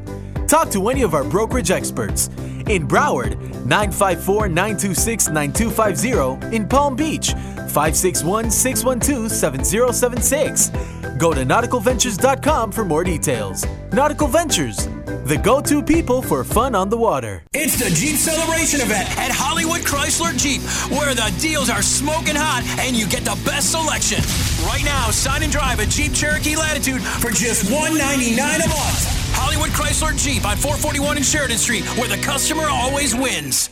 [0.52, 2.28] Talk to any of our brokerage experts.
[2.68, 6.53] In Broward, 954 926 9250.
[6.53, 10.72] In Palm Beach, 561 612 7076.
[11.18, 13.65] Go to nauticalventures.com for more details.
[13.94, 14.88] Nautical Ventures,
[15.23, 17.44] the go to people for fun on the water.
[17.53, 20.60] It's the Jeep Celebration event at Hollywood Chrysler Jeep,
[20.91, 24.19] where the deals are smoking hot and you get the best selection.
[24.68, 29.20] Right now, sign and drive a Jeep Cherokee Latitude for just 199 a month.
[29.43, 33.72] Hollywood Chrysler Jeep on 441 and Sheridan Street, where the customer always wins.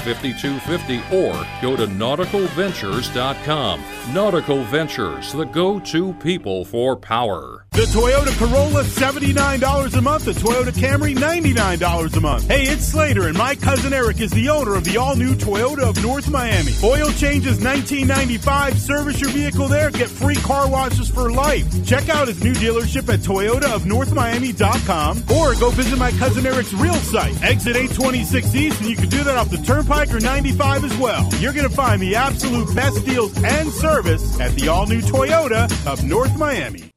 [0.00, 3.82] 5250 or go to nauticalventures.com.
[4.12, 7.66] Nautical Ventures, the go to people for power.
[7.72, 10.26] The Toyota Corolla, $79 a month.
[10.26, 12.46] The Toyota Camry, $99 a month.
[12.46, 15.88] Hey, it's Slater, and my cousin Eric is the owner of the all new Toyota
[15.88, 16.72] of North Miami.
[16.84, 18.74] Oil changes $19.95.
[18.74, 19.90] Service your vehicle there.
[19.90, 21.64] Get free car washes for life.
[21.86, 27.42] Check out his new dealership at ToyotaofNorthMiami.com or go visit my cousin Eric's real site,
[27.42, 31.26] exit 826 East, and you can do that off the Turnpike or 95 as well.
[31.36, 35.70] You're going to find the absolute best deals and service at the all new Toyota
[35.90, 36.91] of North Miami.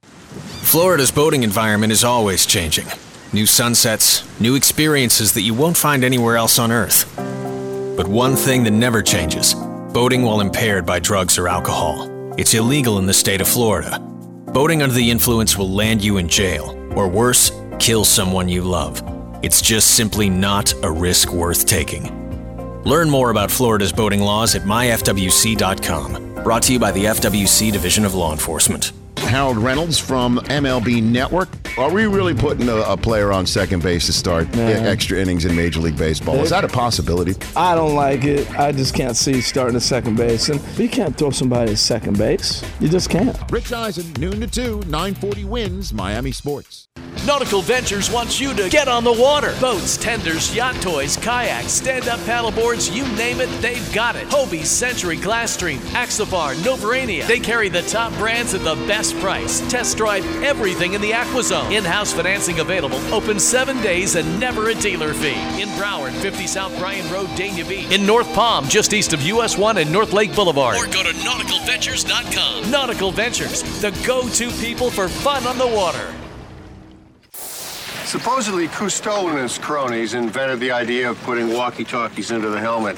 [0.65, 2.87] Florida's boating environment is always changing.
[3.31, 7.05] New sunsets, new experiences that you won't find anywhere else on Earth.
[7.95, 9.55] But one thing that never changes
[9.93, 12.11] boating while impaired by drugs or alcohol.
[12.37, 13.99] It's illegal in the state of Florida.
[13.99, 19.01] Boating under the influence will land you in jail, or worse, kill someone you love.
[19.41, 22.11] It's just simply not a risk worth taking.
[22.83, 26.43] Learn more about Florida's boating laws at myfwc.com.
[26.43, 28.91] Brought to you by the FWC Division of Law Enforcement.
[29.25, 31.49] Harold Reynolds from MLB Network.
[31.77, 35.55] Are we really putting a, a player on second base to start extra innings in
[35.55, 36.35] Major League Baseball?
[36.37, 37.35] Is that a possibility?
[37.55, 38.49] I don't like it.
[38.57, 40.49] I just can't see starting at second base.
[40.49, 42.63] And you can't throw somebody at second base.
[42.79, 43.37] You just can't.
[43.51, 46.84] Rich Eisen, noon to 2, 940 WINZ, Miami Sports.
[47.25, 49.55] Nautical Ventures wants you to get on the water.
[49.59, 54.27] Boats, tenders, yacht toys, kayaks, stand-up paddleboards, you name it, they've got it.
[54.27, 57.25] Hobie, Century, Glasstream, Axopar, Novurania.
[57.25, 59.59] They carry the top brands at the best price.
[59.71, 61.71] Test drive everything in the AquaZone.
[61.71, 62.99] In-house financing available.
[63.11, 65.33] Open seven days and never a dealer fee.
[65.59, 67.91] In Broward, 50 South Bryan Road, Dania Beach.
[67.91, 70.77] In North Palm, just east of US 1 and North Lake Boulevard.
[70.77, 72.69] Or go to nauticalventures.com.
[72.69, 76.13] Nautical Ventures, the go-to people for fun on the water.
[78.05, 82.97] Supposedly, Cousteau and his cronies invented the idea of putting walkie talkies into the helmet.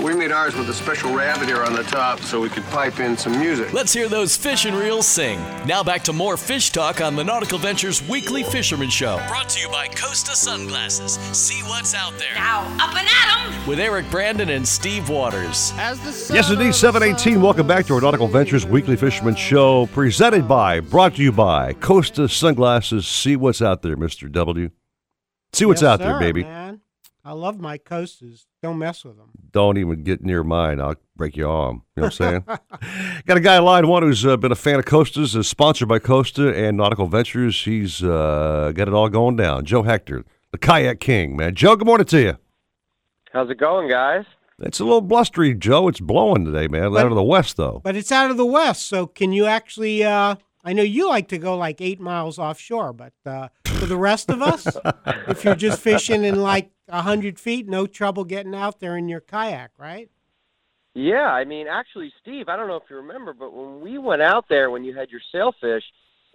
[0.00, 2.98] We made ours with a special rabbit ear on the top so we could pipe
[2.98, 3.72] in some music.
[3.72, 5.38] Let's hear those fish and reels sing.
[5.66, 9.22] Now back to more fish talk on the Nautical Ventures Weekly Fisherman Show.
[9.28, 11.12] Brought to you by Costa Sunglasses.
[11.36, 12.34] See what's out there.
[12.34, 13.68] Now, up and at 'em!
[13.68, 15.72] With Eric Brandon and Steve Waters.
[15.76, 17.40] Yes, indeed, 718.
[17.40, 21.72] Welcome back to our Nautical Ventures Weekly Fisherman Show, presented by, brought to you by
[21.74, 23.06] Costa Sunglasses.
[23.06, 24.30] See what's out there, Mr.
[24.30, 24.70] W.
[25.52, 26.42] See what's Yes, out there, baby.
[26.42, 26.63] Man.
[27.26, 28.46] I love my Costas.
[28.62, 29.30] Don't mess with them.
[29.50, 30.78] Don't even get near mine.
[30.78, 31.82] I'll break your arm.
[31.96, 33.22] You know what I'm saying?
[33.26, 35.88] Got a guy in line one who's uh, been a fan of Costas, is sponsored
[35.88, 37.64] by Costa and Nautical Ventures.
[37.64, 39.64] He's uh, got it all going down.
[39.64, 41.54] Joe Hector, the kayak king, man.
[41.54, 42.36] Joe, good morning to you.
[43.32, 44.26] How's it going, guys?
[44.60, 45.88] It's a little blustery, Joe.
[45.88, 46.94] It's blowing today, man.
[46.96, 47.80] Out of the west, though.
[47.82, 50.04] But it's out of the west, so can you actually?
[50.04, 53.48] Uh, I know you like to go like eight miles offshore, but uh,
[53.84, 54.66] for the rest of us,
[55.28, 59.08] if you're just fishing in like a hundred feet, no trouble getting out there in
[59.08, 60.08] your kayak, right?
[60.94, 64.22] Yeah, I mean, actually, Steve, I don't know if you remember, but when we went
[64.22, 65.82] out there when you had your sailfish,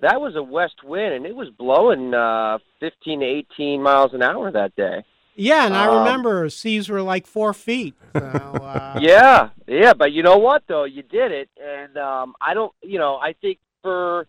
[0.02, 4.22] that was a west wind, and it was blowing uh, 15 to 18 miles an
[4.22, 5.04] hour that day.
[5.36, 7.96] Yeah, and I Um, remember seas were like four feet.
[8.14, 12.54] So, uh, yeah, yeah, but you know what though, you did it, and um, I
[12.54, 14.28] don't, you know, I think for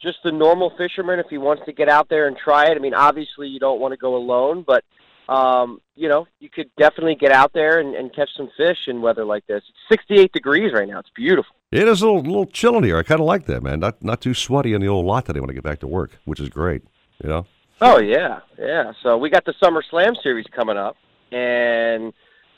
[0.00, 2.78] just the normal fisherman, if he wants to get out there and try it, I
[2.78, 4.84] mean, obviously you don't want to go alone, but
[5.28, 9.02] um, you know, you could definitely get out there and, and catch some fish in
[9.02, 9.62] weather like this.
[9.68, 11.00] It's 68 degrees right now.
[11.00, 11.54] It's beautiful.
[11.72, 12.96] It is a little, little chill in here.
[12.96, 13.80] I kind of like that, man.
[13.80, 16.12] Not not too sweaty in the old lot today when I get back to work,
[16.24, 16.82] which is great.
[17.22, 17.46] You know.
[17.80, 18.92] Oh yeah, yeah.
[19.02, 20.96] So we got the Summer Slam series coming up,
[21.32, 22.12] and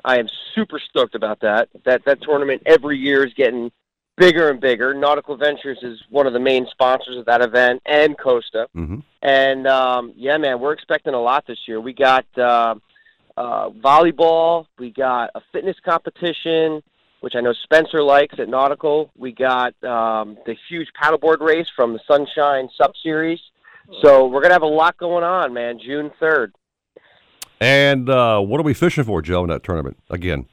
[0.04, 1.70] I am super stoked about that.
[1.84, 3.72] That that tournament every year is getting
[4.18, 4.94] bigger and bigger.
[4.94, 8.66] Nautical Ventures is one of the main sponsors of that event, and Costa.
[8.76, 8.98] Mm-hmm.
[9.22, 11.80] And um, yeah, man, we're expecting a lot this year.
[11.80, 12.74] We got uh,
[13.36, 16.82] uh, volleyball, we got a fitness competition,
[17.20, 19.10] which I know Spencer likes at Nautical.
[19.16, 23.40] We got um, the huge paddleboard race from the Sunshine SUP Series.
[24.02, 25.80] So we're gonna have a lot going on, man.
[25.82, 26.54] June third.
[27.60, 29.96] And uh, what are we fishing for, Joe, in that tournament?
[30.10, 30.46] Again,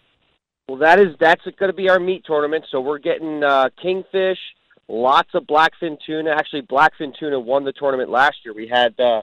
[0.68, 2.66] Well, that is that's going to be our meat tournament.
[2.72, 4.40] So we're getting uh, kingfish,
[4.88, 6.32] lots of blackfin tuna.
[6.32, 8.54] Actually, blackfin tuna won the tournament last year.
[8.54, 9.22] We had uh,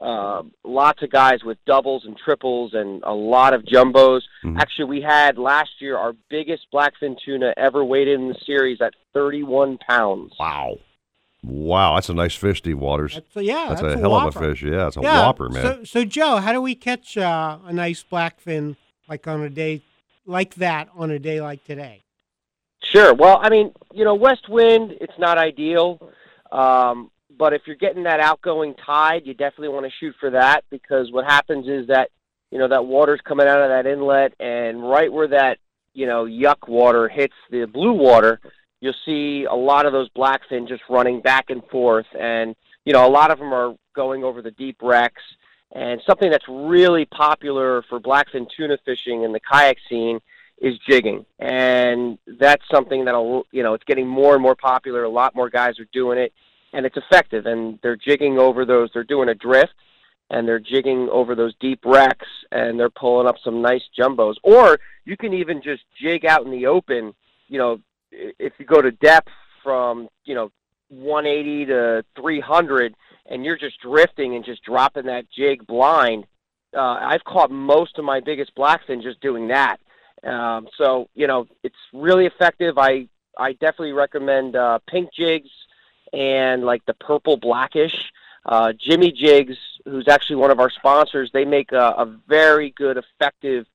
[0.00, 4.22] uh, lots of guys with doubles and triples and a lot of jumbos.
[4.56, 8.94] Actually, we had last year our biggest blackfin tuna ever weighed in the series at
[9.12, 10.32] 31 pounds.
[10.40, 10.78] Wow.
[11.42, 13.14] wow, that's a nice fish, Steve Waters.
[13.14, 14.62] That's a- yeah, that's, that's a a hell of a fish.
[14.62, 15.26] Yeah, it's a yeah.
[15.26, 15.62] whopper, man.
[15.62, 19.82] So, so Joe, how do we catch uh, a nice blackfin like on a day
[20.28, 22.04] like that on a day like today?
[22.82, 23.12] Sure.
[23.14, 26.00] Well, I mean, you know, west wind, it's not ideal.
[26.52, 30.64] Um, but if you're getting that outgoing tide, you definitely want to shoot for that
[30.70, 32.10] because what happens is that,
[32.50, 35.58] you know, that water's coming out of that inlet and right where that,
[35.94, 38.40] you know, yuck water hits the blue water,
[38.80, 42.06] you'll see a lot of those blackfin just running back and forth.
[42.18, 45.22] And, you know, a lot of them are going over the deep wrecks.
[45.72, 50.20] And something that's really popular for blackfin tuna fishing in the kayak scene
[50.60, 51.26] is jigging.
[51.38, 55.04] And that's something that'll, you know, it's getting more and more popular.
[55.04, 56.32] A lot more guys are doing it,
[56.72, 57.46] and it's effective.
[57.46, 59.74] And they're jigging over those, they're doing a drift,
[60.30, 64.34] and they're jigging over those deep wrecks, and they're pulling up some nice jumbos.
[64.42, 67.14] Or you can even just jig out in the open,
[67.48, 67.80] you know,
[68.10, 69.32] if you go to depth
[69.62, 70.50] from, you know,
[70.88, 72.94] 180 to 300,
[73.28, 76.26] and you're just drifting and just dropping that jig blind.
[76.76, 79.78] Uh, I've caught most of my biggest blackfin just doing that.
[80.24, 82.78] Um, so you know, it's really effective.
[82.78, 85.50] I I definitely recommend uh, pink jigs
[86.12, 87.94] and like the purple blackish.
[88.44, 92.96] Uh, Jimmy Jigs, who's actually one of our sponsors, they make a, a very good,
[92.96, 93.66] effective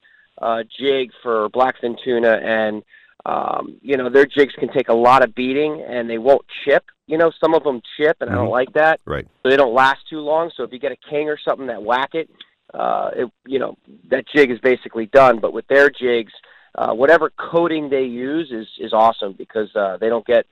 [0.41, 2.83] uh, jig for blackfin tuna, and
[3.25, 6.83] um, you know their jigs can take a lot of beating, and they won't chip.
[7.07, 8.51] You know, some of them chip, and I don't Mhm.
[8.51, 8.99] like that.
[9.05, 9.25] Right.
[9.43, 10.51] So they don't last too long.
[10.55, 12.29] So if you get a king or something that whack it,
[12.73, 13.77] uh, it you know
[14.09, 15.39] that jig is basically done.
[15.39, 16.33] But with their jigs,
[16.75, 20.45] uh, whatever coating they use is is awesome because uh, they don't get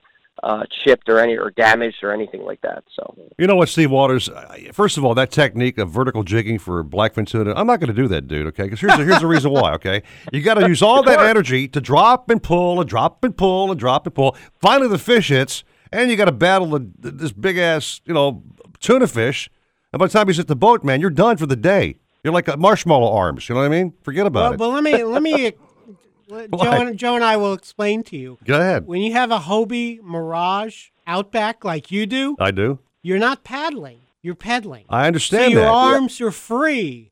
[0.44, 2.84] uh, chipped or any or damaged or anything like that.
[2.96, 4.30] So You know what, Steve Waters?
[4.74, 8.02] First of all, that technique of vertical jigging for blackfin tuna, I'm not going to
[8.02, 8.48] do that, dude.
[8.48, 9.74] Okay, because here's the, here's the reason why.
[9.74, 10.02] Okay,
[10.32, 13.70] you got to use all that energy to drop and pull and drop and pull
[13.70, 14.36] and drop and pull.
[14.60, 18.44] Finally, the fish hits, and you got to battle the, this big ass, you know,
[18.80, 19.50] tuna fish.
[19.94, 21.98] And by the time he's at the boat, man, you're done for the day.
[22.24, 23.50] You're like a marshmallow arms.
[23.50, 23.94] You know what I mean?
[24.04, 24.58] Forget about Well, it.
[24.58, 25.52] but let me let me
[26.32, 28.38] Joe and, Joe and I will explain to you.
[28.46, 28.88] Go ahead.
[28.88, 32.80] When you have a Hobie Mirage Outback like you do, I do.
[33.02, 34.00] you're not paddling.
[34.22, 34.86] You're pedaling.
[34.88, 35.74] I understand so your that.
[35.74, 37.11] arms are free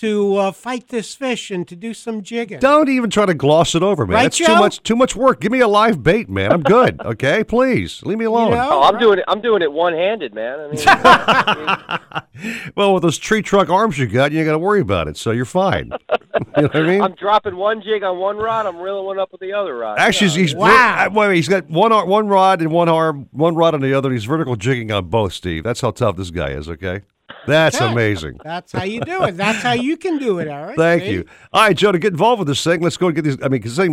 [0.00, 2.58] to uh, fight this fish and to do some jigging.
[2.58, 4.14] Don't even try to gloss it over, man.
[4.14, 4.82] Right, That's too much.
[4.82, 5.40] Too much work.
[5.40, 6.52] Give me a live bait, man.
[6.52, 6.98] I'm good.
[7.04, 8.54] okay, please leave me alone.
[8.54, 9.26] oh, I'm doing it.
[9.28, 10.58] I'm doing it one-handed, man.
[10.58, 12.00] I
[12.34, 15.06] mean, Well, with those tree trunk arms you got, you ain't got to worry about
[15.06, 15.90] it, so you're fine.
[16.56, 17.02] you know what I mean?
[17.02, 18.64] I'm dropping one jig on one rod.
[18.64, 19.98] I'm reeling one up with the other rod.
[19.98, 21.08] Actually, he's wow.
[21.10, 23.92] wait, wait, he's got one ar- one rod and one arm, one rod on the
[23.92, 24.10] other.
[24.10, 25.34] He's vertical jigging on both.
[25.34, 26.70] Steve, that's how tough this guy is.
[26.70, 27.02] Okay,
[27.46, 27.90] that's Okay.
[27.90, 28.38] amazing.
[28.44, 29.36] That's how you do it.
[29.36, 30.76] That's how you can do it, Eric.
[30.76, 31.12] Thank See?
[31.12, 31.24] you.
[31.52, 33.36] All right, Joe, to get involved with this thing, let's go and get these.
[33.42, 33.86] I mean, because you're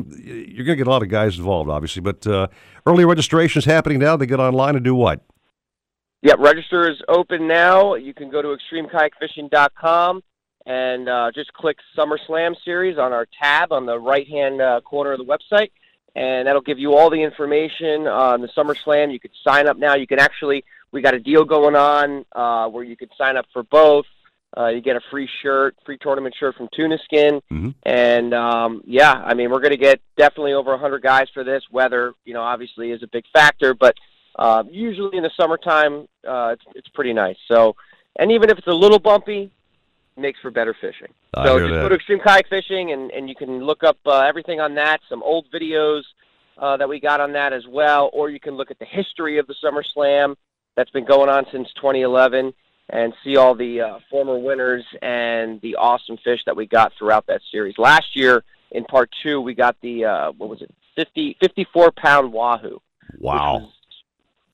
[0.66, 2.48] going to get a lot of guys involved, obviously, but uh,
[2.86, 4.16] early registration is happening now.
[4.18, 5.22] They get online and do what?
[6.24, 7.94] Yep, register is open now.
[7.96, 10.24] You can go to extremekayakfishing.com
[10.66, 15.14] and uh, just click Summer Slam Series on our tab on the right-hand uh, corner
[15.14, 15.72] of the website,
[16.16, 19.12] and that'll give you all the information on the Summer Slam.
[19.12, 19.96] You could sign up now.
[19.96, 23.46] You can actually, we got a deal going on uh, where you could sign up
[23.54, 24.06] for both.
[24.58, 27.42] Uh, you get a free shirt, free tournament shirt from Tuna Skin,
[27.84, 31.64] and um, yeah, I mean we're going to get definitely over 100 guys for this.
[31.70, 33.96] Weather, you know, obviously is a big factor, but
[34.40, 37.36] uh, usually in the summertime, uh, it's, it's pretty nice.
[37.48, 37.76] So,
[38.18, 39.52] and even if it's a little bumpy,
[40.16, 41.14] makes for better fishing.
[41.34, 41.82] I so just that.
[41.82, 45.02] go to Extreme Kayak Fishing, and, and you can look up uh, everything on that.
[45.10, 46.04] Some old videos
[46.58, 49.38] uh, that we got on that as well, or you can look at the history
[49.38, 50.36] of the Summer Slam
[50.78, 52.54] that's been going on since 2011,
[52.90, 57.28] and see all the uh, former winners and the awesome fish that we got throughout
[57.28, 57.76] that series.
[57.78, 62.32] Last year in part two, we got the uh, what was it, 50, 54 pound
[62.32, 62.80] wahoo
[63.20, 63.70] Wow.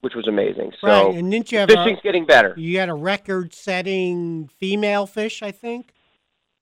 [0.02, 0.72] which was amazing.
[0.82, 2.54] So right, and didn't you have fishing's a, getting better.
[2.58, 5.94] You had a record-setting female fish, I think,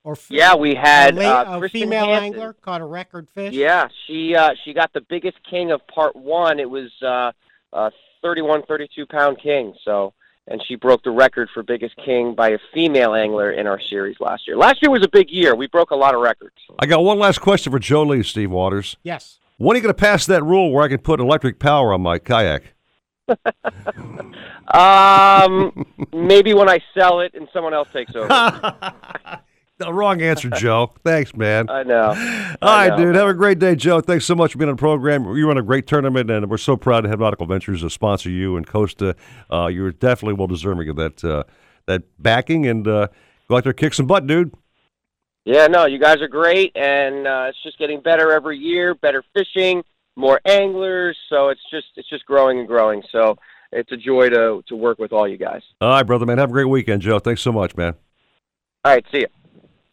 [0.03, 2.23] or f- Yeah, we had, a, la- uh, a female Hansen.
[2.33, 3.53] angler caught a record fish.
[3.53, 6.59] Yeah, she uh, she got the biggest king of part one.
[6.59, 7.31] It was uh,
[7.73, 7.91] a
[8.21, 9.73] 31, 32 pound king.
[9.83, 10.13] So,
[10.47, 14.19] and she broke the record for biggest king by a female angler in our series
[14.19, 14.57] last year.
[14.57, 15.55] Last year was a big year.
[15.55, 16.55] We broke a lot of records.
[16.79, 18.97] I got one last question for Joe Lee, Steve Waters.
[19.03, 19.39] Yes.
[19.57, 22.01] When are you going to pass that rule where I can put electric power on
[22.01, 22.73] my kayak?
[24.73, 28.27] Um, maybe when I sell it and someone else takes over.
[29.91, 30.93] The wrong answer, Joe.
[31.03, 31.67] Thanks, man.
[31.69, 32.09] I know.
[32.61, 32.97] All right, know.
[32.97, 33.15] dude.
[33.15, 33.99] Have a great day, Joe.
[33.99, 35.25] Thanks so much for being on the program.
[35.35, 38.29] You run a great tournament, and we're so proud to have Nautical Ventures uh, sponsor
[38.29, 39.15] you and Costa.
[39.51, 41.43] Uh, you're definitely well deserving of that uh,
[41.87, 43.07] that backing, and uh,
[43.49, 44.53] go out there, kick some butt, dude.
[45.45, 48.93] Yeah, no, you guys are great, and uh, it's just getting better every year.
[48.93, 49.83] Better fishing,
[50.15, 53.01] more anglers, so it's just it's just growing and growing.
[53.11, 53.35] So
[53.71, 55.63] it's a joy to to work with all you guys.
[55.81, 56.37] All right, brother, man.
[56.37, 57.17] Have a great weekend, Joe.
[57.17, 57.95] Thanks so much, man.
[58.85, 59.27] All right, see you.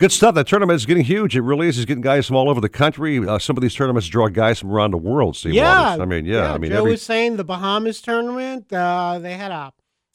[0.01, 0.37] Good stuff.
[0.37, 1.37] That tournament is getting huge.
[1.37, 1.77] It really is.
[1.77, 3.19] It's getting guys from all over the country.
[3.19, 5.37] Uh, some of these tournaments draw guys from around the world.
[5.37, 6.01] Steve Yeah, Waters.
[6.01, 6.53] I mean, yeah.
[6.53, 8.73] I mean, Joe every was saying the Bahamas tournament.
[8.73, 9.73] Uh, they had a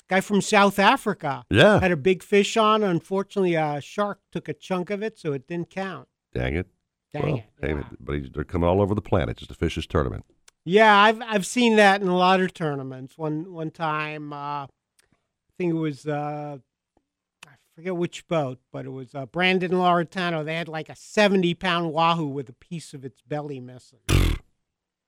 [0.07, 1.43] guy from South Africa.
[1.49, 1.81] Yeah.
[1.81, 2.81] had a big fish on.
[2.81, 6.07] Unfortunately, a shark took a chunk of it, so it didn't count.
[6.33, 6.67] dang it.
[7.11, 9.75] Dang Well, it, hey, but he's- they're coming all over the planet just to fish
[9.75, 10.25] this tournament.
[10.65, 13.17] Yeah, I've I've seen that in a lot of tournaments.
[13.17, 14.67] One one time, uh, I
[15.57, 16.57] think it was uh,
[17.75, 20.43] forget which boat, but it was uh, Brandon Lauritano.
[20.43, 23.99] They had like a seventy pound wahoo with a piece of its belly missing.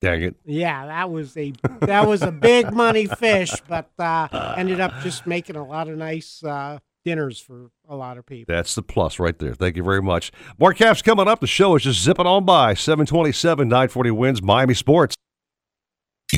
[0.01, 0.35] Dang it.
[0.45, 4.27] Yeah, that was a that was a big money fish, but uh,
[4.57, 8.53] ended up just making a lot of nice uh, dinners for a lot of people.
[8.53, 9.53] That's the plus right there.
[9.53, 10.31] Thank you very much.
[10.57, 11.39] More caps coming up.
[11.39, 12.73] The show is just zipping on by.
[12.73, 15.15] 727, 940 WINZ Miami Sports.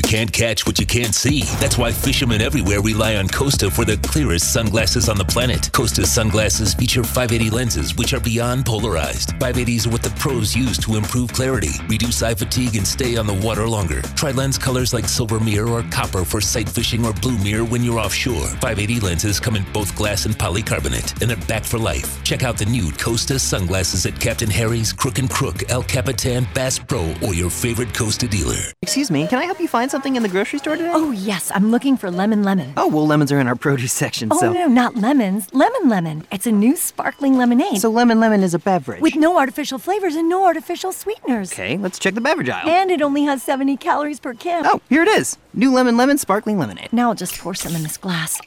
[0.08, 1.42] Can't catch what you can't see.
[1.60, 5.70] That's why fishermen everywhere rely on Costa for the clearest sunglasses on the planet.
[5.74, 9.32] Costa sunglasses feature 580 lenses, which are beyond polarized.
[9.32, 13.28] 580s are what the pros use to improve clarity, reduce eye fatigue, and stay on
[13.28, 14.02] the water longer.
[14.16, 17.84] Try lens colors like silver mirror or copper for sight fishing or blue mirror when
[17.84, 18.48] you're offshore.
[18.48, 22.24] 580 lenses come in both glass and polycarbonate, and they're back for life.
[22.24, 26.80] Check out the new Costa sunglasses at Captain Harry's, Crook and Crook, El Capitan, Bass
[26.80, 28.72] Pro, or your favorite Costa dealer.
[28.82, 30.92] Excuse me, can I help you find something in the grocery store today?
[30.94, 32.74] Oh, yes, I'm looking for lemon lemon.
[32.78, 34.54] Oh, well, lemons are in our produce section, Oh, so.
[34.54, 35.54] no, not lemons.
[35.54, 36.26] Lemon lemon.
[36.32, 37.80] It's a new sparkling lemonade.
[37.82, 39.02] So, lemon lemon is a beverage.
[39.02, 41.52] with no artificial flavors and no artificial sweeteners.
[41.52, 42.70] Okay, let's check the beverage aisle.
[42.70, 44.66] And it only has 70 calories per can.
[44.66, 45.38] Oh, here it is.
[45.54, 46.94] New lemon lemon sparkling lemonade.
[46.94, 48.40] Now I'll just pour some in this glass.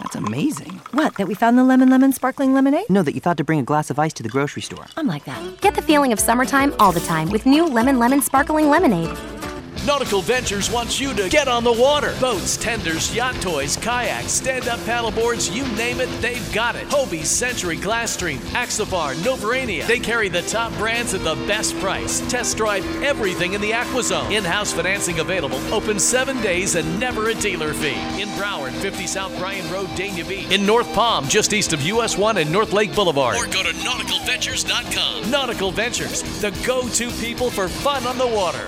[0.00, 0.80] That's amazing.
[0.92, 2.88] What, that we found the lemon lemon sparkling lemonade?
[2.88, 4.86] No, that you thought to bring a glass of ice to the grocery store.
[4.96, 5.60] I'm like that.
[5.60, 9.14] Get the feeling of summertime all the time with new Lemon Lemon Sparkling Lemonade.
[9.86, 12.14] Nautical Ventures wants you to get on the water.
[12.20, 16.86] Boats, tenders, yacht toys, kayaks, stand up paddleboards, you name it, they've got it.
[16.88, 19.86] Hobie, Century, Glasstream, Axopar, Novurania.
[19.86, 22.20] They carry the top brands at the best price.
[22.30, 24.30] Test drive everything in the AquaZone.
[24.30, 28.20] In house financing available, open seven days and never a dealer fee.
[28.20, 30.50] In Broward, 50 South Bryan Road, Dania Beach.
[30.50, 33.36] In North Palm, just east of US 1 and North Lake Boulevard.
[33.36, 35.30] Or go to nauticalventures.com.
[35.30, 38.66] Nautical Ventures, the go to people for fun on the water.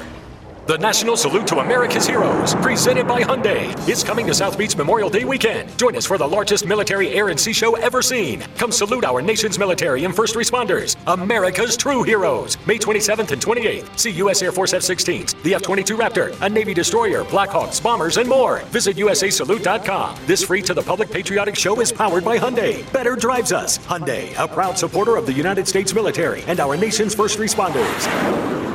[0.65, 5.11] The National Salute to America's Heroes, presented by Hyundai, is coming to South Beach Memorial
[5.11, 5.77] Day weekend.
[5.77, 8.45] Join us for the largest military air and sea show ever seen.
[8.59, 12.57] Come salute our nation's military and first responders, America's true heroes.
[12.65, 13.99] May 27th and 28th.
[13.99, 14.41] See U.S.
[14.41, 18.61] Air Force F 16s, the F 22 Raptor, a Navy destroyer, Blackhawks, bombers, and more.
[18.67, 20.17] Visit USASalute.com.
[20.27, 22.91] This free to the public patriotic show is powered by Hyundai.
[22.93, 23.79] Better drives us.
[23.79, 28.07] Hyundai, a proud supporter of the United States military and our nation's first responders.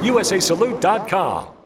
[0.01, 1.56] USASalute.com.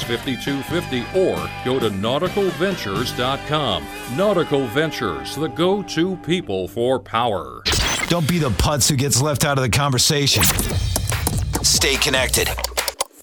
[0.00, 3.86] 5250 or go to nauticalventures.com.
[4.16, 7.62] Nautical Ventures, the go to people for power.
[8.08, 10.42] Don't be the putz who gets left out of the conversation.
[11.62, 12.48] Stay connected.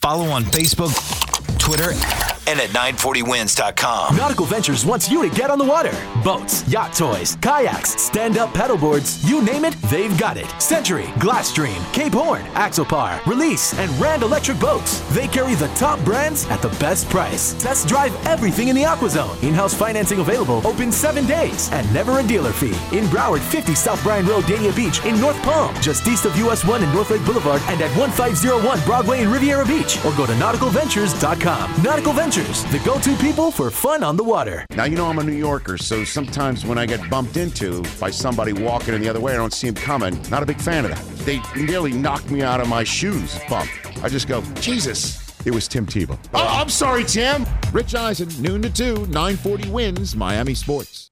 [0.02, 0.94] Follow on Facebook,
[1.60, 1.92] Twitter,
[2.50, 4.18] and at 940wins.com.
[4.18, 5.94] Nautical Ventures wants you to get on the water.
[6.24, 10.50] Boats, yacht toys, kayaks, stand-up paddleboards, you name it, they've got it.
[10.60, 15.02] Century, Glasstream, Cape Horn, Axopar, Release, and Rand Electric Boats.
[15.14, 17.54] They carry the top brands at the best price.
[17.62, 19.44] Test drive everything in the AquaZone.
[19.44, 22.74] In-house financing available, open seven days, and never a dealer fee.
[22.98, 26.66] In Broward, 50 South Bryan Road, Dania Beach, in North Palm, just east of US
[26.66, 30.34] 1 and North Lake Boulevard, and at 1501 Broadway in Riviera Beach, or go to
[30.34, 31.84] nauticalventures.com.
[31.84, 34.66] Nautical Ventures, the go-to people for fun on the water.
[34.72, 38.10] Now, you know I'm a New Yorker, so sometimes when I get bumped into by
[38.10, 40.22] somebody walking in the other way, I don't see him coming.
[40.30, 41.06] Not a big fan of that.
[41.26, 43.70] They nearly knocked me out of my shoes bump.
[44.04, 45.28] I just go, Jesus.
[45.46, 46.18] It was Tim Tebow.
[46.34, 47.46] Oh, I'm sorry, Tim.
[47.72, 51.09] Rich Eisen, noon to 2, 940 WINZ, Miami Sports.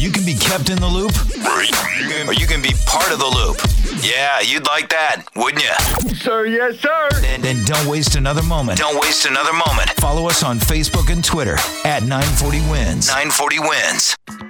[0.00, 1.12] You can be kept in the loop,
[2.26, 3.58] or you can be part of the loop.
[4.02, 6.14] Yeah, you'd like that, wouldn't you?
[6.14, 7.08] Sir, yes, sir.
[7.22, 8.78] And, and don't waste another moment.
[8.78, 9.90] Don't waste another moment.
[9.98, 13.08] Follow us on Facebook and Twitter at 940 WINZ.
[13.08, 14.49] 940 WINZ.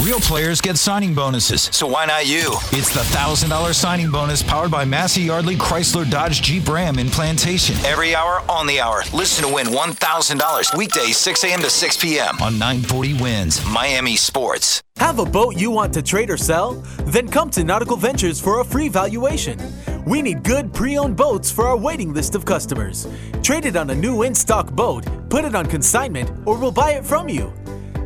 [0.00, 2.56] Real players get signing bonuses, so why not you?
[2.72, 7.76] It's the $1,000 signing bonus powered by Massey Yardley Chrysler Dodge Jeep Ram in Plantation.
[7.86, 9.04] Every hour, on the hour.
[9.12, 11.60] Listen to win $1,000 weekdays 6 a.m.
[11.60, 12.36] to 6 p.m.
[12.42, 14.82] on 940 WINZ, Miami Sports.
[14.96, 16.72] Have a boat you want to trade or sell?
[17.06, 19.60] Then come to Nautical Ventures for a free valuation.
[20.04, 23.06] We need good pre owned boats for our waiting list of customers.
[23.42, 26.92] Trade it on a new in stock boat, put it on consignment, or we'll buy
[26.92, 27.52] it from you.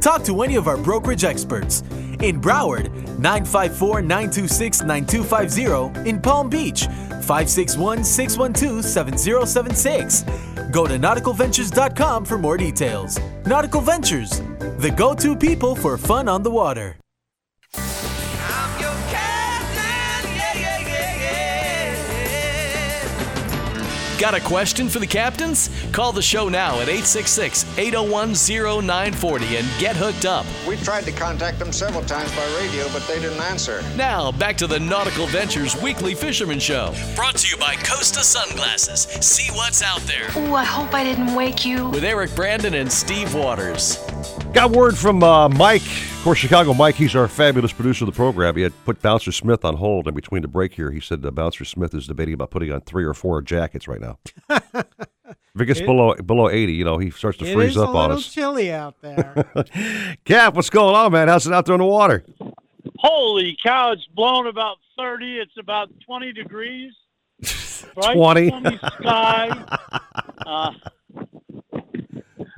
[0.08, 1.82] Talk to any of our brokerage experts.
[2.22, 6.08] In Broward, 954 926 9250.
[6.08, 10.22] In Palm Beach, 561 612 7076.
[10.72, 13.20] Go to nauticalventures.com for more details.
[13.44, 14.40] Nautical Ventures,
[14.78, 16.96] the go to people for fun on the water.
[24.18, 25.70] Got a question for the captains?
[25.92, 28.34] Call the show now at 866 801
[28.82, 30.44] 0940 and get hooked up.
[30.66, 33.80] We tried to contact them several times by radio, but they didn't answer.
[33.94, 36.92] Now, back to the Nautical Ventures Weekly Fisherman Show.
[37.14, 39.02] Brought to you by Costa Sunglasses.
[39.24, 40.30] See what's out there.
[40.36, 41.88] Ooh, I hope I didn't wake you.
[41.88, 43.98] With Eric Brandon and Steve Waters.
[44.54, 46.96] Got word from uh, Mike, of course, Chicago Mike.
[46.96, 48.56] He's our fabulous producer of the program.
[48.56, 50.90] He had put Bouncer Smith on hold in between the break here.
[50.90, 54.00] He said uh, Bouncer Smith is debating about putting on three or four jackets right
[54.00, 54.18] now.
[54.50, 57.76] if it gets It- below below eighty, you know, he starts to It freeze is
[57.76, 58.32] up a on little us.
[58.32, 59.44] chilly out there.
[60.24, 61.28] Cap, what's going on, man?
[61.28, 62.24] How's it out there in the water?
[62.98, 65.38] Holy cow, it's blown about 30.
[65.38, 66.94] It's about 20 degrees.
[67.94, 68.50] Bright 20?
[68.50, 69.48] sunny sky.
[70.44, 70.72] Uh, I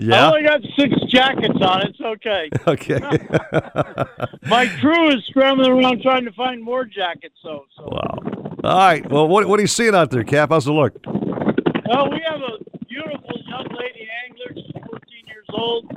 [0.01, 0.25] Yeah.
[0.25, 1.83] I only got six jackets on.
[1.83, 2.49] It's okay.
[2.67, 2.99] Okay.
[4.49, 7.67] My crew is scrambling around trying to find more jackets, so.
[7.77, 7.85] so.
[7.85, 8.19] wow.
[8.65, 9.09] All right.
[9.11, 10.51] Well, what what are you seeing out there, Cap?
[10.51, 10.95] How's it look?
[11.07, 12.59] Well, we have a
[12.89, 14.55] beautiful young lady angler.
[14.55, 15.91] She's 14 years old.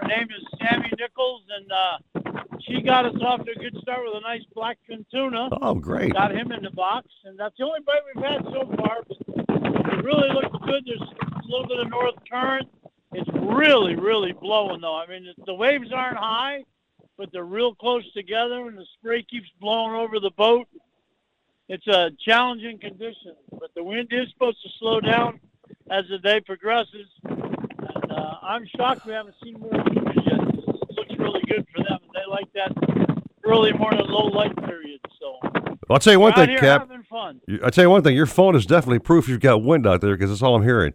[0.00, 4.00] Her name is Sammy Nichols, and uh, she got us off to a good start
[4.04, 5.48] with a nice blackfin tuna.
[5.60, 6.12] Oh, great.
[6.12, 9.02] Got him in the box, and that's the only bite we've had so far.
[9.06, 10.84] But it really looks good.
[10.86, 12.68] There's a little bit of north current.
[13.16, 14.94] It's really, really blowing, though.
[14.94, 16.64] I mean, the waves aren't high,
[17.16, 20.68] but they're real close together, and the spray keeps blowing over the boat.
[21.70, 25.40] It's a challenging condition, but the wind is supposed to slow down
[25.90, 27.08] as the day progresses.
[27.24, 30.40] And uh, I'm shocked we haven't seen more movers yet.
[30.54, 31.98] It looks really good for them.
[32.12, 32.70] They like that
[33.46, 35.00] early morning low light period.
[35.18, 35.38] So
[35.88, 36.88] I'll tell you one we're thing, Cap.
[37.64, 38.14] I'll tell you one thing.
[38.14, 40.92] Your phone is definitely proof you've got wind out there because that's all I'm hearing.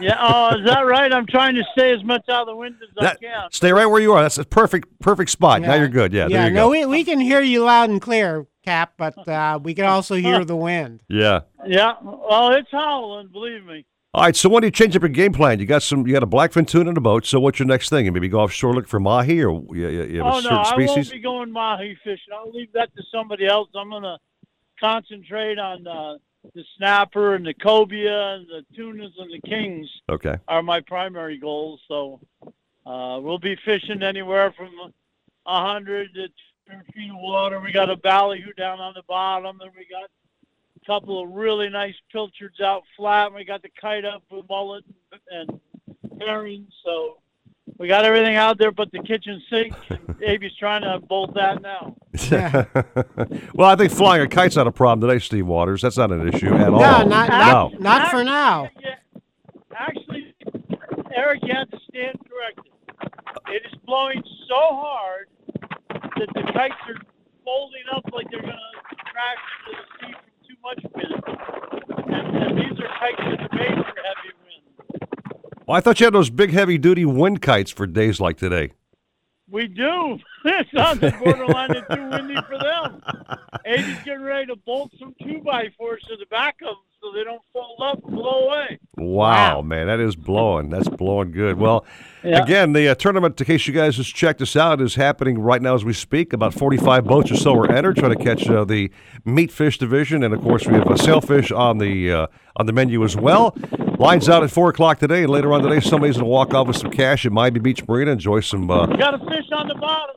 [0.00, 1.12] Yeah, oh, is that right?
[1.12, 3.50] I'm trying to stay as much out of the wind as That- I can.
[3.52, 4.22] Stay right where you are.
[4.22, 5.62] That's a perfect perfect spot.
[5.62, 6.12] Now you're good.
[6.12, 6.26] Yeah.
[6.28, 6.70] yeah, there you no, go.
[6.70, 10.44] we, we can hear you loud and clear, Cap, but uh, we can also hear
[10.44, 11.02] the wind.
[11.08, 11.40] Yeah.
[11.66, 13.86] Yeah, well, it's howling, believe me.
[14.14, 14.34] All right.
[14.34, 15.60] So when do you change up your game plan?
[15.60, 16.06] You got some.
[16.06, 17.26] You got a blackfin tuna in the boat.
[17.26, 18.06] So what's your next thing?
[18.06, 20.48] You maybe go offshore looking for mahi, or you, you, you have oh a no,
[20.48, 20.96] certain I species?
[20.96, 22.32] won't be going mahi fishing.
[22.34, 23.68] I'll leave that to somebody else.
[23.74, 24.18] I'm gonna
[24.80, 26.14] concentrate on uh,
[26.54, 30.36] the snapper and the cobia and the tunas and the kings Okay.
[30.48, 31.80] are my primary goals.
[31.88, 32.20] So
[32.86, 34.70] uh, we'll be fishing anywhere from
[35.46, 36.28] a hundred to
[36.68, 37.60] 200 feet of water.
[37.60, 40.04] We got a ballyhoo down on the bottom, and we got
[40.82, 43.26] a couple of really nice pilchards out flat.
[43.26, 44.84] And we got the kite up with mullet
[45.30, 45.60] and
[46.20, 46.66] herring.
[46.84, 47.18] So
[47.78, 49.74] we got everything out there but the kitchen sink.
[49.90, 51.96] And Abe's trying to bolt that now.
[53.54, 55.82] well, I think flying a kite's not a problem today, Steve Waters.
[55.82, 56.80] That's not an issue at all.
[56.80, 57.78] No, not, not, no.
[57.78, 58.70] not for now.
[59.78, 60.34] Actually,
[61.14, 62.72] Eric, you have to stand corrected.
[63.48, 65.28] It is blowing so hard
[65.90, 67.00] that the kites are
[67.44, 71.22] folding up like they're going to crash into the sea from too much wind.
[72.08, 74.35] And, and these are kites that are made for heavy
[75.68, 78.72] I thought you had those big, heavy-duty wind kites for days like today.
[79.50, 80.18] We do.
[80.44, 83.02] it's on the borderline of too windy for them.
[83.64, 87.12] Abe's getting ready to bolt some two by fours to the back of them so
[87.12, 88.78] they don't fold up and blow away.
[88.96, 90.68] Wow, man, that is blowing.
[90.70, 91.58] That's blowing good.
[91.58, 91.84] Well,
[92.24, 92.42] Yeah.
[92.42, 95.62] again, the uh, tournament, in case you guys just checked us out, is happening right
[95.62, 96.32] now as we speak.
[96.32, 98.90] About 45 boats or so are entered, trying to catch uh, the
[99.24, 102.26] meat fish division, and of course we have uh, sailfish on the uh,
[102.56, 103.56] on the menu as well.
[103.98, 106.66] Lines out at four o'clock today, and later on today, somebody's going to walk off
[106.66, 108.70] with some cash at Miami Beach Marina, and enjoy some.
[108.70, 110.16] Uh, got a fish on the bottom.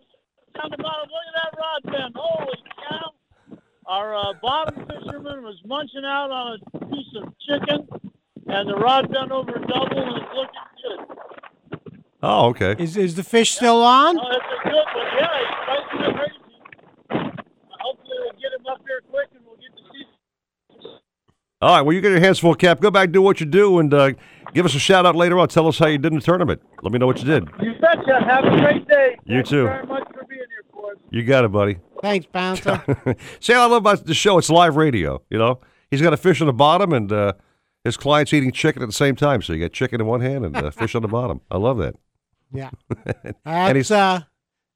[0.61, 1.09] On the bottom.
[1.09, 2.15] Look at that rod bend.
[2.15, 2.57] Holy
[2.89, 3.57] cow.
[3.85, 7.87] Our uh, bottom fisherman was munching out on a piece of chicken,
[8.47, 12.03] and the rod bent over double, and it's looking good.
[12.21, 12.75] oh, okay.
[12.77, 14.19] Is, is the fish still on?
[14.19, 15.07] Oh, it's a good one.
[15.17, 17.33] Yeah, he's fighting like crazy.
[17.79, 20.05] Hopefully we'll get him up here quick, and we'll get to see
[21.61, 22.79] All right, well, you get your hands full, Cap.
[22.79, 24.11] Go back, do what you do, and uh,
[24.53, 25.49] give us a shout out later on.
[25.49, 26.61] Tell us how you did in the tournament.
[26.81, 27.49] Let me know what you did.
[27.61, 28.23] You betcha.
[28.25, 29.17] Have a great day.
[29.25, 29.57] You Thank too.
[29.57, 30.95] You very much for being here, boys.
[31.09, 31.79] You got it, buddy.
[32.01, 32.81] Thanks, Bouncer.
[33.41, 34.37] See I love about the show?
[34.37, 35.21] It's live radio.
[35.29, 35.59] You know,
[35.91, 37.33] he's got a fish on the bottom, and uh,
[37.83, 39.41] his client's eating chicken at the same time.
[39.41, 41.41] So you got chicken in one hand and uh, fish on the bottom.
[41.51, 41.95] I love that.
[42.53, 42.69] Yeah.
[43.45, 44.25] and he's That's, uh,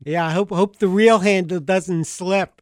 [0.04, 2.62] yeah, I hope hope the real handle doesn't slip.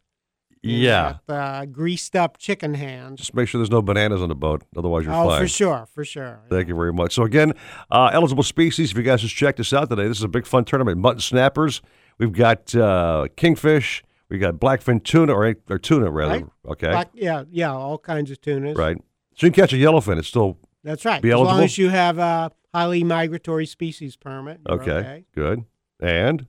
[0.63, 1.17] Yeah.
[1.27, 3.17] The uh, greased up chicken hand.
[3.17, 6.05] Just make sure there's no bananas on the boat, otherwise you're Oh, for sure, for
[6.05, 6.41] sure.
[6.49, 7.13] Thank you very much.
[7.13, 7.53] So again,
[7.89, 8.91] uh, eligible species.
[8.91, 10.97] If you guys just checked us out today, this is a big fun tournament.
[10.99, 11.81] Mutton snappers.
[12.17, 14.03] We've got uh, kingfish.
[14.29, 16.33] We got blackfin tuna or, or tuna rather.
[16.33, 16.45] Right.
[16.67, 16.89] Okay.
[16.89, 18.77] Black- yeah, yeah, all kinds of tunas.
[18.77, 18.97] Right.
[19.35, 20.17] So you can catch a yellowfin.
[20.19, 21.21] It's still That's right.
[21.21, 21.55] Be as eligible.
[21.55, 24.61] long as you have a highly migratory species permit.
[24.67, 25.65] you're okay, Good.
[25.99, 26.45] And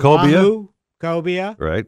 [0.00, 0.32] cobia.
[0.42, 1.86] Wahoo, cobia, Right.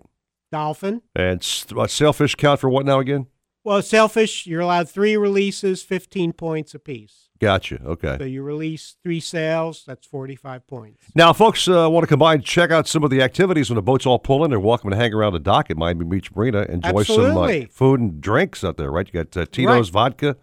[0.51, 1.03] Dolphin.
[1.15, 1.47] And
[1.77, 3.27] uh, sailfish count for what now again?
[3.65, 7.31] Well, sailfish, you're allowed three releases, 15 points apiece.
[7.41, 7.83] Gotcha.
[7.85, 8.17] Okay.
[8.19, 11.05] So you release three sails, that's 45 points.
[11.15, 14.07] Now, folks uh, want to combine, check out some of the activities when the boats
[14.07, 14.51] all pull in.
[14.51, 16.63] They're welcome to hang around the dock at Miami Beach Marina.
[16.63, 19.07] Enjoy some uh, food and drinks out there, right?
[19.07, 20.37] You got uh, Tito's vodka.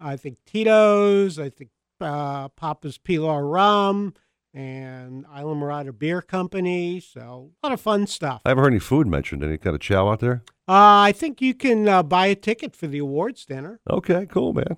[0.00, 1.70] I think Tito's, I think
[2.00, 4.14] uh, Papa's Pilar rum,
[4.54, 7.00] and Islamorada Beer Company.
[7.00, 8.40] So a lot of fun stuff.
[8.44, 9.42] I haven't heard any food mentioned.
[9.42, 10.44] Any kind of chow out there?
[10.66, 13.80] Uh, I think you can uh, buy a ticket for the awards dinner.
[13.90, 14.76] Okay, cool, man.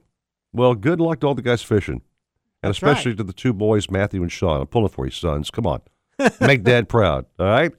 [0.52, 2.00] Well, good luck to all the guys fishing,
[2.62, 2.90] and That's right.
[2.92, 4.62] especially to the two boys, Matthew and Sean.
[4.62, 5.50] I'm pulling for you, sons.
[5.50, 5.82] Come on.
[6.40, 7.26] Make dad proud.
[7.38, 7.70] All right.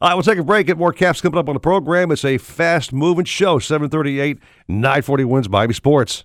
[0.00, 0.66] All right, we'll take a break.
[0.66, 2.10] Get more caps coming up on the program.
[2.10, 3.60] It's a fast moving show.
[3.60, 6.24] 738, 940 WINZ Miami Sports.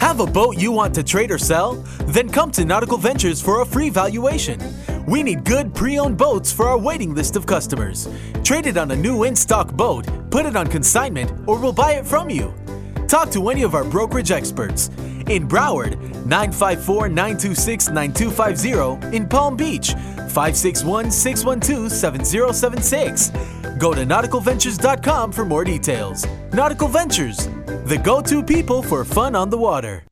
[0.00, 1.74] Have a boat you want to trade or sell?
[2.06, 4.60] Then come to Nautical Ventures for a free valuation.
[5.06, 8.08] We need good pre owned boats for our waiting list of customers.
[8.44, 11.94] Trade it on a new in stock boat, put it on consignment, or we'll buy
[11.94, 12.54] it from you.
[13.08, 14.88] Talk to any of our brokerage experts.
[15.28, 19.16] In Broward, 954 926 9250.
[19.16, 23.30] In Palm Beach, 561 612 7076.
[23.78, 26.26] Go to nauticalventures.com for more details.
[26.52, 27.48] Nautical Ventures,
[27.86, 30.04] the go to people for fun on the water.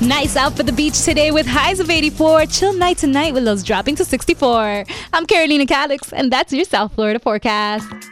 [0.00, 2.46] Nice out for the beach today with highs of 84.
[2.46, 4.84] Chill night tonight with lows dropping to 64.
[5.12, 8.11] I'm Carolina Calix, and that's your South Florida forecast.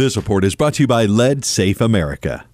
[0.00, 2.46] This report is brought to you by Lead Safe America.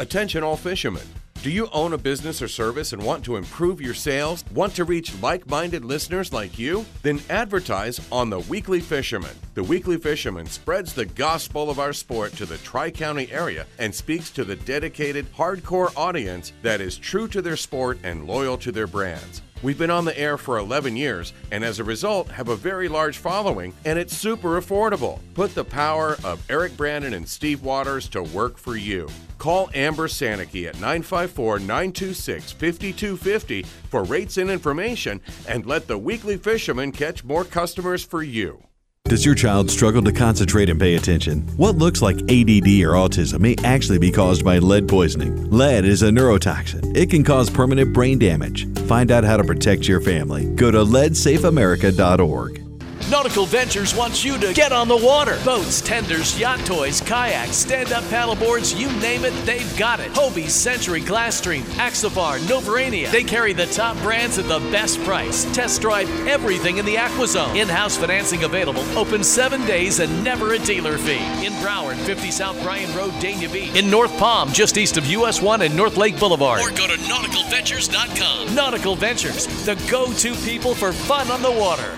[0.00, 1.06] Attention, all fishermen.
[1.44, 4.44] Do you own a business or service and want to improve your sales?
[4.52, 6.84] Want to reach like minded listeners like you?
[7.02, 9.36] Then advertise on The Weekly Fisherman.
[9.54, 13.94] The Weekly Fisherman spreads the gospel of our sport to the Tri County area and
[13.94, 18.72] speaks to the dedicated, hardcore audience that is true to their sport and loyal to
[18.72, 19.42] their brands.
[19.60, 22.88] We've been on the air for 11 years and as a result have a very
[22.88, 25.18] large following and it's super affordable.
[25.34, 29.08] Put the power of Eric Brandon and Steve Waters to work for you.
[29.38, 36.36] Call Amber Sanicky at 954 926 5250 for rates and information and let the weekly
[36.36, 38.67] fisherman catch more customers for you.
[39.08, 41.40] Does your child struggle to concentrate and pay attention?
[41.56, 45.50] What looks like ADD or autism may actually be caused by lead poisoning.
[45.50, 46.94] Lead is a neurotoxin.
[46.94, 48.68] It can cause permanent brain damage.
[48.80, 50.44] Find out how to protect your family.
[50.54, 52.67] Go to leadsafeamerica.org.
[53.10, 55.38] Nautical Ventures wants you to get on the water.
[55.42, 60.12] Boats, tenders, yacht toys, kayaks, stand up paddleboards, you name it, they've got it.
[60.12, 63.10] Hobie, Century, Glasstream, Axopar, Novurania.
[63.10, 65.44] They carry the top brands at the best price.
[65.54, 67.56] Test drive everything in the AquaZone.
[67.56, 71.46] In house financing available, open seven days and never a dealer fee.
[71.46, 73.74] In Broward, 50 South Bryan Road, Dania Beach.
[73.74, 76.60] In North Palm, just east of US 1 and North Lake Boulevard.
[76.60, 78.54] Or go to nauticalventures.com.
[78.54, 81.94] Nautical Ventures, the go to people for fun on the water.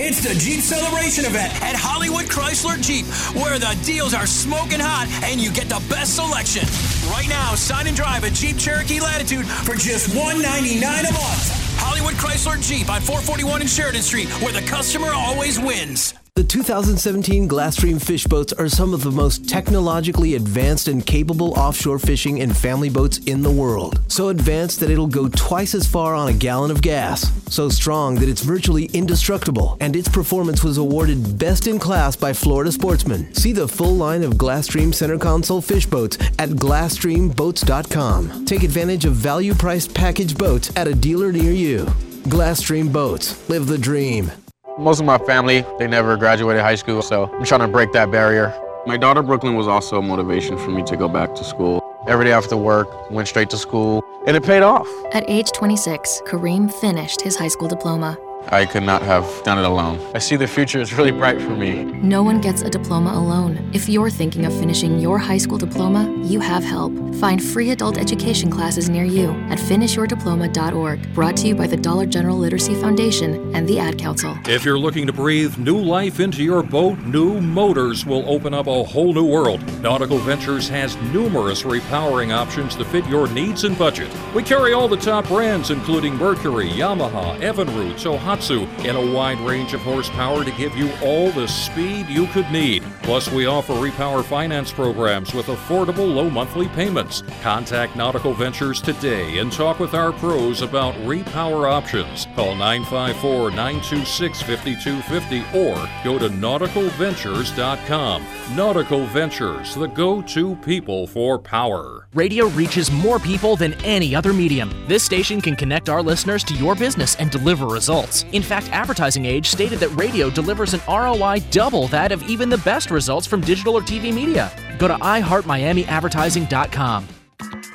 [0.00, 3.04] It's the Jeep Celebration event at Hollywood Chrysler Jeep,
[3.34, 6.62] where the deals are smoking hot and you get the best selection.
[7.10, 11.50] Right now, sign and drive a Jeep Cherokee Latitude for just 199 a month.
[11.82, 16.14] Hollywood Chrysler Jeep on 441 and Sheridan Street, where the customer always wins.
[16.38, 21.98] The 2017 Glasstream fish boats are some of the most technologically advanced and capable offshore
[21.98, 24.00] fishing and family boats in the world.
[24.06, 27.28] So advanced that it'll go twice as far on a gallon of gas.
[27.52, 29.76] So strong that it's virtually indestructible.
[29.80, 33.34] And its performance was awarded best in class by Florida Sportsman.
[33.34, 38.44] See the full line of Glasstream center console fish boats at GlasstreamBoats.com.
[38.44, 41.86] Take advantage of value priced package boats at a dealer near you.
[42.28, 43.48] Glasstream Boats.
[43.48, 44.30] Live the dream.
[44.78, 48.12] Most of my family, they never graduated high school, so I'm trying to break that
[48.12, 48.54] barrier.
[48.86, 51.84] My daughter Brooklyn was also a motivation for me to go back to school.
[52.06, 54.86] Every day after work, went straight to school, and it paid off.
[55.12, 58.16] At age 26, Kareem finished his high school diploma.
[58.50, 60.00] I could not have done it alone.
[60.14, 61.84] I see the future is really bright for me.
[61.84, 63.70] No one gets a diploma alone.
[63.74, 66.92] If you're thinking of finishing your high school diploma, you have help.
[67.16, 71.14] Find free adult education classes near you at finishyourdiploma.org.
[71.14, 74.36] Brought to you by the Dollar General Literacy Foundation and the Ad Council.
[74.46, 78.66] If you're looking to breathe new life into your boat, new motors will open up
[78.66, 79.60] a whole new world.
[79.82, 84.08] Nautical Ventures has numerous repowering options to fit your needs and budget.
[84.34, 87.98] We carry all the top brands, including Mercury, Yamaha, Evinrude,
[88.40, 92.84] In a wide range of horsepower to give you all the speed you could need.
[93.02, 97.22] Plus, we offer repower finance programs with affordable low monthly payments.
[97.42, 102.26] Contact Nautical Ventures today and talk with our pros about repower options.
[102.36, 105.74] Call 954 926 5250 or
[106.04, 108.24] go to nauticalventures.com.
[108.54, 112.07] Nautical Ventures, the go to people for power.
[112.14, 114.72] Radio reaches more people than any other medium.
[114.88, 118.24] This station can connect our listeners to your business and deliver results.
[118.32, 122.56] In fact, Advertising Age stated that radio delivers an ROI double that of even the
[122.58, 124.50] best results from digital or TV media.
[124.78, 127.17] Go to iHeartMiamiAdvertising.com.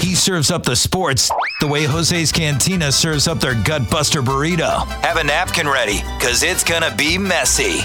[0.00, 1.30] He serves up the sports
[1.60, 4.86] the way Jose's Cantina serves up their gutbuster burrito.
[5.02, 7.80] Have a napkin ready, because it's going to be messy.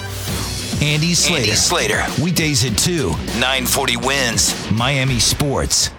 [0.85, 1.41] Andy Slater.
[1.41, 2.05] Andy Slater.
[2.21, 3.09] Weekdays at 2,
[3.39, 4.75] 940 WINZ.
[4.75, 5.91] Miami Sports.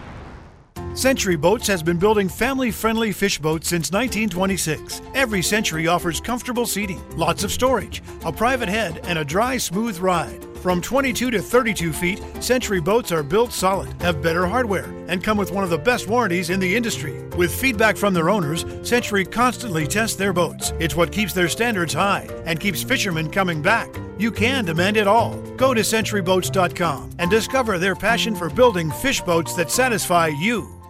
[0.94, 5.00] Century Boats has been building family friendly fish boats since 1926.
[5.14, 9.98] Every Century offers comfortable seating, lots of storage, a private head, and a dry, smooth
[9.98, 10.46] ride.
[10.62, 15.36] From 22 to 32 feet, Century boats are built solid, have better hardware, and come
[15.36, 17.20] with one of the best warranties in the industry.
[17.36, 20.72] With feedback from their owners, Century constantly tests their boats.
[20.78, 23.92] It's what keeps their standards high and keeps fishermen coming back.
[24.18, 25.34] You can demand it all.
[25.56, 30.81] Go to centuryboats.com and discover their passion for building fish boats that satisfy you.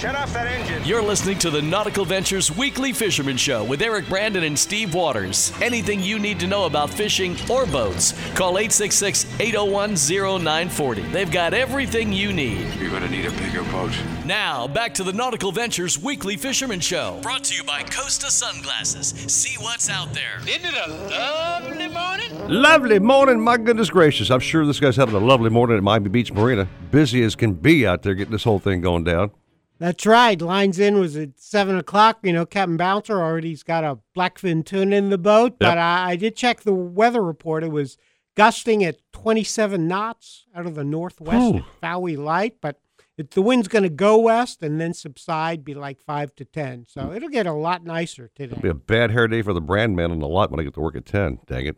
[0.00, 0.82] Shut off that engine.
[0.82, 5.52] You're listening to the Nautical Ventures Weekly Fisherman Show with Eric Brandon and Steve Waters.
[5.60, 9.96] Anything you need to know about fishing or boats, call 866 801
[10.40, 11.02] 0940.
[11.02, 12.72] They've got everything you need.
[12.76, 13.92] You're going to need a bigger boat.
[14.24, 17.20] Now, back to the Nautical Ventures Weekly Fisherman Show.
[17.20, 19.08] Brought to you by Costa Sunglasses.
[19.30, 20.38] See what's out there.
[20.48, 22.48] Isn't it a lovely morning?
[22.48, 24.30] Lovely morning, my goodness gracious.
[24.30, 26.66] I'm sure this guy's having a lovely morning at Miami Beach Marina.
[26.90, 29.32] Busy as can be out there getting this whole thing going down.
[29.80, 30.40] That's right.
[30.40, 32.18] Lines in was at seven o'clock.
[32.22, 35.58] You know, Captain Bouncer already's got a blackfin tuna in the boat.
[35.58, 37.64] But I, I did check the weather report.
[37.64, 37.96] It was
[38.36, 41.64] gusting at 27 knots out of the northwest, Ooh.
[41.82, 42.56] Fowey light.
[42.60, 42.78] But
[43.16, 46.84] it, the wind's going to go west and then subside, be like five to 10.
[46.86, 48.52] So it'll get a lot nicer today.
[48.52, 50.62] It'll be a bad hair day for the brand man on the lot when I
[50.62, 51.38] get to work at 10.
[51.46, 51.76] Dang it.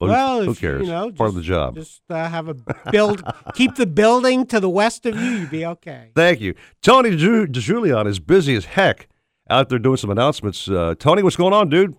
[0.00, 0.86] Who- Well, who cares?
[0.86, 1.74] You know, Part of the job.
[1.74, 2.56] Just uh, have a
[2.90, 3.22] build,
[3.54, 5.30] keep the building to the west of you.
[5.30, 6.10] You'd be okay.
[6.14, 6.54] Thank you.
[6.82, 9.08] Tony Ju- DeJulian is busy as heck
[9.50, 10.68] out there doing some announcements.
[10.68, 11.94] Uh, Tony, what's going on, dude?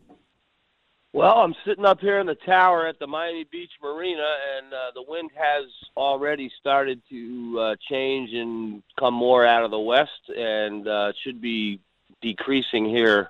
[1.13, 4.77] Well, I'm sitting up here in the tower at the Miami Beach Marina, and uh,
[4.95, 5.65] the wind has
[5.97, 11.41] already started to uh, change and come more out of the west, and uh, should
[11.41, 11.81] be
[12.21, 13.29] decreasing here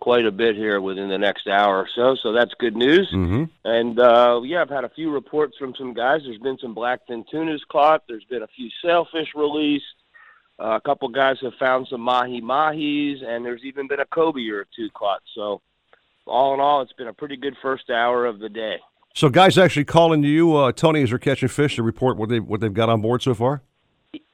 [0.00, 2.16] quite a bit here within the next hour or so.
[2.22, 3.08] So that's good news.
[3.12, 3.44] Mm-hmm.
[3.64, 6.22] And uh, yeah, I've had a few reports from some guys.
[6.24, 8.04] There's been some blackfin tunas caught.
[8.08, 9.84] There's been a few sailfish released.
[10.58, 14.52] Uh, a couple guys have found some mahi mahis, and there's even been a cobia
[14.54, 15.22] or two caught.
[15.34, 15.62] So
[16.26, 18.78] all in all, it's been a pretty good first hour of the day.
[19.14, 22.38] So, guys actually calling you, uh, Tony, as they're catching fish to report what, they,
[22.38, 23.62] what they've got on board so far?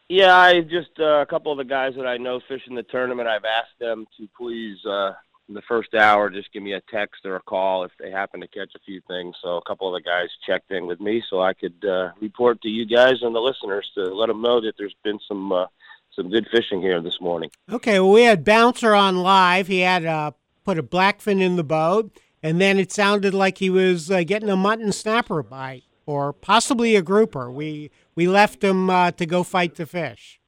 [0.09, 3.29] Yeah, I just uh, a couple of the guys that I know fishing the tournament.
[3.29, 5.15] I've asked them to please, uh,
[5.49, 8.41] in the first hour, just give me a text or a call if they happen
[8.41, 9.37] to catch a few things.
[9.43, 12.61] So a couple of the guys checked in with me, so I could uh, report
[12.63, 15.67] to you guys and the listeners to let them know that there's been some uh,
[16.15, 17.51] some good fishing here this morning.
[17.71, 19.67] Okay, well, we had Bouncer on live.
[19.67, 20.33] He had uh,
[20.65, 22.11] put a blackfin in the boat,
[22.43, 26.97] and then it sounded like he was uh, getting a mutton snapper bite, or possibly
[26.97, 27.51] a grouper.
[27.51, 30.41] We we left him uh, to go fight the fish.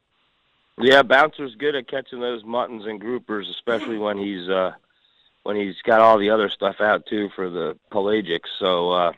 [0.81, 4.73] Yeah, Bouncer's good at catching those muttons and groupers, especially when he's uh,
[5.43, 8.49] when he's got all the other stuff out too for the pelagics.
[8.59, 9.13] So uh,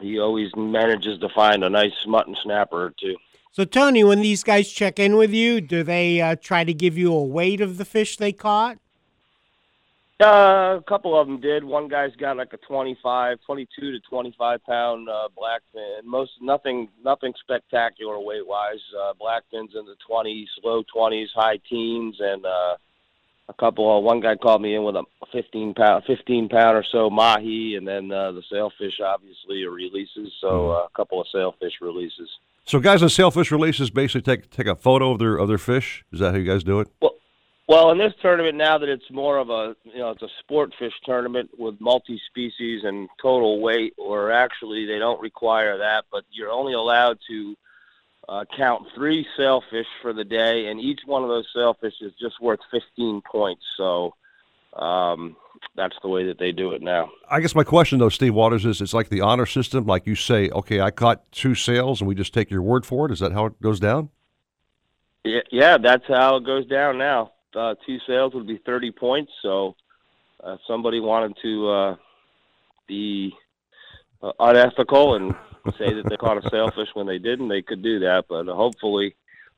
[0.00, 3.16] he always manages to find a nice mutton snapper or two.
[3.52, 6.96] So, Tony, when these guys check in with you, do they uh, try to give
[6.96, 8.78] you a weight of the fish they caught?
[10.20, 11.62] Uh, a couple of them did.
[11.62, 16.04] One guy's got like a 25, 22 to 25 pound uh, blackfin.
[16.04, 18.80] Most nothing, nothing spectacular weight wise.
[19.00, 22.76] Uh, blackfins in the 20s, low 20s, high teens, and uh,
[23.48, 23.90] a couple.
[23.90, 27.76] Uh, one guy called me in with a 15 pound, 15 pound or so mahi,
[27.76, 30.32] and then uh, the sailfish obviously releases.
[30.40, 32.28] So uh, a couple of sailfish releases.
[32.64, 36.04] So, guys on sailfish releases basically take take a photo of their of their fish.
[36.12, 36.88] Is that how you guys do it?
[37.00, 37.14] Well,
[37.66, 40.74] well, in this tournament, now that it's more of a you know it's a sport
[40.78, 46.50] fish tournament with multi-species and total weight, or actually they don't require that, but you're
[46.50, 47.56] only allowed to
[48.28, 52.40] uh, count three sailfish for the day, and each one of those sailfish is just
[52.40, 53.62] worth 15 points.
[53.76, 54.14] So
[54.74, 55.36] um,
[55.74, 57.10] that's the way that they do it now.
[57.30, 59.86] I guess my question though, Steve Waters, is it's like the honor system.
[59.86, 63.06] Like you say, okay, I caught two sails, and we just take your word for
[63.06, 63.12] it.
[63.12, 64.10] Is that how it goes down?
[65.24, 67.32] Yeah, yeah, that's how it goes down now.
[67.54, 69.74] Uh, two sails would be 30 points, so
[70.46, 71.96] uh, if somebody wanted to uh,
[72.86, 73.34] be
[74.22, 75.34] uh, unethical and
[75.78, 78.24] say that they caught a sailfish when they didn't, they could do that.
[78.28, 79.14] But hopefully,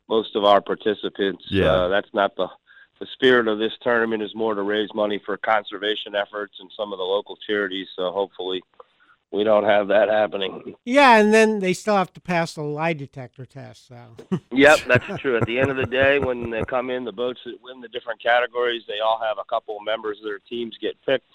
[0.08, 1.72] most of our participants, Yeah.
[1.72, 2.48] uh, that's not the
[2.98, 4.22] the spirit of this tournament.
[4.22, 7.88] Is more to raise money for conservation efforts and some of the local charities.
[7.96, 8.62] So hopefully,
[9.30, 10.74] we don't have that happening.
[10.84, 13.88] Yeah, and then they still have to pass the lie detector test.
[13.88, 13.96] So
[14.52, 15.36] Yep, that's true.
[15.38, 17.88] At the end of the day, when they come in, the boats that win the
[17.88, 21.30] different categories, they all have a couple of members of their teams get picked,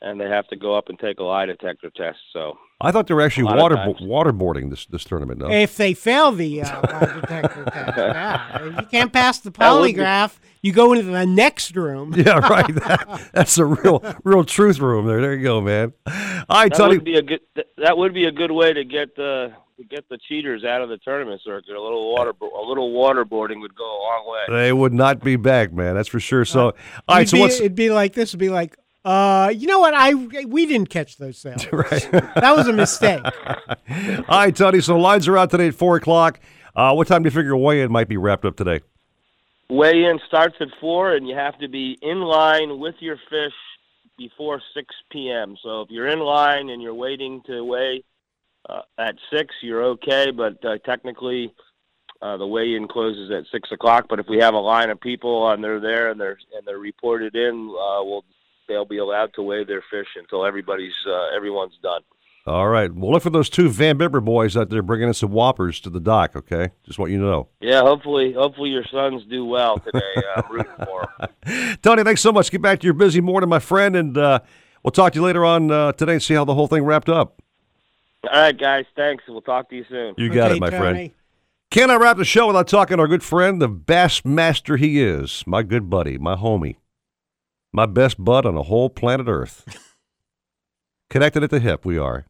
[0.00, 2.18] and they have to go up and take a lie detector test.
[2.32, 4.00] So I thought they were actually A lot of water times.
[4.00, 5.40] waterboarding this this tournament.
[5.40, 5.50] No?
[5.50, 9.72] if they fail the uh, lie detector test, yeah, if you can't pass the That
[9.72, 12.14] would be- polygraph, you go into the next room.
[12.16, 12.74] yeah, right.
[12.74, 15.20] That, that's a real real truth room there.
[15.20, 15.92] There you go, man.
[16.06, 16.12] All
[16.62, 16.96] right, that Tony.
[16.96, 17.40] would be a good.
[17.78, 20.88] That would be a good way to get the to get the cheaters out of
[20.88, 21.74] the tournament circuit.
[21.74, 24.56] A little water a little waterboarding would go a long way.
[24.56, 25.94] They would not be back, man.
[25.96, 26.44] That's for sure.
[26.44, 26.72] So, all
[27.08, 27.22] right.
[27.22, 28.32] It'd So be, what's it'd be like this.
[28.32, 29.92] Would be like, uh, you know what?
[29.94, 31.66] I we didn't catch those sails.
[31.72, 32.08] right?
[32.10, 33.22] That was a mistake.
[34.28, 34.80] All right, Tony.
[34.80, 36.40] So lines are out today at four o'clock.
[36.74, 38.80] Uh, what time do you figure weigh-in might be wrapped up today?
[39.68, 43.52] Weigh in starts at four, and you have to be in line with your fish
[44.16, 45.56] before six p.m.
[45.62, 48.04] So if you're in line and you're waiting to weigh
[48.68, 50.30] uh, at six, you're okay.
[50.30, 51.52] But uh, technically,
[52.22, 54.06] uh, the weigh-in closes at six o'clock.
[54.08, 56.78] But if we have a line of people and they're there and they're and they're
[56.78, 58.24] reported in, uh, we'll
[58.68, 62.02] they'll be allowed to weigh their fish until everybody's uh, everyone's done.
[62.46, 62.92] All right.
[62.94, 65.88] Well, look for those two Van Bibber boys out there bringing in some whoppers to
[65.90, 66.36] the dock.
[66.36, 67.48] Okay, just want you to know.
[67.60, 70.00] Yeah, hopefully, hopefully your sons do well today.
[70.16, 71.76] Uh, I'm rooting for them.
[71.82, 72.50] Tony, thanks so much.
[72.50, 74.40] Get back to your busy morning, my friend, and uh,
[74.82, 77.08] we'll talk to you later on uh, today and see how the whole thing wrapped
[77.08, 77.40] up.
[78.30, 78.84] All right, guys.
[78.94, 79.24] Thanks.
[79.26, 80.14] We'll talk to you soon.
[80.18, 80.80] You got Okay, it, my Tony.
[80.80, 81.10] friend.
[81.70, 85.00] Can I wrap the show without talking to our good friend, the bass master he
[85.02, 86.76] is, my good buddy, my homie,
[87.74, 89.64] my best bud on the whole planet Earth.
[91.10, 92.24] Connected at the hip, we are.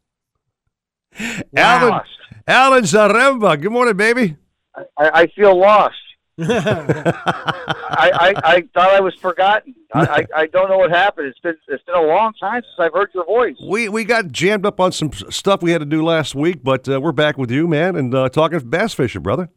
[1.55, 2.01] Alan,
[2.49, 3.61] Alan Zaremba.
[3.61, 4.37] Good morning, baby.
[4.75, 5.95] I, I feel lost.
[6.41, 9.75] I, I, I thought I was forgotten.
[9.93, 11.29] I, I, I don't know what happened.
[11.29, 13.55] It's been it's been a long time since I've heard your voice.
[13.65, 16.89] We we got jammed up on some stuff we had to do last week, but
[16.89, 19.49] uh, we're back with you, man, and uh, talking bass fishing, brother.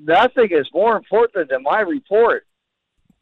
[0.00, 2.46] Nothing is more important than my report.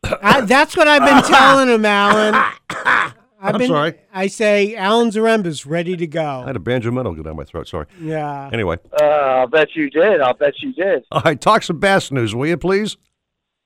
[0.05, 2.35] I, that's what I've been telling him, Alan.
[3.45, 3.95] I've I'm been, sorry.
[4.13, 6.43] I say Alan Zaremba's ready to go.
[6.43, 7.67] I had a banjo metal go down my throat.
[7.67, 7.87] Sorry.
[8.01, 8.49] Yeah.
[8.53, 10.21] Anyway, Uh, I'll bet you did.
[10.21, 11.05] I'll bet you did.
[11.11, 12.97] all right, talk some bass news, will you, please?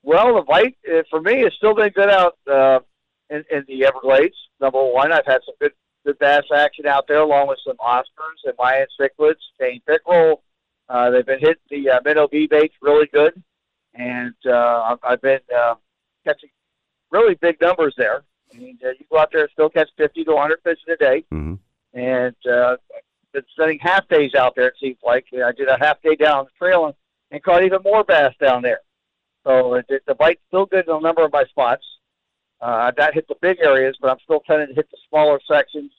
[0.03, 2.79] Well, the bite uh, for me has still been good out uh,
[3.29, 4.37] in, in the Everglades.
[4.61, 5.73] Number one, I've had some good
[6.07, 10.43] good bass action out there, along with some Oscars and Mayan cichlids, chain pickerel.
[10.89, 13.43] Uh, they've been hitting the uh, minnow bee baits really good,
[13.95, 15.75] and uh, I've, I've been uh,
[16.27, 16.51] catching
[17.11, 18.23] really big numbers there.
[18.53, 20.93] I mean, uh, you go out there and still catch 50 to 100 fish in
[20.95, 21.59] a day, Mhm.
[21.95, 22.77] and uh,
[23.33, 24.69] been spending half days out there.
[24.69, 26.95] It seems like I did a half day down the trail and,
[27.31, 28.81] and caught even more bass down there.
[29.45, 31.85] So it, it, the bite's still good in a number of my spots.
[32.61, 35.93] Uh, that hit the big areas, but I'm still tending to hit the smaller sections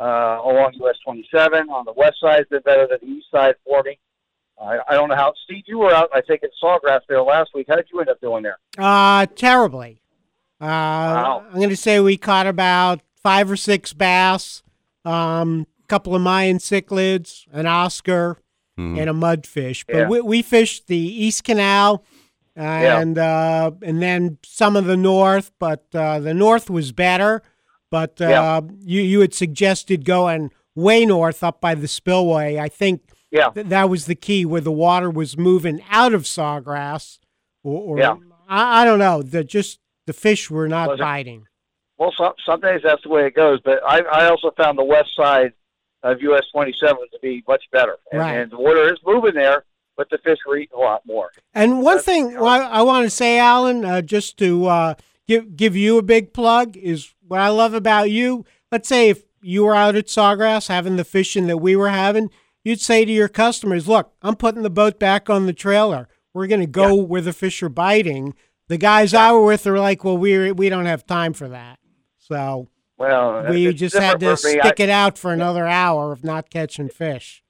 [0.00, 1.70] uh, along US 27.
[1.70, 3.98] On the west side, has been better than the east side for me.
[4.60, 5.32] I, I don't know how.
[5.44, 7.66] Steve, you were out, I think, in Sawgrass there last week.
[7.68, 8.58] How did you end up doing there?
[8.78, 10.00] Uh, terribly.
[10.60, 14.62] Uh, I'm going to say we caught about five or six bass,
[15.04, 18.38] um, a couple of Mayan cichlids, an Oscar,
[18.78, 18.98] Mhm.
[19.00, 19.84] and a mudfish.
[19.86, 20.08] But Yeah.
[20.08, 22.04] we, we fished the East Canal
[22.56, 27.42] and uh, and then some of the north, but uh, the north was better.
[27.90, 28.60] But uh, Yeah.
[28.80, 32.58] you you had suggested going way north up by the spillway.
[32.58, 33.02] I think
[33.34, 33.48] Yeah.
[33.50, 37.18] th- that was the key where the water was moving out of Sawgrass,
[37.64, 38.14] or, or Yeah.
[38.48, 39.22] I, I don't know.
[39.22, 41.46] The just the fish were not Was it- biting.
[41.98, 44.84] Well, some, some days that's the way it goes, but I, I also found the
[44.84, 45.52] west side
[46.02, 47.96] of US 27 to be much better.
[48.12, 48.32] And, Right.
[48.38, 49.64] and the water is moving there,
[49.96, 51.30] but the fish are eating a lot more.
[51.54, 54.94] And one thing I, I want to say, Alan, uh, just to uh,
[55.28, 58.44] give give you a big plug, is what I love about you.
[58.72, 62.28] Let's say if you were out at Sawgrass having the fishing that we were having,
[62.64, 66.08] you'd say to your customers, "Look, I'm putting the boat back on the trailer.
[66.32, 68.34] We're going to go where the fish are biting."
[68.68, 71.78] The guys I were with are like, "Well, we we don't have time for that."
[72.18, 74.60] So Well, uh, we just had to different for me.
[74.60, 77.42] stick I- it out for another hour of not catching fish.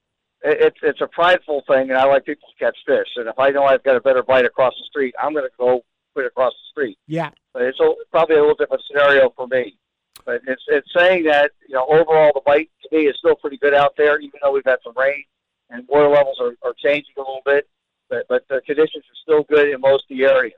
[0.42, 3.08] it- it's it's a prideful thing, and I like people to catch fish.
[3.16, 5.50] And if I know I've got a better bite across the street, I'm going to
[5.58, 5.84] go
[6.14, 6.98] put it across the street.
[7.06, 7.30] Yeah.
[7.52, 9.78] But it's a, probably a little different scenario for me.
[10.24, 13.58] But it's it's saying that you know overall the bite to me is still pretty
[13.58, 15.24] good out there, even though we've had some rain
[15.70, 17.68] and water levels are, are changing a little bit.
[18.08, 20.54] But but the conditions are still good in most of the areas.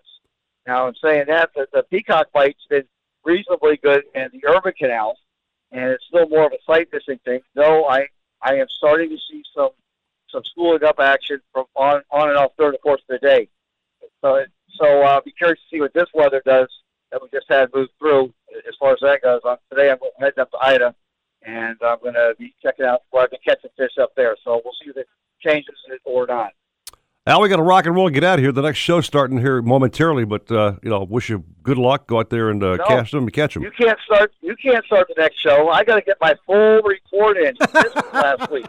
[0.66, 2.84] Now, in saying that, the, the peacock bite's been
[3.24, 5.18] reasonably good in the urban canals,
[5.70, 7.40] and it's still more of a sight fishing thing.
[7.54, 8.06] Though I
[8.42, 9.70] I am starting to see some
[10.28, 13.48] some schooling up action from on on and off during the course of the day.
[14.20, 14.44] So
[14.78, 16.68] so uh, be curious to see what this weather does
[17.12, 18.32] that we just had moved through
[18.68, 19.40] as far as that goes.
[19.44, 20.94] On today, I'm heading up to Ida,
[21.42, 24.36] and I'm going to be checking out where I've been catching fish up there.
[24.44, 25.06] So we'll see if it
[25.40, 26.52] changes it or not.
[27.28, 28.52] Al, we got to rock and roll and get out of here.
[28.52, 32.06] The next show starting here momentarily, but uh, you know, wish you good luck.
[32.06, 32.84] Go out there and uh, No.
[32.86, 33.64] cast them and catch them.
[33.64, 34.32] You can't start.
[34.42, 35.68] You can't start the next show.
[35.68, 37.56] I got to get my full report in.
[37.58, 38.66] this was last week.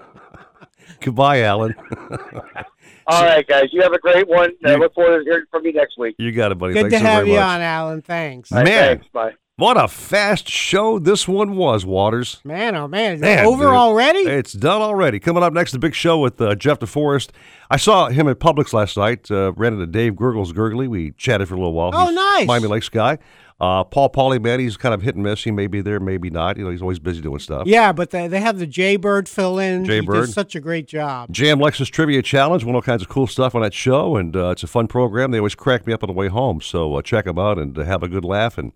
[1.01, 1.75] Goodbye, Alan.
[3.07, 3.69] All right, guys.
[3.71, 4.51] You have a great one.
[4.65, 6.15] I look forward to hearing from you next week.
[6.17, 6.73] you got it, buddy.
[6.73, 7.45] Good Thanks to so have very you much.
[7.45, 8.01] on, Alan.
[8.01, 8.51] Thanks.
[8.51, 9.31] Man, Bye.
[9.55, 12.41] what a fast show this one was, Waters.
[12.43, 13.73] Man, oh man, is it Man, over dude.
[13.73, 14.19] already?
[14.19, 15.19] It's done already.
[15.19, 17.29] Coming up next, the big show with uh, Jeff DeForest.
[17.71, 19.31] I saw him at Publix last night.
[19.31, 20.87] Uh, ran into Dave Gurgles Gurgly.
[20.89, 21.91] We chatted for a little while.
[21.93, 22.47] Oh, He's nice.
[22.47, 23.19] Miami Lakes guy.
[23.59, 25.43] Uh, Paul Pauly, man, he's kind of hit and miss.
[25.43, 26.57] He may be there, maybe not.
[26.57, 27.65] You know, he's always busy doing stuff.
[27.65, 29.81] Yeah, but they, they have the Jaybird fill in.
[29.81, 30.25] He Jaybird.
[30.27, 31.31] does such a great job.
[31.31, 34.49] Jam Lexus Trivia Challenge, won all kinds of cool stuff on that show, and uh,
[34.49, 35.31] it's a fun program.
[35.31, 37.77] They always crack me up on the way home, so uh, check them out and
[37.77, 38.73] uh, have a good laugh and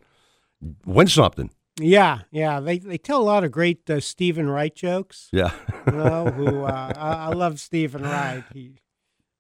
[0.83, 1.51] win something.
[1.79, 2.59] Yeah, yeah.
[2.59, 5.29] They they tell a lot of great uh, Stephen Wright jokes.
[5.31, 5.51] Yeah.
[5.87, 8.43] You know, who uh, I, I love Stephen Wright.
[8.53, 8.73] He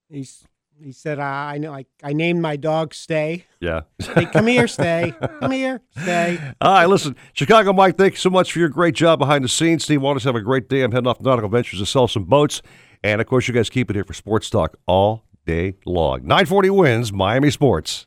[0.09, 0.43] he's
[0.83, 3.45] he said uh, I know I, I named my dog Stay.
[3.59, 3.81] Yeah.
[3.99, 5.13] Stay, come here, Stay.
[5.39, 6.39] Come here, Stay.
[6.61, 9.49] All right, listen, Chicago Mike, thank you so much for your great job behind the
[9.49, 9.83] scenes.
[9.83, 10.81] Steve Waters, have a great day.
[10.81, 12.61] I'm heading off to Nautical Ventures to sell some boats.
[13.03, 16.21] And of course, you guys keep it here for Sports Talk all day long.
[16.23, 18.05] 940 WINZ Miami Sports.